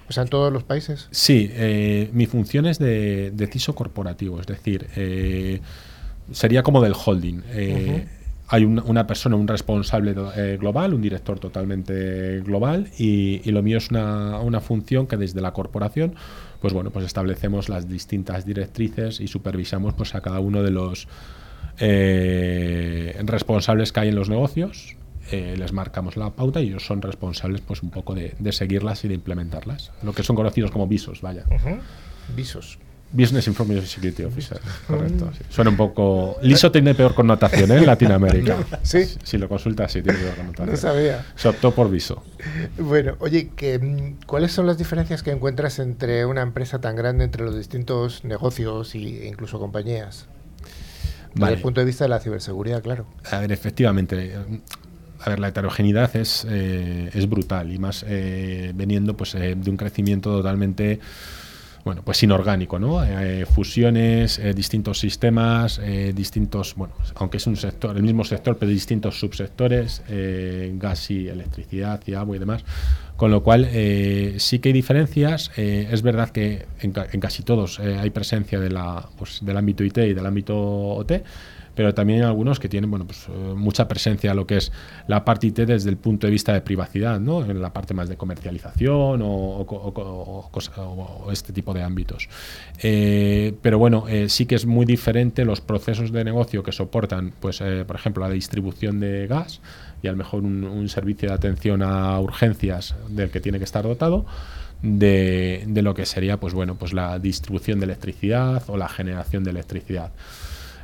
O 0.09 0.13
sea, 0.13 0.23
en 0.23 0.29
todos 0.29 0.53
los 0.53 0.63
países. 0.63 1.09
Sí, 1.11 1.51
eh, 1.53 2.11
mi 2.13 2.27
función 2.27 2.67
es 2.67 2.79
de, 2.79 3.33
de, 3.33 3.47
CISO 3.49 3.75
corporativo, 3.75 4.41
es 4.41 4.47
decir, 4.47 4.87
eh, 4.97 5.61
sería 6.31 6.63
como 6.63 6.81
del 6.81 6.95
holding. 6.95 7.43
Eh, 7.49 8.07
hay 8.49 8.65
una 8.65 9.09
persona, 9.09 9.35
un 9.35 9.49
responsable 9.49 10.15
global, 10.57 10.95
un 10.95 11.03
director 11.03 11.41
totalmente 11.41 12.41
global, 12.43 12.89
y, 12.97 13.51
lo 13.51 13.61
mío 13.65 13.79
es 13.79 13.91
una, 13.91 14.39
una, 14.39 14.61
función 14.61 15.09
que 15.09 15.17
desde 15.17 15.41
la 15.41 15.53
corporación 15.53 16.15
pues 16.61 16.73
bueno, 16.73 16.91
pues 16.91 17.05
establecemos 17.05 17.69
las 17.69 17.89
distintas 17.89 18.45
directrices 18.47 19.21
y 19.21 19.29
supervisamos 19.29 19.95
pues 19.95 20.15
a 20.15 20.21
cada 20.21 20.41
uno 20.41 20.63
de 20.63 20.71
los 20.71 21.07
eh, 21.79 23.17
responsables 23.25 23.93
que 23.93 24.01
hay 24.01 24.09
en 24.09 24.15
los 24.15 24.29
negocios. 24.29 24.97
Eh, 25.33 25.57
les 25.59 25.73
marcamos 25.73 26.17
la 26.17 26.31
pauta 26.31 26.61
y 26.61 26.69
ellos 26.69 26.87
son 26.87 27.03
responsables 27.03 27.61
pues 27.61 27.83
un 27.83 27.91
poco 27.91 28.15
de, 28.15 28.35
seguirlas 28.53 29.05
y 29.05 29.09
de 29.09 29.15
implementarlas. 29.15 29.91
Lo 30.03 30.13
que 30.13 30.23
son 30.23 30.37
conocidos 30.37 30.71
como 30.71 30.87
visos, 30.87 31.21
vaya. 31.21 31.45
Visos. 32.35 32.79
Business 33.13 33.47
Information 33.47 33.87
Security 33.87 34.25
Officer, 34.25 34.61
correcto. 34.87 35.31
Suena 35.49 35.71
un 35.71 35.77
poco. 35.77 36.39
Liso 36.43 36.73
tiene 36.73 36.95
peor 36.95 37.15
connotación 37.15 37.71
¿eh? 37.71 37.79
en 37.79 37.87
Latinoamérica. 37.87 38.57
Sí. 38.83 39.05
Si, 39.23 39.39
lo 39.39 39.49
consultas, 39.49 39.93
sí 39.93 40.03
tiene 40.03 40.19
peor 40.19 40.35
connotación. 40.35 40.71
No 40.71 40.77
sabía. 40.77 41.25
Se 41.35 41.49
optó 41.49 41.73
por 41.73 41.91
viso. 41.91 42.23
Bueno, 42.79 43.17
oye, 43.21 43.51
¿cuáles 44.27 44.53
son 44.53 44.67
las 44.67 44.77
diferencias 44.77 45.23
que 45.23 45.31
encuentras 45.31 45.79
entre 45.79 46.27
una 46.27 46.43
empresa 46.43 46.81
tan 46.81 46.97
grande, 46.97 47.25
entre 47.25 47.45
los 47.45 47.57
distintos 47.57 48.25
negocios 48.25 48.95
e 48.95 49.29
incluso 49.29 49.59
compañías? 49.59 50.27
Desde 51.35 51.55
el 51.55 51.61
punto 51.61 51.81
de 51.81 51.85
vista 51.85 52.05
de 52.05 52.09
la 52.09 52.19
ciberseguridad, 52.19 52.83
claro. 52.83 53.07
A 53.31 53.41
ver, 53.41 53.53
efectivamente. 53.53 54.35
A 55.27 55.31
ver, 55.31 55.41
la 55.41 55.49
heterogeneidad 55.49 56.15
es, 56.17 56.47
eh, 56.49 57.11
es 57.13 57.29
brutal 57.29 57.73
y 57.73 57.79
más 57.79 58.05
eh, 58.09 58.73
veniendo 58.75 59.17
pues, 59.17 59.33
de 59.33 59.71
un 59.71 59.77
crecimiento 59.77 60.31
totalmente 60.31 61.01
bueno, 61.87 62.03
pues 62.03 62.21
inorgánico, 62.25 62.81
¿no? 62.81 63.05
Eh, 63.05 63.47
fusiones, 63.47 64.41
eh, 64.41 64.53
distintos 64.55 64.99
sistemas, 64.99 65.81
eh, 65.81 66.13
distintos, 66.13 66.75
bueno, 66.75 66.95
aunque 67.15 67.37
es 67.37 67.47
un 67.47 67.55
sector, 67.55 67.97
el 67.97 68.03
mismo 68.03 68.25
sector, 68.25 68.59
pero 68.59 68.69
distintos 68.69 69.21
subsectores, 69.21 70.03
gas 70.09 71.11
y 71.13 71.29
electricidad 71.29 72.01
y 72.05 72.15
agua 72.15 72.35
y 72.35 72.41
demás. 72.41 72.65
Con 73.17 73.31
lo 73.31 73.45
cual, 73.45 73.69
sí 74.39 74.59
que 74.59 74.71
hay 74.71 74.73
diferencias. 74.73 75.53
es 75.57 76.03
verdad 76.03 76.31
que 76.31 76.67
en, 76.81 76.93
en 77.13 77.21
casi 77.21 77.45
todos 77.45 77.79
hay 77.79 78.11
presencia 78.11 78.59
de 78.59 78.71
la, 78.71 79.09
pues, 79.17 79.39
del 79.45 79.57
ámbito 79.57 79.85
IT 79.85 79.99
y 79.99 80.13
del 80.13 80.27
ámbito 80.27 80.57
OT 80.57 81.13
pero 81.77 81.93
también 81.95 82.23
hay 82.23 82.27
algunos 82.27 82.59
que 82.59 82.69
tienen 82.69 82.91
bueno, 82.91 83.07
pues, 83.07 83.27
eh, 83.29 83.55
mucha 83.55 83.87
presencia 83.87 84.31
en 84.31 84.37
lo 84.37 84.47
que 84.47 84.57
es 84.57 84.73
la 85.07 85.25
parte 85.25 85.47
IT 85.49 85.59
desde 85.59 85.91
el 85.91 85.99
punto 85.99 86.27
de 86.27 86.31
vista 86.31 86.55
de 86.55 86.63
privacidad, 86.63 87.21
¿no? 87.21 87.45
en 87.45 87.61
la 87.61 87.73
parte 87.73 87.93
más 87.93 88.09
de 88.09 88.17
comercialización 88.17 89.21
o, 89.23 90.51
este 91.31 91.53
tipo 91.53 91.75
de 91.75 91.83
ámbitos. 91.83 92.29
Eh, 92.83 93.55
pero 93.61 93.79
bueno, 93.79 94.07
eh, 94.09 94.31
sí 94.31 94.47
que 94.47 94.55
es 94.55 94.65
muy 94.65 94.87
diferente 94.87 95.45
los 95.45 95.61
procesos 95.61 96.11
de 96.13 96.25
negocio 96.25 96.63
que 96.63 96.73
soportan, 96.73 97.35
pues, 97.39 97.63
por 97.87 97.97
ejemplo, 97.97 98.27
la 98.27 98.33
distribución 98.33 98.99
de 98.99 99.27
gas 99.27 99.61
y 100.03 100.09
a 100.09 100.13
lo 100.13 100.17
mejor 100.17 100.45
un, 100.45 100.89
servicio 100.89 101.29
de 101.29 101.35
atención 101.35 101.83
a 101.83 102.19
urgencias 102.21 102.95
del 103.11 103.29
que 103.31 103.41
tiene 103.41 103.59
que 103.59 103.65
estar 103.65 103.85
dotado. 103.85 104.25
De, 104.83 105.65
de, 105.67 105.83
lo 105.83 105.95
que 105.95 106.05
sería 106.05 106.39
pues 106.39 106.53
bueno 106.53 106.75
pues 106.75 106.93
la 106.93 107.19
distribución 107.19 107.81
de 107.81 107.87
electricidad 107.87 108.63
o 108.69 108.77
la 108.77 108.89
generación 108.89 109.43
de 109.43 109.51
electricidad. 109.51 110.13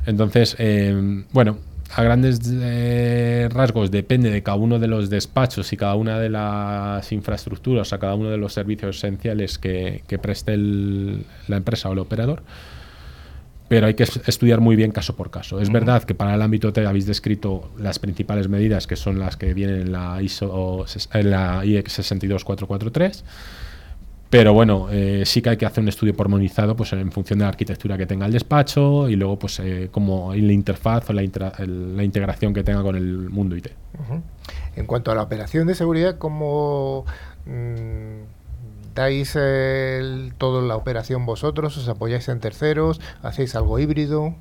Entonces, 0.05 0.55
eh, 0.59 1.23
bueno, 1.31 1.57
a 1.95 2.03
grandes 2.03 2.39
eh, 2.51 3.49
rasgos 3.51 3.91
depende 3.91 4.31
de 4.31 4.41
cada 4.41 4.57
uno 4.57 4.79
de 4.79 4.87
los 4.87 5.09
despachos 5.09 5.71
y 5.73 5.77
cada 5.77 5.95
una 5.95 6.19
de 6.19 6.29
las 6.29 7.11
infraestructuras, 7.11 7.93
a 7.93 7.99
cada 7.99 8.15
uno 8.15 8.29
de 8.29 8.37
los 8.37 8.53
servicios 8.53 8.97
esenciales 8.97 9.59
que, 9.59 10.01
preste 10.21 10.57
la 10.57 11.57
empresa 11.57 11.89
o 11.89 11.93
el 11.93 11.99
operador. 11.99 12.41
Pero 13.67 13.87
hay 13.87 13.93
que 13.93 14.03
estudiar 14.03 14.59
muy 14.59 14.75
bien 14.75 14.91
caso 14.91 15.15
por 15.15 15.31
caso. 15.31 15.59
Es 15.59 15.71
verdad 15.71 16.03
que 16.03 16.13
para 16.13 16.35
el 16.35 16.41
ámbito 16.41 16.73
te 16.73 16.85
habéis 16.85 17.05
descrito 17.05 17.71
las 17.79 17.97
principales 17.97 18.49
medidas 18.49 18.87
que 18.87 18.95
son 18.95 19.19
las 19.19 19.37
que 19.37 19.53
vienen 19.53 19.81
en 19.81 19.91
la 19.91 20.21
ISO 20.21 20.85
en 21.13 21.31
la 21.31 21.65
IEX 21.65 21.93
62443 21.93 23.23
pero 24.33 24.51
bueno, 24.51 24.87
eh, 24.89 25.21
sí 25.27 25.43
que 25.43 25.51
hay 25.51 25.57
que 25.57 25.67
hacer 25.67 25.83
un 25.83 25.89
estudio 25.89 26.15
pormenorizado 26.15 26.75
pues, 26.75 26.91
en 26.93 27.11
función 27.11 27.37
de 27.37 27.43
la 27.45 27.49
arquitectura 27.49 27.99
que 27.99 28.07
tenga 28.07 28.25
el 28.25 28.31
despacho 28.31 29.07
y 29.07 29.15
luego 29.15 29.37
pues 29.37 29.59
eh, 29.59 29.89
como 29.91 30.33
la 30.33 30.51
interfaz 30.51 31.07
o 31.11 31.13
la, 31.13 31.21
integración 31.21 32.51
que 32.51 32.63
tenga 32.63 32.81
con 32.81 32.95
el 32.95 33.29
mundo 33.29 33.55
IT. 33.55 33.67
En 34.75 34.87
cuanto 34.87 35.11
a 35.11 35.15
la 35.15 35.21
operación 35.21 35.67
de 35.67 35.75
seguridad, 35.75 36.17
¿cómo 36.17 37.05
mm, 37.45 38.95
dais 38.95 39.37
toda 40.39 40.63
la 40.63 40.77
operación 40.77 41.27
vosotros? 41.27 41.77
¿Os 41.77 41.87
apoyáis 41.87 42.27
en 42.27 42.39
terceros? 42.39 43.01
¿Hacéis 43.21 43.53
algo 43.53 43.77
híbrido? 43.77 44.33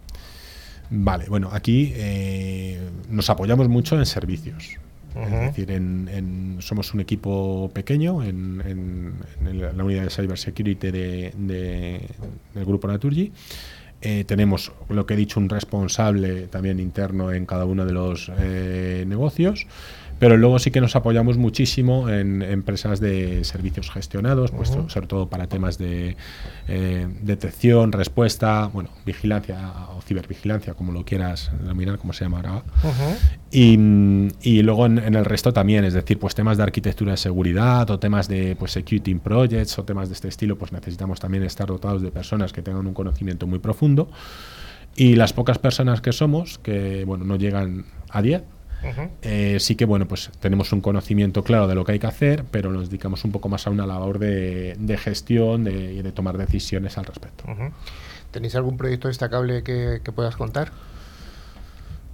Vale, 0.88 1.26
bueno, 1.28 1.50
aquí 1.52 1.92
eh, 1.96 2.80
nos 3.10 3.28
apoyamos 3.28 3.68
mucho 3.68 3.98
en 3.98 4.06
servicios. 4.06 4.78
Es 5.14 5.30
decir, 5.30 5.70
en, 5.70 6.56
somos 6.60 6.94
un 6.94 7.00
equipo 7.00 7.70
pequeño 7.74 8.22
en, 8.22 9.14
la 9.42 9.84
unidad 9.84 10.04
de 10.04 10.10
cybersecurity 10.10 10.90
de, 10.90 11.32
del 12.54 12.64
grupo 12.64 12.88
Naturgy. 12.88 13.32
Eh, 14.04 14.24
tenemos, 14.24 14.72
lo 14.88 15.06
que 15.06 15.14
he 15.14 15.16
dicho, 15.16 15.38
un 15.38 15.48
responsable 15.48 16.48
también 16.48 16.80
interno 16.80 17.32
en 17.32 17.46
cada 17.46 17.64
uno 17.66 17.86
de 17.86 17.92
los 17.92 18.30
eh, 18.36 19.04
negocios. 19.06 19.66
Pero 20.22 20.36
luego 20.36 20.60
sí 20.60 20.70
que 20.70 20.80
nos 20.80 20.94
apoyamos 20.94 21.36
muchísimo 21.36 22.08
en 22.08 22.42
empresas 22.42 23.00
de 23.00 23.42
servicios 23.42 23.90
gestionados, 23.90 24.52
pues 24.52 24.70
sobre 24.86 25.08
todo 25.08 25.28
para 25.28 25.48
temas 25.48 25.78
de 25.78 26.16
eh, 26.68 27.08
detección, 27.22 27.90
respuesta, 27.90 28.70
bueno, 28.72 28.90
vigilancia 29.04 29.58
o 29.96 30.00
cibervigilancia, 30.00 30.74
como 30.74 30.92
lo 30.92 31.04
quieras 31.04 31.50
denominar, 31.60 31.98
como 31.98 32.12
se 32.12 32.24
llama 32.24 32.36
ahora. 32.36 32.62
y, 33.50 34.62
luego 34.62 34.86
en, 34.86 34.98
el 35.00 35.24
resto 35.24 35.52
también, 35.52 35.84
es 35.84 35.92
decir, 35.92 36.20
pues 36.20 36.36
temas 36.36 36.56
de 36.56 36.62
arquitectura 36.62 37.10
de 37.10 37.16
seguridad 37.16 37.90
o 37.90 37.98
temas 37.98 38.28
de 38.28 38.54
pues 38.54 38.70
security 38.70 39.16
projects 39.16 39.76
o 39.80 39.84
temas 39.84 40.08
de 40.08 40.14
este 40.14 40.28
estilo, 40.28 40.56
pues 40.56 40.70
necesitamos 40.70 41.18
también 41.18 41.42
estar 41.42 41.66
dotados 41.66 42.00
de 42.00 42.12
personas 42.12 42.52
que 42.52 42.62
tengan 42.62 42.86
un 42.86 42.94
conocimiento 42.94 43.48
muy 43.48 43.58
profundo. 43.58 44.08
Y 44.94 45.16
las 45.16 45.32
pocas 45.32 45.58
personas 45.58 46.00
que 46.00 46.12
somos, 46.12 46.60
que 46.60 47.04
bueno, 47.06 47.24
no 47.24 47.34
llegan 47.34 47.86
a 48.08 48.22
10, 48.22 48.42
eh, 49.22 49.58
sí 49.60 49.76
que 49.76 49.84
bueno, 49.84 50.06
pues 50.06 50.30
tenemos 50.40 50.72
un 50.72 50.80
conocimiento 50.80 51.44
claro 51.44 51.66
de 51.68 51.74
lo 51.74 51.84
que 51.84 51.92
hay 51.92 51.98
que 51.98 52.06
hacer, 52.06 52.44
pero 52.50 52.72
nos 52.72 52.88
dedicamos 52.88 53.24
un 53.24 53.32
poco 53.32 53.48
más 53.48 53.66
a 53.66 53.70
una 53.70 53.86
labor 53.86 54.18
de, 54.18 54.98
gestión 54.98 55.66
y 55.66 56.02
de, 56.02 56.12
tomar 56.12 56.38
decisiones 56.38 56.98
al 56.98 57.04
respecto. 57.04 57.44
¿Tenéis 58.30 58.54
algún 58.54 58.76
proyecto 58.76 59.08
destacable 59.08 59.62
que, 59.62 60.00
puedas 60.14 60.36
contar? 60.36 60.72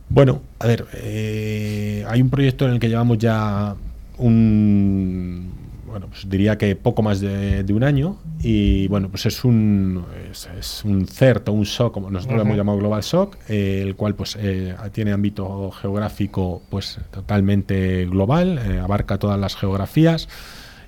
Bueno, 0.09 0.43
a 0.59 0.67
ver, 0.67 0.87
eh, 0.95 2.05
hay 2.09 2.23
un 2.23 2.31
proyecto 2.31 2.65
en 2.67 2.73
el 2.73 2.81
que 2.81 2.89
llevamos 2.89 3.19
ya 3.19 3.77
un, 4.17 5.53
bueno, 5.89 6.07
pues 6.09 6.29
diría 6.29 6.59
que 6.59 6.77
poco 6.77 7.03
más 7.03 7.21
de, 7.21 7.65
un 7.73 7.83
año 7.83 8.19
y 8.41 8.89
bueno, 8.89 9.09
pues 9.09 9.27
es 9.27 9.45
un, 9.45 10.05
es, 10.31 10.85
un 10.85 11.07
CERT 11.07 11.49
o 11.49 11.53
un 11.53 11.67
SOC, 11.67 11.93
como 11.93 12.11
nosotros 12.11 12.37
lo 12.37 12.43
hemos 12.43 12.57
llamado 12.57 12.79
Global 12.79 13.03
SOC, 13.03 13.37
eh, 13.49 13.83
el 13.83 13.97
cual 13.97 14.15
pues 14.15 14.37
eh, 14.41 14.75
tiene 14.93 15.13
ámbito 15.13 15.71
geográfico 15.71 16.63
pues 16.71 16.99
totalmente 17.11 18.07
global, 18.07 18.59
eh, 18.59 18.79
abarca 18.79 19.19
todas 19.19 19.39
las 19.41 19.57
geografías, 19.57 20.29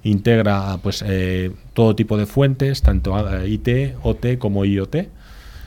integra 0.02 0.78
pues 0.82 1.04
todo 1.74 1.96
tipo 1.96 2.16
de 2.16 2.26
fuentes, 2.26 2.82
tanto 2.82 3.14
IT, 3.46 3.96
OT 4.02 4.38
como 4.38 4.64
IoT. 4.64 4.96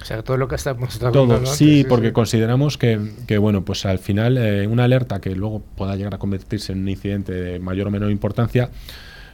O 0.01 0.05
sea, 0.05 0.21
todo 0.21 0.35
lo 0.35 0.49
que 0.49 0.55
estamos 0.55 0.99
Todo, 0.99 1.45
sí, 1.45 1.85
porque 1.87 2.11
consideramos 2.11 2.77
que, 2.77 2.99
que, 3.25 3.37
bueno, 3.37 3.63
pues 3.63 3.85
al 3.85 3.99
final 3.99 4.37
una 4.69 4.83
alerta 4.83 5.21
que 5.21 5.33
luego 5.33 5.61
pueda 5.75 5.95
llegar 5.95 6.15
a 6.15 6.17
convertirse 6.17 6.73
en 6.73 6.79
un 6.79 6.89
incidente 6.89 7.31
de 7.31 7.59
mayor 7.59 7.87
o 7.87 7.91
menor 7.91 8.11
importancia, 8.11 8.69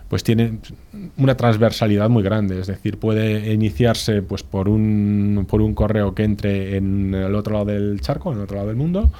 pues 0.09 0.23
tiene 0.23 0.57
una 1.17 1.37
transversalidad 1.37 2.09
muy 2.09 2.23
grande, 2.23 2.59
es 2.59 2.67
decir, 2.67 2.97
puede 2.97 3.53
iniciarse 3.53 4.23
pues 4.23 4.41
por 4.41 4.67
un, 4.67 5.45
por 5.47 5.61
un 5.61 5.75
correo 5.75 6.15
que 6.15 6.23
entre 6.23 6.77
en 6.77 7.13
el 7.13 7.35
otro 7.35 7.53
lado 7.53 7.65
del 7.65 8.01
charco, 8.01 8.31
en 8.31 8.39
el 8.39 8.43
otro 8.43 8.57
lado 8.57 8.67
del 8.69 8.75
mundo, 8.75 9.11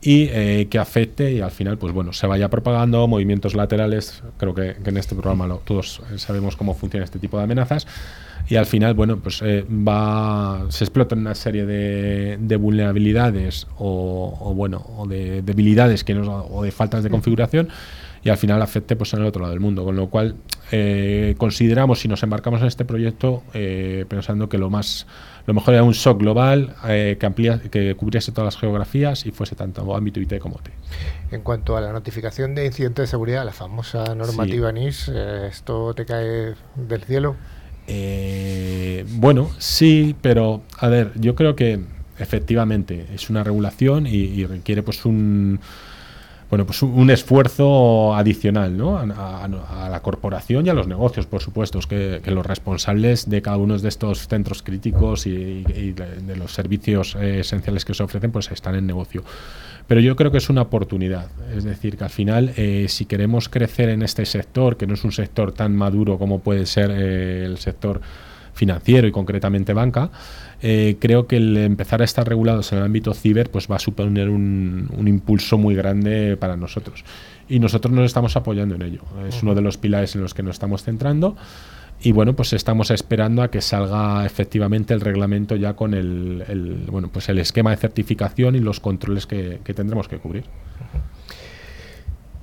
y 0.00 0.28
eh, 0.30 0.68
que 0.70 0.78
afecte 0.78 1.32
y 1.32 1.40
al 1.40 1.50
final 1.50 1.76
pues 1.76 1.92
bueno 1.92 2.12
se 2.12 2.26
vaya 2.26 2.48
propagando 2.48 3.06
movimientos 3.06 3.54
laterales. 3.54 4.22
Creo 4.38 4.54
que, 4.54 4.76
en 4.82 4.96
este 4.96 5.14
programa 5.14 5.46
lo, 5.46 5.56
todos 5.56 6.00
sabemos 6.16 6.56
cómo 6.56 6.74
funciona 6.74 7.04
este 7.04 7.18
tipo 7.18 7.36
de 7.36 7.44
amenazas. 7.44 7.86
Y 8.48 8.56
al 8.56 8.66
final 8.66 8.94
bueno 8.94 9.18
pues 9.18 9.42
eh, 9.42 9.64
va 9.68 10.64
se 10.70 10.84
explotan 10.84 11.18
una 11.18 11.34
serie 11.34 11.66
de, 11.66 12.38
de 12.40 12.56
vulnerabilidades 12.56 13.66
o, 13.76 14.54
bueno 14.56 14.86
o 14.96 15.06
de 15.06 15.42
debilidades 15.42 16.02
que 16.04 16.14
o 16.16 16.62
de 16.62 16.70
faltas 16.70 17.02
de 17.02 17.10
configuración 17.10 17.68
y 18.22 18.28
al 18.28 18.36
final 18.36 18.60
afecte 18.60 18.96
pues 18.96 19.12
en 19.14 19.20
el 19.20 19.26
otro 19.26 19.40
lado 19.40 19.52
del 19.52 19.60
mundo. 19.60 19.84
Con 19.84 19.96
lo 19.96 20.08
cual 20.10 20.36
eh, 20.70 21.34
consideramos 21.38 22.00
si 22.00 22.08
nos 22.08 22.22
embarcamos 22.22 22.60
en 22.60 22.66
este 22.66 22.84
proyecto 22.84 23.42
eh, 23.54 24.04
pensando 24.08 24.48
que 24.48 24.58
lo 24.58 24.70
más 24.70 25.06
lo 25.46 25.54
mejor 25.54 25.74
era 25.74 25.82
un 25.82 25.94
SOC 25.94 26.20
global 26.20 26.74
eh, 26.86 27.16
que 27.18 27.26
amplía, 27.26 27.58
que 27.58 27.94
cubriese 27.94 28.30
todas 28.30 28.54
las 28.54 28.60
geografías 28.60 29.24
y 29.26 29.30
fuese 29.30 29.56
tanto 29.56 29.96
ámbito 29.96 30.20
IT 30.20 30.38
como 30.38 30.56
T. 30.56 30.70
En 31.30 31.42
cuanto 31.42 31.76
a 31.76 31.80
la 31.80 31.92
notificación 31.92 32.54
de 32.54 32.66
incidente 32.66 33.02
de 33.02 33.08
seguridad, 33.08 33.44
la 33.44 33.52
famosa 33.52 34.14
normativa 34.14 34.70
NIS, 34.70 35.08
¿esto 35.08 35.94
te 35.94 36.04
cae 36.04 36.54
del 36.76 37.02
cielo? 37.04 37.36
bueno, 39.14 39.50
sí, 39.58 40.14
pero 40.22 40.62
a 40.78 40.86
ver, 40.86 41.10
yo 41.16 41.34
creo 41.34 41.56
que 41.56 41.80
efectivamente 42.20 43.06
es 43.12 43.30
una 43.30 43.42
regulación 43.42 44.06
y 44.06 44.46
requiere 44.46 44.84
pues 44.84 45.04
un 45.04 45.58
bueno, 46.50 46.66
pues 46.66 46.82
un 46.82 47.10
esfuerzo 47.10 48.12
adicional 48.12 48.76
¿no? 48.76 48.98
a, 48.98 49.88
la 49.88 50.00
corporación 50.02 50.66
y 50.66 50.68
a 50.68 50.74
los 50.74 50.88
negocios, 50.88 51.26
por 51.26 51.40
supuesto, 51.40 51.78
es 51.78 51.86
que, 51.86 52.20
los 52.26 52.44
responsables 52.44 53.30
de 53.30 53.40
cada 53.40 53.56
uno 53.56 53.78
de 53.78 53.88
estos 53.88 54.26
centros 54.26 54.64
críticos 54.64 55.28
y, 55.28 55.62
de, 55.62 56.36
los 56.36 56.52
servicios 56.52 57.14
eh, 57.14 57.40
esenciales 57.40 57.84
que 57.84 57.94
se 57.94 58.02
ofrecen, 58.02 58.32
pues 58.32 58.50
están 58.50 58.74
en 58.74 58.84
negocio. 58.84 59.22
Pero 59.86 60.00
yo 60.00 60.16
creo 60.16 60.32
que 60.32 60.38
es 60.38 60.50
una 60.50 60.62
oportunidad, 60.62 61.28
es 61.54 61.62
decir, 61.62 61.96
que 61.96 62.04
al 62.04 62.10
final, 62.10 62.52
eh, 62.56 62.86
si 62.88 63.04
queremos 63.04 63.48
crecer 63.48 63.88
en 63.88 64.02
este 64.02 64.26
sector, 64.26 64.76
que 64.76 64.88
no 64.88 64.94
es 64.94 65.04
un 65.04 65.12
sector 65.12 65.52
tan 65.52 65.76
maduro 65.76 66.18
como 66.18 66.40
puede 66.40 66.66
ser 66.66 66.90
eh, 66.90 67.44
el 67.44 67.58
sector 67.58 68.00
financiero 68.60 69.08
y 69.08 69.10
concretamente 69.10 69.72
banca, 69.72 70.10
eh, 70.60 70.96
creo 71.00 71.26
que 71.26 71.38
el 71.38 71.56
empezar 71.56 72.02
a 72.02 72.04
estar 72.04 72.28
regulados 72.28 72.70
en 72.72 72.78
el 72.78 72.84
ámbito 72.84 73.14
ciber 73.14 73.50
pues 73.50 73.66
va 73.70 73.76
a 73.76 73.78
suponer 73.78 74.28
un, 74.28 74.86
impulso 75.06 75.56
muy 75.56 75.74
grande 75.74 76.36
para 76.36 76.58
nosotros. 76.58 77.02
Y 77.48 77.58
nosotros 77.58 77.92
nos 77.92 78.04
estamos 78.04 78.36
apoyando 78.36 78.74
en 78.74 78.82
ello. 78.82 79.00
Es 79.26 79.42
uno 79.42 79.54
de 79.54 79.62
los 79.62 79.78
pilares 79.78 80.14
en 80.14 80.20
los 80.20 80.34
que 80.34 80.42
nos 80.42 80.56
estamos 80.56 80.84
centrando. 80.84 81.36
Y 82.02 82.12
bueno, 82.12 82.34
pues 82.34 82.52
estamos 82.52 82.90
esperando 82.90 83.42
a 83.42 83.50
que 83.50 83.62
salga 83.62 84.24
efectivamente 84.26 84.92
el 84.94 85.00
reglamento 85.00 85.56
ya 85.56 85.74
con 85.74 85.94
el, 85.94 86.84
bueno, 86.90 87.08
pues 87.08 87.28
el 87.30 87.38
esquema 87.38 87.70
de 87.70 87.76
certificación 87.78 88.56
y 88.56 88.60
los 88.60 88.78
controles 88.78 89.26
que, 89.26 89.60
tendremos 89.74 90.06
que 90.06 90.18
cubrir. 90.18 90.44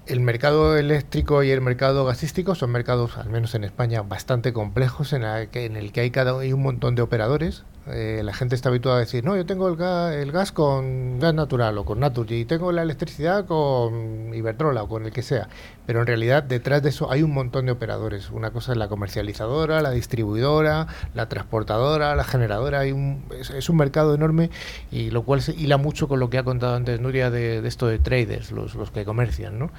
El 0.07 0.21
mercado 0.21 0.77
eléctrico 0.77 1.43
y 1.43 1.51
el 1.51 1.59
mercado 1.59 2.05
gasístico 2.05 2.55
son 2.55 2.71
mercados, 2.71 3.17
al 3.17 3.29
menos 3.29 3.55
en 3.55 3.65
España, 3.65 4.03
bastante 4.03 4.53
complejos 4.53 5.11
en, 5.11 5.23
el 5.25 5.91
que 5.91 5.99
hay 5.99 6.11
cada 6.11 6.39
hay 6.39 6.53
un 6.53 6.61
montón 6.61 6.95
de 6.95 7.01
operadores. 7.01 7.65
Eh, 7.91 8.21
la 8.23 8.33
gente 8.33 8.55
está 8.55 8.69
habituada 8.69 8.97
a 8.97 8.99
decir, 9.01 9.23
no, 9.23 9.35
yo 9.35 9.45
tengo 9.45 9.67
el 9.67 9.75
gas, 9.75 10.13
el 10.13 10.31
gas 10.31 10.51
con 10.51 11.19
gas 11.19 11.33
natural 11.33 11.77
o 11.77 11.85
con 11.85 11.99
Naturgy 11.99 12.41
y 12.41 12.45
tengo 12.45 12.71
la 12.71 12.81
electricidad 12.81 13.45
con 13.45 14.33
Iberdrola 14.33 14.83
o 14.83 14.89
con 14.89 15.05
el 15.05 15.11
que 15.11 15.21
sea. 15.21 15.47
Pero 15.85 16.01
en 16.01 16.07
realidad 16.07 16.43
detrás 16.43 16.83
de 16.83 16.89
eso 16.89 17.11
hay 17.11 17.23
un 17.23 17.31
montón 17.31 17.65
de 17.65 17.71
operadores. 17.71 18.29
Una 18.29 18.51
cosa 18.51 18.73
es 18.73 18.77
la 18.77 18.89
comercializadora, 18.89 19.81
la 19.81 19.91
distribuidora, 19.91 20.87
la 21.13 21.29
transportadora, 21.29 22.15
la 22.15 22.23
generadora. 22.23 22.79
Hay 22.79 22.91
un, 22.91 23.23
es, 23.31 23.69
un 23.69 23.77
mercado 23.77 24.13
enorme 24.13 24.49
y 24.91 25.11
lo 25.11 25.23
cual 25.23 25.41
se 25.41 25.53
hila 25.53 25.77
mucho 25.77 26.07
con 26.07 26.19
lo 26.19 26.29
que 26.29 26.37
ha 26.37 26.43
contado 26.43 26.75
antes 26.75 26.99
Nuria 26.99 27.29
de, 27.29 27.65
esto 27.67 27.87
de 27.87 27.99
traders, 27.99 28.51
los, 28.51 28.75
los 28.75 28.91
que 28.91 29.05
comercian, 29.05 29.59
¿no? 29.59 29.71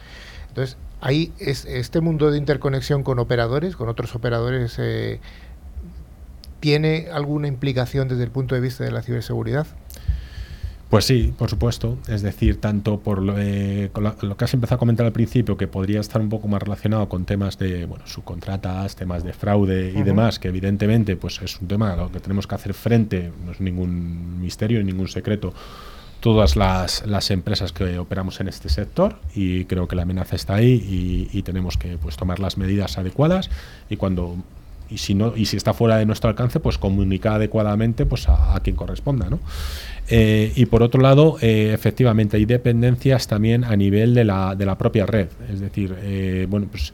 Entonces, 0.48 0.76
ahí 1.00 1.32
es 1.38 1.64
este 1.66 2.00
mundo 2.00 2.30
de 2.30 2.38
interconexión 2.38 3.02
con 3.02 3.18
operadores, 3.18 3.76
con 3.76 3.88
otros 3.88 4.14
operadores 4.14 4.76
eh, 4.78 5.20
¿Tiene 6.60 7.08
alguna 7.12 7.48
implicación 7.48 8.08
desde 8.08 8.24
el 8.24 8.30
punto 8.30 8.54
de 8.54 8.60
vista 8.60 8.84
de 8.84 8.90
la 8.90 9.02
ciberseguridad? 9.02 9.66
Pues 10.90 11.04
sí, 11.04 11.34
por 11.36 11.50
supuesto. 11.50 11.98
Es 12.08 12.22
decir, 12.22 12.60
tanto 12.60 12.98
por 13.00 13.22
lo, 13.22 13.34
eh, 13.38 13.90
lo, 13.94 14.36
que 14.36 14.44
has 14.44 14.54
empezado 14.54 14.76
a 14.76 14.78
comentar 14.78 15.04
al 15.04 15.12
principio, 15.12 15.56
que 15.56 15.68
podría 15.68 16.00
estar 16.00 16.20
un 16.20 16.30
poco 16.30 16.48
más 16.48 16.62
relacionado 16.62 17.08
con 17.10 17.26
temas 17.26 17.58
de 17.58 17.84
bueno, 17.84 18.06
subcontratas, 18.06 18.96
temas 18.96 19.22
de 19.22 19.34
fraude 19.34 19.92
y 19.94 20.02
demás, 20.02 20.38
que 20.38 20.48
evidentemente 20.48 21.16
pues 21.16 21.42
es 21.42 21.60
un 21.60 21.68
tema 21.68 21.92
a 21.92 21.96
lo 21.96 22.10
que 22.10 22.20
tenemos 22.20 22.46
que 22.46 22.54
hacer 22.54 22.72
frente, 22.72 23.30
no 23.44 23.52
es 23.52 23.60
ningún 23.60 24.40
misterio, 24.40 24.82
ningún 24.82 25.08
secreto, 25.08 25.52
todas 26.20 26.56
las, 26.56 27.06
las 27.06 27.30
empresas 27.30 27.72
que 27.72 27.98
operamos 27.98 28.40
en 28.40 28.48
este 28.48 28.70
sector 28.70 29.18
y 29.34 29.66
creo 29.66 29.88
que 29.88 29.94
la 29.94 30.02
amenaza 30.02 30.36
está 30.36 30.54
ahí 30.54 31.28
y, 31.32 31.38
y 31.38 31.42
tenemos 31.42 31.76
que 31.76 31.98
pues, 31.98 32.16
tomar 32.16 32.40
las 32.40 32.56
medidas 32.56 32.96
adecuadas 32.96 33.50
y 33.90 33.96
cuando 33.96 34.36
y 34.90 34.98
si 34.98 35.14
no 35.14 35.36
y 35.36 35.46
si 35.46 35.56
está 35.56 35.74
fuera 35.74 35.96
de 35.96 36.06
nuestro 36.06 36.30
alcance 36.30 36.60
pues 36.60 36.78
comunicar 36.78 37.34
adecuadamente 37.34 38.06
pues 38.06 38.28
a, 38.28 38.58
quien 38.62 38.76
corresponda 38.76 39.28
¿no? 39.28 39.40
Eh, 40.08 40.52
y 40.56 40.66
por 40.66 40.82
otro 40.82 41.00
lado 41.00 41.36
eh, 41.40 41.72
efectivamente 41.74 42.36
hay 42.36 42.46
dependencias 42.46 43.26
también 43.26 43.64
a 43.64 43.76
nivel 43.76 44.14
de 44.14 44.24
la, 44.24 44.54
de 44.54 44.66
la 44.66 44.78
propia 44.78 45.06
red 45.06 45.28
es 45.50 45.60
decir 45.60 45.94
eh, 46.00 46.46
bueno 46.48 46.66
pues 46.70 46.92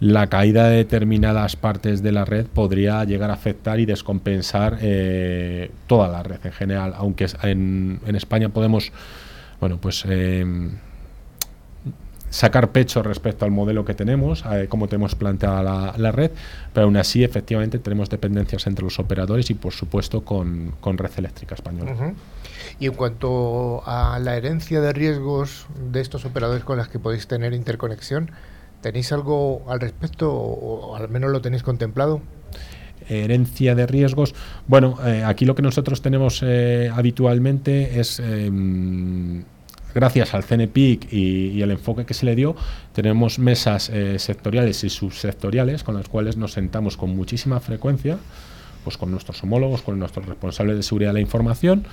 la 0.00 0.26
caída 0.28 0.68
de 0.68 0.76
determinadas 0.76 1.56
partes 1.56 2.02
de 2.02 2.12
la 2.12 2.24
red 2.24 2.46
podría 2.46 3.04
llegar 3.04 3.30
a 3.30 3.34
afectar 3.34 3.80
y 3.80 3.86
descompensar 3.86 4.78
toda 5.86 6.08
la 6.08 6.22
red 6.22 6.40
en 6.44 6.52
general 6.52 6.94
aunque 6.96 7.26
en, 7.42 8.00
en 8.06 8.16
España 8.16 8.48
podemos 8.48 8.92
bueno 9.60 9.78
pues 9.80 10.04
sacar 12.34 12.72
pecho 12.72 13.00
respecto 13.04 13.44
al 13.44 13.52
modelo 13.52 13.84
que 13.84 13.94
tenemos, 13.94 14.44
a 14.44 14.66
cómo 14.66 14.88
tenemos 14.88 15.14
planteada 15.14 15.62
la, 15.96 16.12
red, 16.12 16.32
pero 16.72 16.86
aún 16.86 16.96
así 16.96 17.22
efectivamente 17.22 17.78
tenemos 17.78 18.10
dependencias 18.10 18.66
entre 18.66 18.84
los 18.84 18.98
operadores 18.98 19.50
y 19.50 19.54
por 19.54 19.72
supuesto 19.72 20.24
con, 20.24 20.74
Red 20.82 21.12
Eléctrica 21.16 21.54
Española. 21.54 22.12
Y 22.80 22.86
en 22.86 22.94
cuanto 22.94 23.86
a 23.86 24.18
la 24.18 24.36
herencia 24.36 24.80
de 24.80 24.92
riesgos 24.92 25.66
de 25.92 26.00
estos 26.00 26.24
operadores 26.24 26.64
con 26.64 26.76
los 26.76 26.88
que 26.88 26.98
podéis 26.98 27.28
tener 27.28 27.52
interconexión, 27.52 28.32
¿tenéis 28.80 29.12
algo 29.12 29.64
al 29.68 29.78
respecto 29.78 30.32
o, 30.32 30.96
al 30.96 31.08
menos 31.08 31.30
lo 31.30 31.40
tenéis 31.40 31.62
contemplado? 31.62 32.20
herencia 33.06 33.74
de 33.74 33.86
riesgos. 33.86 34.34
Bueno, 34.66 34.96
eh, 35.04 35.22
aquí 35.24 35.44
lo 35.44 35.54
que 35.54 35.60
nosotros 35.60 36.00
tenemos 36.00 36.42
eh, 36.42 36.90
habitualmente 36.90 38.00
es 38.00 38.18
em, 38.18 39.44
gracias 39.94 40.34
al 40.34 40.44
CNPIC 40.44 41.12
y, 41.12 41.62
el 41.62 41.70
enfoque 41.70 42.04
que 42.04 42.14
se 42.14 42.26
le 42.26 42.34
dio, 42.34 42.56
tenemos 42.92 43.38
mesas 43.38 43.88
eh, 43.88 44.18
sectoriales 44.18 44.84
y 44.84 44.90
subsectoriales 44.90 45.84
con 45.84 45.94
las 45.94 46.08
cuales 46.08 46.36
nos 46.36 46.52
sentamos 46.52 46.96
con 46.96 47.14
muchísima 47.16 47.60
frecuencia, 47.60 48.18
pues 48.82 48.98
con 48.98 49.10
nuestros 49.10 49.42
homólogos, 49.42 49.82
con 49.82 49.98
nuestros 49.98 50.26
responsables 50.26 50.76
de 50.76 50.82
seguridad 50.82 51.10
de 51.10 51.14
la 51.14 51.20
información. 51.20 51.86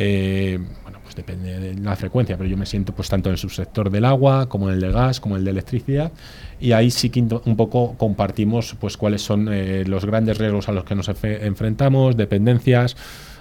Eh, 0.00 0.60
bueno, 0.84 1.00
pues 1.02 1.16
depende 1.16 1.58
de 1.58 1.74
la 1.74 1.96
frecuencia, 1.96 2.36
pero 2.36 2.48
yo 2.48 2.56
me 2.56 2.66
siento 2.66 2.94
pues 2.94 3.08
tanto 3.08 3.30
en 3.30 3.32
el 3.32 3.38
subsector 3.38 3.90
del 3.90 4.04
agua 4.04 4.48
como 4.48 4.68
en 4.68 4.74
el 4.74 4.80
de 4.80 4.92
gas, 4.92 5.18
como 5.18 5.34
en 5.34 5.40
el 5.40 5.44
de 5.46 5.50
electricidad, 5.50 6.12
y 6.60 6.70
ahí 6.70 6.92
sí 6.92 7.10
que 7.10 7.20
un 7.20 7.56
poco 7.56 7.96
compartimos 7.98 8.76
pues 8.78 8.96
cuáles 8.96 9.22
son 9.22 9.48
eh, 9.50 9.84
los 9.88 10.04
grandes 10.04 10.38
riesgos 10.38 10.68
a 10.68 10.72
los 10.72 10.84
que 10.84 10.94
nos 10.94 11.08
enfrentamos, 11.08 12.16
dependencias, 12.16 12.96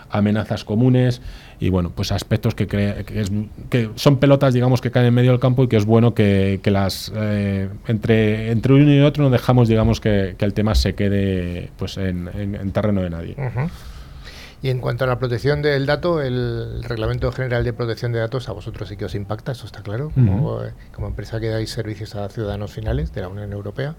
amenazas 0.10 0.64
comunes 0.64 1.22
y 1.60 1.70
bueno, 1.70 1.92
pues 1.96 2.12
aspectos 2.12 2.54
que, 2.54 2.68
que, 2.68 3.90
son 3.96 4.18
pelotas, 4.18 4.54
digamos, 4.54 4.80
que 4.80 4.92
caen 4.92 5.08
en 5.08 5.14
medio 5.14 5.32
del 5.32 5.40
campo 5.40 5.64
y 5.64 5.68
que 5.68 5.78
es 5.78 5.86
bueno 5.86 6.14
que, 6.14 6.62
las 6.66 7.12
eh, 7.16 7.70
entre, 7.88 8.52
entre 8.52 8.74
uno 8.74 8.92
y 8.92 9.00
otro 9.02 9.24
no 9.24 9.30
dejamos, 9.30 9.68
digamos, 9.68 10.00
que, 10.00 10.36
el 10.38 10.54
tema 10.54 10.76
se 10.76 10.94
quede 10.94 11.72
pues 11.78 11.98
en, 11.98 12.72
terreno 12.72 13.02
de 13.02 13.10
nadie. 13.10 13.36
Y 14.62 14.70
en 14.70 14.80
cuanto 14.80 15.04
a 15.04 15.08
la 15.08 15.20
protección 15.20 15.62
del 15.62 15.86
dato, 15.86 16.22
el 16.22 16.84
Reglamento 16.84 17.32
General 17.32 17.64
de 17.64 17.74
Protección 17.74 18.12
de 18.12 18.20
Datos 18.20 18.50
a 18.50 18.54
vosotros 18.54 18.90
sí 18.90 18.98
que 18.98 19.06
os 19.06 19.14
impacta, 19.14 19.52
eso 19.52 19.66
está 19.66 19.82
claro, 19.82 20.12
como, 20.14 20.64
eh, 20.64 20.74
empresa 20.98 21.40
que 21.40 21.50
dais 21.50 21.70
servicios 21.70 22.16
a 22.16 22.28
ciudadanos 22.30 22.72
finales 22.72 23.14
de 23.14 23.22
la 23.22 23.30
Unión 23.30 23.54
Europea. 23.54 23.96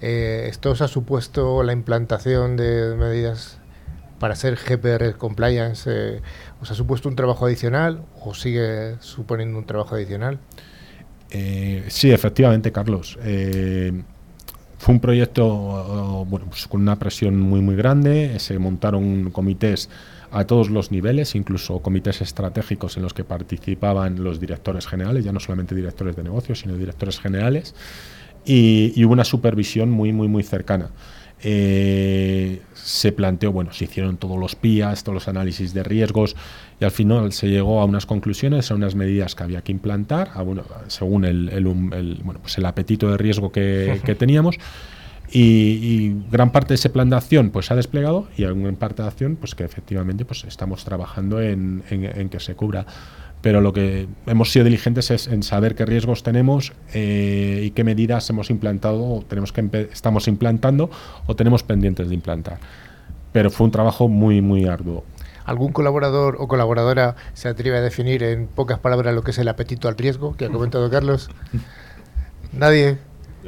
Eh, 0.00 0.46
¿Esto 0.48 0.70
os 0.70 0.82
ha 0.82 0.88
supuesto 0.88 1.64
la 1.64 1.72
implantación 1.72 2.56
de 2.56 2.94
medidas 2.96 3.58
para 4.20 4.36
ser 4.36 4.56
GPR 4.56 5.16
compliance 5.16 5.90
eh, 5.90 6.20
os 6.60 6.70
ha 6.70 6.74
supuesto 6.74 7.08
un 7.08 7.16
trabajo 7.16 7.46
adicional 7.46 8.02
o 8.20 8.34
sigue 8.34 8.96
suponiendo 9.00 9.58
un 9.58 9.64
trabajo 9.64 9.94
adicional? 9.94 10.38
Eh, 11.30 11.84
sí, 11.88 12.10
efectivamente, 12.10 12.72
Carlos. 12.72 13.18
Eh, 13.22 14.02
fue 14.78 14.94
un 14.94 15.00
proyecto 15.00 16.24
bueno, 16.26 16.46
pues 16.48 16.66
con 16.66 16.80
una 16.80 16.96
presión 16.96 17.40
muy 17.40 17.60
muy 17.60 17.74
grande. 17.76 18.38
Se 18.38 18.58
montaron 18.58 19.30
comités 19.30 19.90
a 20.30 20.44
todos 20.44 20.70
los 20.70 20.90
niveles, 20.92 21.34
incluso 21.34 21.80
comités 21.80 22.20
estratégicos 22.20 22.96
en 22.96 23.02
los 23.02 23.14
que 23.14 23.24
participaban 23.24 24.22
los 24.22 24.38
directores 24.38 24.86
generales, 24.86 25.24
ya 25.24 25.32
no 25.32 25.40
solamente 25.40 25.74
directores 25.74 26.16
de 26.16 26.22
negocios, 26.22 26.60
sino 26.60 26.76
directores 26.76 27.18
generales, 27.18 27.74
y, 28.44 28.92
y 28.94 29.04
hubo 29.04 29.14
una 29.14 29.24
supervisión 29.24 29.90
muy 29.90 30.12
muy 30.12 30.28
muy 30.28 30.42
cercana. 30.42 30.90
Eh, 31.42 32.62
se 32.74 33.12
planteó, 33.12 33.52
bueno, 33.52 33.72
se 33.72 33.84
hicieron 33.84 34.16
todos 34.16 34.38
los 34.38 34.56
PIAs, 34.56 35.04
todos 35.04 35.14
los 35.14 35.28
análisis 35.28 35.74
de 35.74 35.82
riesgos 35.82 36.34
y 36.80 36.84
al 36.84 36.90
final 36.90 37.32
se 37.32 37.48
llegó 37.48 37.80
a 37.80 37.84
unas 37.84 38.06
conclusiones, 38.06 38.70
a 38.70 38.74
unas 38.74 38.94
medidas 38.94 39.34
que 39.34 39.44
había 39.44 39.60
que 39.62 39.72
implantar, 39.72 40.30
según 40.88 41.24
el, 41.24 41.50
bueno, 42.24 42.40
pues 42.40 42.56
el 42.58 42.66
apetito 42.66 43.10
de 43.10 43.16
riesgo 43.18 43.52
que, 43.52 44.00
teníamos. 44.18 44.56
Y, 45.30 46.14
gran 46.30 46.50
parte 46.52 46.68
de 46.68 46.76
ese 46.76 46.88
plan 46.88 47.10
de 47.10 47.16
acción 47.16 47.50
pues 47.50 47.66
se 47.66 47.74
ha 47.74 47.76
desplegado 47.76 48.28
y 48.38 48.44
gran 48.44 48.76
parte 48.76 49.02
de 49.02 49.08
acción 49.08 49.36
pues 49.36 49.54
que 49.54 49.62
efectivamente 49.62 50.24
pues 50.24 50.44
estamos 50.44 50.84
trabajando 50.84 51.42
en, 51.42 51.82
en 51.90 52.30
que 52.30 52.40
se 52.40 52.54
cubra 52.54 52.86
pero 53.40 53.60
lo 53.60 53.72
que 53.72 54.08
hemos 54.26 54.50
sido 54.50 54.64
diligentes 54.64 55.10
es 55.10 55.28
en 55.28 55.42
saber 55.42 55.74
qué 55.74 55.86
riesgos 55.86 56.22
tenemos 56.22 56.72
eh, 56.92 57.62
y 57.64 57.70
qué 57.70 57.84
medidas 57.84 58.28
hemos 58.30 58.50
implantado, 58.50 59.24
tenemos 59.28 59.52
que 59.52 59.88
estamos 59.92 60.26
implantando 60.28 60.90
o 61.26 61.36
tenemos 61.36 61.62
pendientes 61.62 62.08
de 62.08 62.14
implantar. 62.14 62.58
Pero 63.32 63.50
fue 63.50 63.66
un 63.66 63.70
trabajo 63.70 64.08
muy, 64.08 64.40
muy 64.40 64.66
arduo. 64.66 65.04
¿Algún 65.44 65.72
colaborador 65.72 66.36
o 66.40 66.48
colaboradora 66.48 67.16
se 67.32 67.48
atreve 67.48 67.78
a 67.78 67.80
definir 67.80 68.22
en 68.22 68.48
pocas 68.48 68.78
palabras 68.78 69.14
lo 69.14 69.22
que 69.22 69.30
es 69.30 69.38
el 69.38 69.48
apetito 69.48 69.88
al 69.88 69.96
riesgo 69.96 70.36
que 70.36 70.46
ha 70.46 70.50
comentado 70.50 70.90
Carlos? 70.90 71.30
Nadie. 72.52 72.98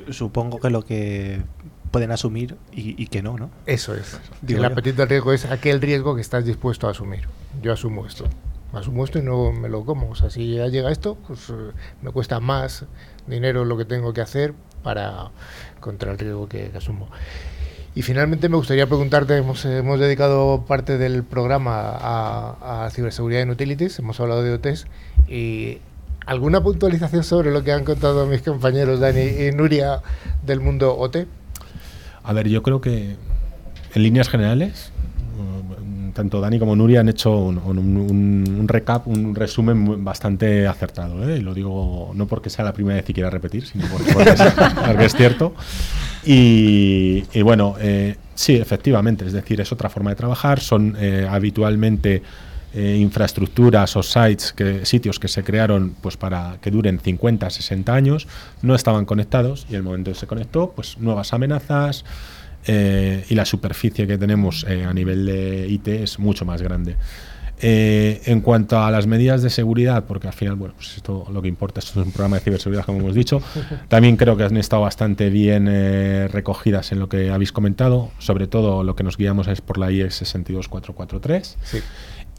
Supongo 0.09 0.61
que 0.61 0.71
lo 0.71 0.85
que 0.85 1.43
pueden 1.91 2.13
asumir 2.13 2.57
y, 2.73 3.07
que 3.09 3.23
no, 3.23 3.37
¿no? 3.37 3.51
Eso 3.67 3.95
es. 3.95 4.19
el 4.47 4.65
apetito 4.65 5.03
al 5.03 5.09
riesgo 5.09 5.33
es 5.33 5.45
aquel 5.45 5.81
riesgo 5.81 6.15
que 6.15 6.21
estás 6.21 6.45
dispuesto 6.45 6.87
a 6.87 6.93
asumir. 6.93 7.29
Yo 7.61 7.73
asumo 7.73 8.07
esto. 8.07 8.27
Asumo 8.79 9.05
esto 9.05 9.19
y 9.19 9.23
no 9.23 9.53
me 9.53 9.69
lo 9.69 9.85
como. 9.85 10.11
O 10.11 10.15
sea, 10.15 10.31
si 10.31 10.55
ya 10.55 10.69
llega 10.69 10.91
esto, 10.91 11.17
pues 11.27 11.51
eh, 11.51 11.73
me 12.03 12.11
cuesta 12.13 12.41
más 12.41 12.85
dinero 13.27 13.65
lo 13.65 13.77
que 13.77 13.85
tengo 13.85 14.13
que 14.13 14.21
hacer 14.21 14.55
para 14.83 15.31
contra 15.81 16.13
el 16.13 16.19
riesgo 16.19 16.49
que, 16.49 16.71
que 16.71 16.79
asumo. 16.79 17.09
Y 17.95 18.03
finalmente 18.03 18.49
me 18.49 18.57
gustaría 18.57 18.87
preguntarte, 18.87 19.37
hemos, 19.37 19.65
hemos 19.65 19.99
dedicado 19.99 20.65
parte 20.67 20.97
del 20.97 21.25
programa 21.25 21.81
a, 21.81 22.85
a 22.85 22.91
ciberseguridad 22.91 23.43
en 23.43 23.51
utilities, 23.51 23.99
hemos 23.99 24.21
hablado 24.21 24.45
de 24.45 24.53
OTs, 24.53 24.87
y 25.29 25.79
¿alguna 26.25 26.63
puntualización 26.63 27.25
sobre 27.25 27.51
lo 27.51 27.65
que 27.65 27.73
han 27.73 27.85
contado 27.85 28.27
mis 28.27 28.43
compañeros 28.43 29.01
Dani 29.01 29.23
y 29.23 29.53
Nuria 29.53 30.03
del 30.45 30.61
mundo 30.61 30.97
OT? 30.97 31.27
A 32.23 32.33
ver, 32.33 32.49
yo 32.49 32.63
creo 32.63 32.81
que 32.81 33.17
en 33.95 34.03
líneas 34.03 34.29
generales, 34.29 34.93
tanto 36.13 36.41
Dani 36.41 36.59
como 36.59 36.75
Nuria 36.77 37.01
han 37.01 37.09
hecho 37.09 37.37
un, 37.37 37.59
un- 37.59 37.79
un- 38.59 38.69
recap, 38.69 39.07
un 39.07 39.35
resumen 39.35 40.05
bastante 40.05 40.67
acertado. 40.67 41.29
¿eh? 41.29 41.39
Y 41.39 41.41
lo 41.41 41.55
digo 41.55 42.13
no 42.15 42.27
porque 42.27 42.51
sea 42.51 42.65
la 42.65 42.73
primera 42.73 42.97
vez 42.97 43.05
que 43.05 43.13
quiera 43.15 43.31
repetir, 43.31 43.67
sino 43.67 43.87
porque, 43.89 44.13
porque 44.13 44.31
es, 44.31 44.41
porque 44.87 45.05
es 45.07 45.15
cierto. 45.15 45.55
Y, 46.25 47.25
y 47.33 47.43
bueno, 47.43 47.75
eh, 47.81 48.17
sí, 48.35 48.57
efectivamente, 48.57 49.25
es 49.27 49.33
decir, 49.33 49.61
es 49.61 49.73
otra 49.73 49.89
forma 49.89 50.11
de 50.11 50.17
trabajar. 50.17 50.61
Son 50.61 50.95
eh, 50.99 51.27
habitualmente 51.29 52.23
eh, 52.75 52.97
infraestructuras 53.01 53.97
o 53.97 54.03
sites, 54.03 54.53
que, 54.53 54.85
sitios 54.87 55.19
que 55.19 55.29
se 55.29 55.43
crearon 55.43 55.95
pues 56.01 56.17
para 56.17 56.59
que 56.61 56.71
duren 56.71 57.01
50, 57.01 57.51
60 57.51 57.93
años, 57.95 58.29
no 58.63 58.75
estaban 58.75 59.07
conectados 59.07 59.67
y 59.71 59.75
el 59.75 59.83
momento 59.83 60.13
que 60.13 60.19
se 60.19 60.27
conectó, 60.27 60.73
pues 60.77 60.99
nuevas 60.99 61.33
amenazas 61.33 62.05
eh, 62.67 63.25
y 63.29 63.35
la 63.35 63.45
superficie 63.45 64.07
que 64.07 64.19
tenemos 64.19 64.67
eh, 64.69 64.85
a 64.85 64.93
nivel 64.93 65.27
de 65.27 65.67
IT 65.69 65.89
es 65.89 66.19
mucho 66.19 66.45
más 66.45 66.63
grande. 66.63 66.97
Eh, 67.63 68.23
en 68.25 68.41
cuanto 68.41 68.79
a 68.79 68.91
las 68.91 69.07
medidas 69.07 69.43
de 69.43 69.51
seguridad, 69.51 70.05
porque 70.07 70.27
al 70.27 70.33
final, 70.33 70.55
bueno, 70.55 70.73
pues 70.75 70.97
esto 70.97 71.27
lo 71.31 71.43
que 71.43 71.49
importa, 71.49 71.81
esto 71.81 72.01
es 72.01 72.07
un 72.07 72.13
programa 72.13 72.37
de 72.37 72.43
ciberseguridad, 72.43 72.87
como 72.87 73.01
hemos 73.01 73.15
dicho, 73.15 73.43
también 73.89 74.17
creo 74.17 74.35
que 74.37 74.45
han 74.45 74.57
estado 74.57 74.83
bastante 74.83 75.29
bien 75.29 75.69
eh, 75.71 76.27
recogidas 76.29 76.91
en 76.93 77.01
lo 77.01 77.11
que 77.11 77.31
habéis 77.31 77.53
comentado, 77.53 78.13
sobre 78.19 78.47
todo 78.47 78.83
lo 78.83 78.97
que 78.97 79.03
nos 79.03 79.19
guiamos 79.19 79.47
es 79.49 79.61
por 79.61 79.77
la 79.77 79.91
IEX 79.91 80.15
62443. 80.15 81.59
Sí. 81.63 81.79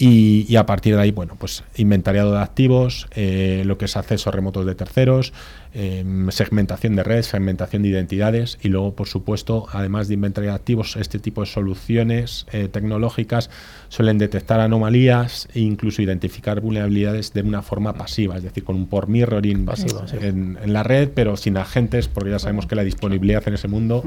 Y, 0.01 0.47
y 0.49 0.55
a 0.55 0.65
partir 0.65 0.95
de 0.95 1.01
ahí, 1.03 1.11
bueno, 1.11 1.35
pues 1.37 1.63
inventariado 1.75 2.31
de 2.31 2.39
activos, 2.39 3.05
eh, 3.11 3.61
lo 3.67 3.77
que 3.77 3.85
es 3.85 3.95
acceso 3.95 4.31
remotos 4.31 4.65
de 4.65 4.73
terceros, 4.73 5.31
eh, 5.75 6.03
segmentación 6.29 6.95
de 6.95 7.03
redes, 7.03 7.27
segmentación 7.27 7.83
de 7.83 7.89
identidades 7.89 8.57
y 8.63 8.69
luego, 8.69 8.95
por 8.95 9.07
supuesto, 9.07 9.67
además 9.71 10.07
de 10.07 10.15
inventario 10.15 10.49
de 10.49 10.55
activos, 10.55 10.95
este 10.95 11.19
tipo 11.19 11.41
de 11.41 11.45
soluciones 11.45 12.47
eh, 12.51 12.67
tecnológicas 12.67 13.51
suelen 13.89 14.17
detectar 14.17 14.59
anomalías 14.59 15.47
e 15.53 15.59
incluso 15.59 16.01
identificar 16.01 16.61
vulnerabilidades 16.61 17.31
de 17.33 17.43
una 17.43 17.61
forma 17.61 17.93
pasiva, 17.93 18.37
es 18.37 18.41
decir, 18.41 18.63
con 18.63 18.77
un 18.77 18.87
por 18.87 19.07
mirroring 19.07 19.65
Pasivo, 19.65 20.03
en, 20.19 20.57
en 20.63 20.73
la 20.73 20.81
red, 20.81 21.11
pero 21.13 21.37
sin 21.37 21.57
agentes, 21.57 22.07
porque 22.07 22.31
ya 22.31 22.39
sabemos 22.39 22.65
que 22.65 22.75
la 22.75 22.83
disponibilidad 22.83 23.47
en 23.47 23.53
ese 23.53 23.67
mundo 23.67 24.03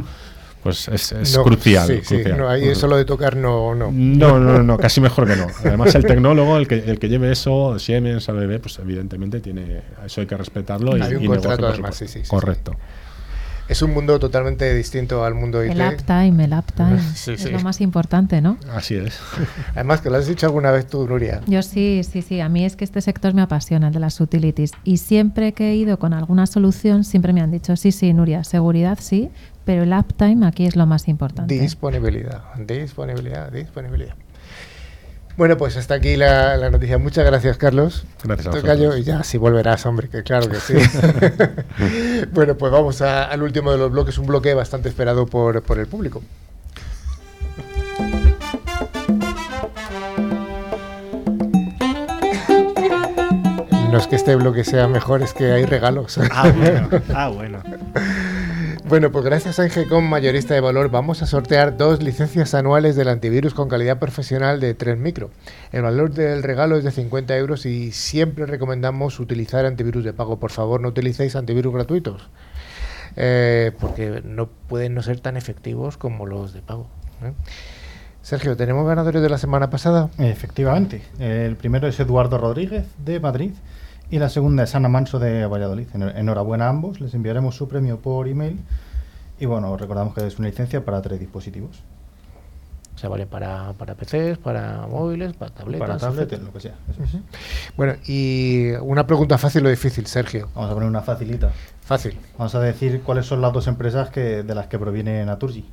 pues 0.64 0.88
es, 0.88 1.12
es 1.12 1.36
No, 1.36 1.44
crucial. 1.44 1.86
Sí, 1.86 2.00
sí, 2.02 2.14
crucial. 2.14 2.38
no, 2.38 2.48
ahí 2.48 2.66
eso 2.66 2.88
lo 2.88 2.96
de 2.96 3.04
tocar 3.04 3.36
no, 3.36 3.74
no. 3.74 3.92
No, 3.92 4.40
no, 4.40 4.62
no, 4.62 4.78
casi 4.78 5.00
mejor 5.00 5.28
que 5.28 5.36
no. 5.36 5.46
Además, 5.62 5.94
el 5.94 6.06
tecnólogo, 6.06 6.56
el 6.56 6.66
que, 6.66 6.76
el 6.76 6.98
que 6.98 7.10
lleve 7.10 7.30
eso, 7.30 7.78
Siemens, 7.78 8.28
ABB, 8.30 8.60
pues 8.60 8.78
evidentemente 8.78 9.40
tiene 9.40 9.82
eso 10.04 10.22
hay 10.22 10.26
que 10.26 10.36
respetarlo. 10.36 10.96
Y, 10.96 11.02
Hay 11.02 11.16
un 11.16 11.22
y 11.22 11.26
contrato 11.26 11.56
negocio, 11.58 11.74
además, 11.74 11.96
sí, 11.96 12.08
sí, 12.08 12.20
sí, 12.22 12.28
Correcto. 12.28 12.74
Es 13.66 13.80
un 13.80 13.94
mundo 13.94 14.18
totalmente 14.18 14.74
distinto 14.74 15.24
al 15.24 15.34
mundo 15.34 15.64
IT. 15.64 15.72
El 15.72 15.80
uptime, 15.80 16.44
el 16.44 16.52
uptime. 16.52 17.00
Sí, 17.14 17.32
es 17.32 17.42
sí. 17.42 17.50
lo 17.50 17.60
más 17.60 17.80
importante, 17.80 18.40
¿no? 18.42 18.58
Así 18.70 18.94
es. 18.94 19.18
Además, 19.74 20.00
que 20.02 20.10
lo 20.10 20.16
has 20.16 20.26
dicho 20.26 20.46
alguna 20.46 20.70
vez 20.70 20.86
tú, 20.86 21.06
Nuria. 21.06 21.40
Yo 21.46 21.62
sí, 21.62 22.02
sí, 22.10 22.20
sí. 22.20 22.40
A 22.40 22.48
mí 22.50 22.64
es 22.64 22.76
que 22.76 22.84
este 22.84 23.00
sector 23.00 23.32
me 23.32 23.40
apasiona, 23.40 23.88
el 23.88 23.94
de 23.94 24.00
las 24.00 24.20
utilities. 24.20 24.72
Y 24.84 24.98
siempre 24.98 25.52
que 25.52 25.70
he 25.70 25.76
ido 25.76 25.98
con 25.98 26.12
alguna 26.12 26.46
solución, 26.46 27.04
siempre 27.04 27.32
me 27.32 27.40
han 27.40 27.50
dicho, 27.50 27.74
sí, 27.76 27.90
sí, 27.90 28.12
Nuria, 28.12 28.44
seguridad 28.44 28.98
sí, 29.00 29.30
pero 29.64 29.82
el 29.82 29.92
uptime 29.92 30.46
aquí 30.46 30.66
es 30.66 30.76
lo 30.76 30.86
más 30.86 31.08
importante. 31.08 31.58
Disponibilidad, 31.58 32.42
disponibilidad, 32.56 33.50
disponibilidad. 33.50 34.14
Bueno, 35.36 35.56
pues 35.56 35.76
hasta 35.76 35.94
aquí 35.94 36.16
la, 36.16 36.56
la 36.56 36.70
noticia. 36.70 36.96
Muchas 36.98 37.26
gracias, 37.26 37.56
Carlos. 37.56 38.06
Gracias 38.22 38.46
a 38.46 38.50
Tocayo, 38.60 38.96
y 38.96 39.02
ya, 39.02 39.24
si 39.24 39.36
volverás, 39.36 39.84
hombre, 39.84 40.08
que 40.08 40.22
claro 40.22 40.48
que 40.48 40.56
sí. 40.60 40.74
bueno, 42.32 42.56
pues 42.56 42.70
vamos 42.70 43.02
a- 43.02 43.24
al 43.24 43.42
último 43.42 43.72
de 43.72 43.78
los 43.78 43.90
bloques, 43.90 44.16
un 44.18 44.26
bloque 44.26 44.54
bastante 44.54 44.88
esperado 44.88 45.26
por, 45.26 45.60
por 45.62 45.80
el 45.80 45.88
público. 45.88 46.22
No 53.90 53.98
es 53.98 54.06
que 54.08 54.16
este 54.16 54.34
bloque 54.34 54.64
sea 54.64 54.88
mejor, 54.88 55.22
es 55.22 55.32
que 55.32 55.52
hay 55.52 55.64
regalos. 55.66 56.18
Ah, 56.32 56.50
bueno. 56.56 56.88
Ah, 57.14 57.28
bueno. 57.28 57.62
Bueno, 58.94 59.10
pues 59.10 59.24
gracias 59.24 59.58
a 59.58 59.64
Ingecom 59.64 60.08
Mayorista 60.08 60.54
de 60.54 60.60
Valor 60.60 60.88
vamos 60.88 61.20
a 61.20 61.26
sortear 61.26 61.76
dos 61.76 62.00
licencias 62.00 62.54
anuales 62.54 62.94
del 62.94 63.08
antivirus 63.08 63.52
con 63.52 63.68
calidad 63.68 63.98
profesional 63.98 64.60
de 64.60 64.72
3 64.74 64.98
micro. 64.98 65.32
El 65.72 65.82
valor 65.82 66.12
del 66.12 66.44
regalo 66.44 66.76
es 66.76 66.84
de 66.84 66.92
50 66.92 67.36
euros 67.36 67.66
y 67.66 67.90
siempre 67.90 68.46
recomendamos 68.46 69.18
utilizar 69.18 69.66
antivirus 69.66 70.04
de 70.04 70.12
pago. 70.12 70.38
Por 70.38 70.52
favor, 70.52 70.80
no 70.80 70.90
utilicéis 70.90 71.34
antivirus 71.34 71.74
gratuitos, 71.74 72.30
eh, 73.16 73.72
porque 73.80 74.22
no 74.24 74.46
pueden 74.46 74.94
no 74.94 75.02
ser 75.02 75.18
tan 75.18 75.36
efectivos 75.36 75.96
como 75.96 76.24
los 76.24 76.54
de 76.54 76.62
pago. 76.62 76.86
¿eh? 77.24 77.32
Sergio, 78.22 78.56
¿tenemos 78.56 78.86
ganadores 78.86 79.22
de 79.22 79.28
la 79.28 79.38
semana 79.38 79.70
pasada? 79.70 80.08
Efectivamente. 80.18 81.02
El 81.18 81.56
primero 81.56 81.88
es 81.88 81.98
Eduardo 81.98 82.38
Rodríguez 82.38 82.84
de 83.04 83.18
Madrid 83.18 83.54
y 84.10 84.18
la 84.18 84.28
segunda 84.28 84.62
es 84.64 84.74
Ana 84.74 84.88
Manso 84.88 85.18
de 85.18 85.46
Valladolid. 85.46 85.88
Enhor- 85.94 86.16
Enhorabuena 86.16 86.66
a 86.66 86.68
ambos. 86.70 87.00
Les 87.00 87.14
enviaremos 87.14 87.56
su 87.56 87.68
premio 87.68 87.98
por 87.98 88.28
email. 88.28 88.60
Y 89.40 89.46
bueno, 89.46 89.76
recordamos 89.76 90.14
que 90.14 90.26
es 90.26 90.38
una 90.38 90.48
licencia 90.48 90.84
para 90.84 91.02
tres 91.02 91.18
dispositivos. 91.20 91.82
O 92.94 92.98
sea, 92.98 93.08
vale 93.10 93.26
para, 93.26 93.72
para 93.72 93.96
PCs, 93.96 94.38
para 94.38 94.86
móviles, 94.86 95.32
para 95.32 95.52
tabletas. 95.52 95.88
para 95.88 95.98
tablet, 95.98 96.22
etcétera. 96.32 96.44
lo 96.46 96.52
que 96.52 96.60
sea. 96.60 96.74
Eso 96.92 97.02
es. 97.02 97.22
Bueno, 97.76 97.94
y 98.06 98.70
una 98.82 99.04
pregunta 99.04 99.36
fácil 99.36 99.66
o 99.66 99.68
difícil, 99.68 100.06
Sergio. 100.06 100.48
Vamos 100.54 100.70
a 100.70 100.74
poner 100.74 100.88
una 100.88 101.02
facilita. 101.02 101.50
Fácil. 101.82 102.16
Vamos 102.38 102.54
a 102.54 102.60
decir 102.60 103.02
cuáles 103.02 103.26
son 103.26 103.40
las 103.40 103.52
dos 103.52 103.66
empresas 103.66 104.10
que, 104.10 104.44
de 104.44 104.54
las 104.54 104.68
que 104.68 104.78
proviene 104.78 105.24
Naturgy. 105.24 105.64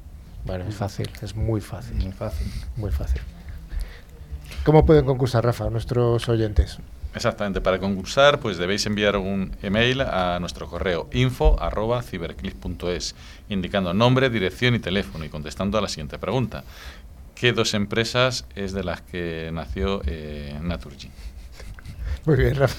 Bueno, 0.46 0.64
es 0.68 0.74
fácil, 0.74 1.08
es 1.22 1.36
muy 1.36 1.62
fácil. 1.62 1.98
Muy 1.98 2.12
fácil. 2.12 2.48
Muy 2.76 2.90
fácil. 2.92 3.22
¿Cómo 4.66 4.84
pueden 4.86 5.06
concursar, 5.06 5.46
Rafa, 5.46 5.70
nuestros 5.70 6.28
oyentes? 6.28 6.80
Exactamente, 7.14 7.59
para 7.59 7.80
concursar 7.80 8.39
pues 8.39 8.57
debéis 8.57 8.86
enviar 8.86 9.18
un 9.18 9.51
email 9.62 10.01
a 10.01 10.39
nuestro 10.39 10.68
correo 10.68 11.09
info 11.12 11.62
arroba 11.62 12.01
ciberclick.es 12.01 13.16
indicando 13.49 13.93
nombre, 13.93 14.30
dirección 14.30 14.76
y 14.76 14.80
teléfono 14.80 15.26
y 15.26 15.30
contestando 15.30 15.78
a 15.78 15.82
la 15.82 15.89
siguiente 15.89 16.18
pregunta. 16.18 16.64
¿Qué 17.36 17.53
dos 17.53 17.74
empresas 17.74 18.45
es 18.55 18.72
de 18.72 18.84
las 18.84 19.01
que 19.01 19.49
nació 19.51 20.01
eh, 20.05 20.57
Naturgy? 20.62 21.09
Muy 22.26 22.36
bien, 22.36 22.55
Rafa. 22.55 22.76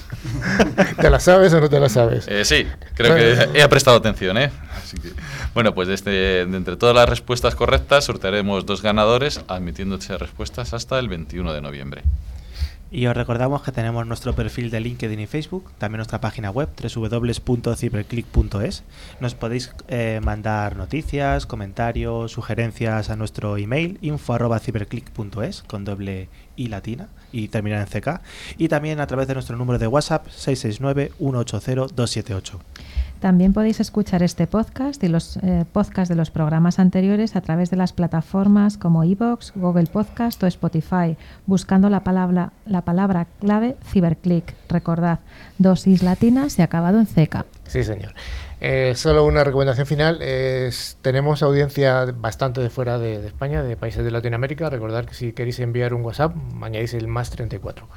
¿Te 1.01 1.09
la 1.09 1.19
sabes 1.19 1.53
o 1.53 1.59
no 1.59 1.69
te 1.69 1.79
la 1.79 1.89
sabes? 1.89 2.27
Eh, 2.29 2.45
sí, 2.45 2.65
creo 2.95 3.15
que 3.15 3.59
he 3.59 3.67
prestado 3.67 3.97
atención, 3.97 4.37
¿eh? 4.37 4.51
Así 4.81 4.97
que, 4.97 5.09
bueno, 5.53 5.75
pues 5.75 5.89
desde, 5.89 6.45
de 6.45 6.57
entre 6.57 6.77
todas 6.77 6.95
las 6.95 7.09
respuestas 7.09 7.55
correctas 7.55 8.05
sortearemos 8.05 8.65
dos 8.65 8.81
ganadores 8.81 9.41
admitiéndose 9.49 10.17
respuestas 10.17 10.73
hasta 10.73 10.97
el 10.97 11.09
21 11.09 11.53
de 11.53 11.61
noviembre. 11.61 12.03
Y 12.93 13.07
os 13.07 13.17
recordamos 13.17 13.63
que 13.63 13.71
tenemos 13.71 14.05
nuestro 14.05 14.35
perfil 14.35 14.69
de 14.69 14.79
LinkedIn 14.79 15.19
y 15.19 15.25
Facebook, 15.25 15.71
también 15.79 15.97
nuestra 15.97 16.21
página 16.21 16.51
web 16.51 16.69
www.ciberclick.es. 16.79 18.83
Nos 19.19 19.33
podéis 19.33 19.73
eh, 19.87 20.21
mandar 20.23 20.77
noticias, 20.77 21.47
comentarios, 21.47 22.31
sugerencias 22.31 23.09
a 23.09 23.15
nuestro 23.15 23.57
email 23.57 23.97
info@ciberclick.es 24.01 25.63
con 25.63 25.85
doble 25.85 26.29
i 26.55 26.67
latina 26.67 27.09
y 27.31 27.47
terminar 27.47 27.79
en 27.79 27.87
CK 27.87 28.21
y 28.59 28.67
también 28.67 28.99
a 28.99 29.07
través 29.07 29.27
de 29.27 29.33
nuestro 29.33 29.57
número 29.57 29.79
de 29.79 29.87
WhatsApp 29.87 30.27
669 30.29 31.13
180 31.17 31.95
278. 31.95 32.59
También 33.23 33.53
podéis 33.53 33.79
escuchar 33.79 34.21
este 34.21 34.47
podcast 34.47 35.01
y 35.01 35.07
los 35.07 35.37
eh, 35.37 35.63
podcasts 35.71 36.09
de 36.09 36.15
los 36.15 36.29
programas 36.29 36.77
anteriores 36.77 37.37
a 37.37 37.41
través 37.41 37.69
de 37.69 37.77
las 37.77 37.93
plataformas 37.93 38.77
como 38.77 39.05
iVoox, 39.05 39.53
Google 39.55 39.85
Podcast 39.85 40.43
o 40.43 40.47
Spotify, 40.47 41.15
buscando 41.45 41.87
la 41.89 42.03
palabra, 42.03 42.51
la 42.65 42.81
palabra 42.81 43.27
clave 43.39 43.77
Ciberclick. 43.89 44.53
Recordad, 44.67 45.19
dosis 45.57 46.03
latinas 46.03 46.59
y 46.59 46.63
acabado 46.63 46.99
en 46.99 47.05
CK. 47.05 47.45
Sí, 47.65 47.85
señor. 47.85 48.13
Eh, 48.59 48.91
solo 48.97 49.23
una 49.25 49.45
recomendación 49.45 49.87
final. 49.87 50.21
es- 50.21 50.97
tenemos 51.01 51.43
audiencia 51.43 52.03
bastante 52.17 52.59
de 52.59 52.69
fuera 52.69 52.97
de, 52.99 53.19
de 53.21 53.27
España, 53.27 53.63
de 53.63 53.77
países 53.77 54.03
de 54.03 54.11
Latinoamérica. 54.11 54.69
Recordad 54.69 55.05
que 55.05 55.13
si 55.13 55.31
queréis 55.31 55.61
enviar 55.61 55.93
un 55.93 56.01
WhatsApp, 56.01 56.35
añadís 56.61 56.93
el 56.93 57.07
más 57.07 57.29
34. 57.29 57.87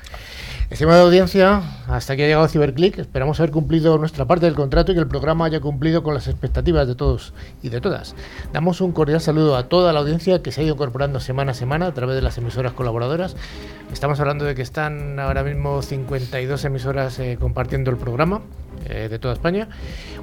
Estimada 0.68 1.02
audiencia, 1.02 1.62
hasta 1.86 2.14
aquí 2.14 2.22
ha 2.22 2.26
llegado 2.26 2.48
Ciberclick. 2.48 2.98
Esperamos 2.98 3.38
haber 3.38 3.52
cumplido 3.52 3.98
nuestra 3.98 4.24
parte 4.24 4.46
del 4.46 4.56
contrato 4.56 4.90
y 4.90 4.96
que 4.96 5.00
el 5.00 5.06
programa 5.06 5.44
haya 5.44 5.60
cumplido 5.60 6.02
con 6.02 6.12
las 6.12 6.26
expectativas 6.26 6.88
de 6.88 6.96
todos 6.96 7.34
y 7.62 7.68
de 7.68 7.80
todas. 7.80 8.16
Damos 8.52 8.80
un 8.80 8.90
cordial 8.90 9.20
saludo 9.20 9.56
a 9.56 9.68
toda 9.68 9.92
la 9.92 10.00
audiencia 10.00 10.42
que 10.42 10.50
se 10.50 10.60
ha 10.60 10.64
ido 10.64 10.74
incorporando 10.74 11.20
semana 11.20 11.52
a 11.52 11.54
semana 11.54 11.86
a 11.86 11.94
través 11.94 12.16
de 12.16 12.22
las 12.22 12.36
emisoras 12.38 12.72
colaboradoras. 12.72 13.36
Estamos 13.92 14.18
hablando 14.18 14.44
de 14.44 14.56
que 14.56 14.62
están 14.62 15.20
ahora 15.20 15.44
mismo 15.44 15.82
52 15.82 16.64
emisoras 16.64 17.16
eh, 17.20 17.38
compartiendo 17.40 17.92
el 17.92 17.96
programa 17.96 18.42
eh, 18.86 19.06
de 19.08 19.20
toda 19.20 19.34
España. 19.34 19.68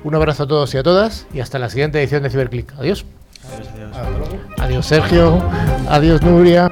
Un 0.04 0.14
abrazo 0.14 0.44
a 0.44 0.48
todos 0.48 0.74
y 0.74 0.78
a 0.78 0.84
todas 0.84 1.26
y 1.34 1.40
hasta 1.40 1.58
la 1.58 1.70
siguiente 1.70 2.00
edición 2.00 2.22
de 2.22 2.30
Ciberclick. 2.30 2.74
Adiós. 2.78 3.06
Adiós, 3.46 3.68
adiós. 3.94 4.42
Adiós 4.60 4.86
Sergio. 4.86 5.42
Adiós 5.88 6.22
Nuria. 6.22 6.70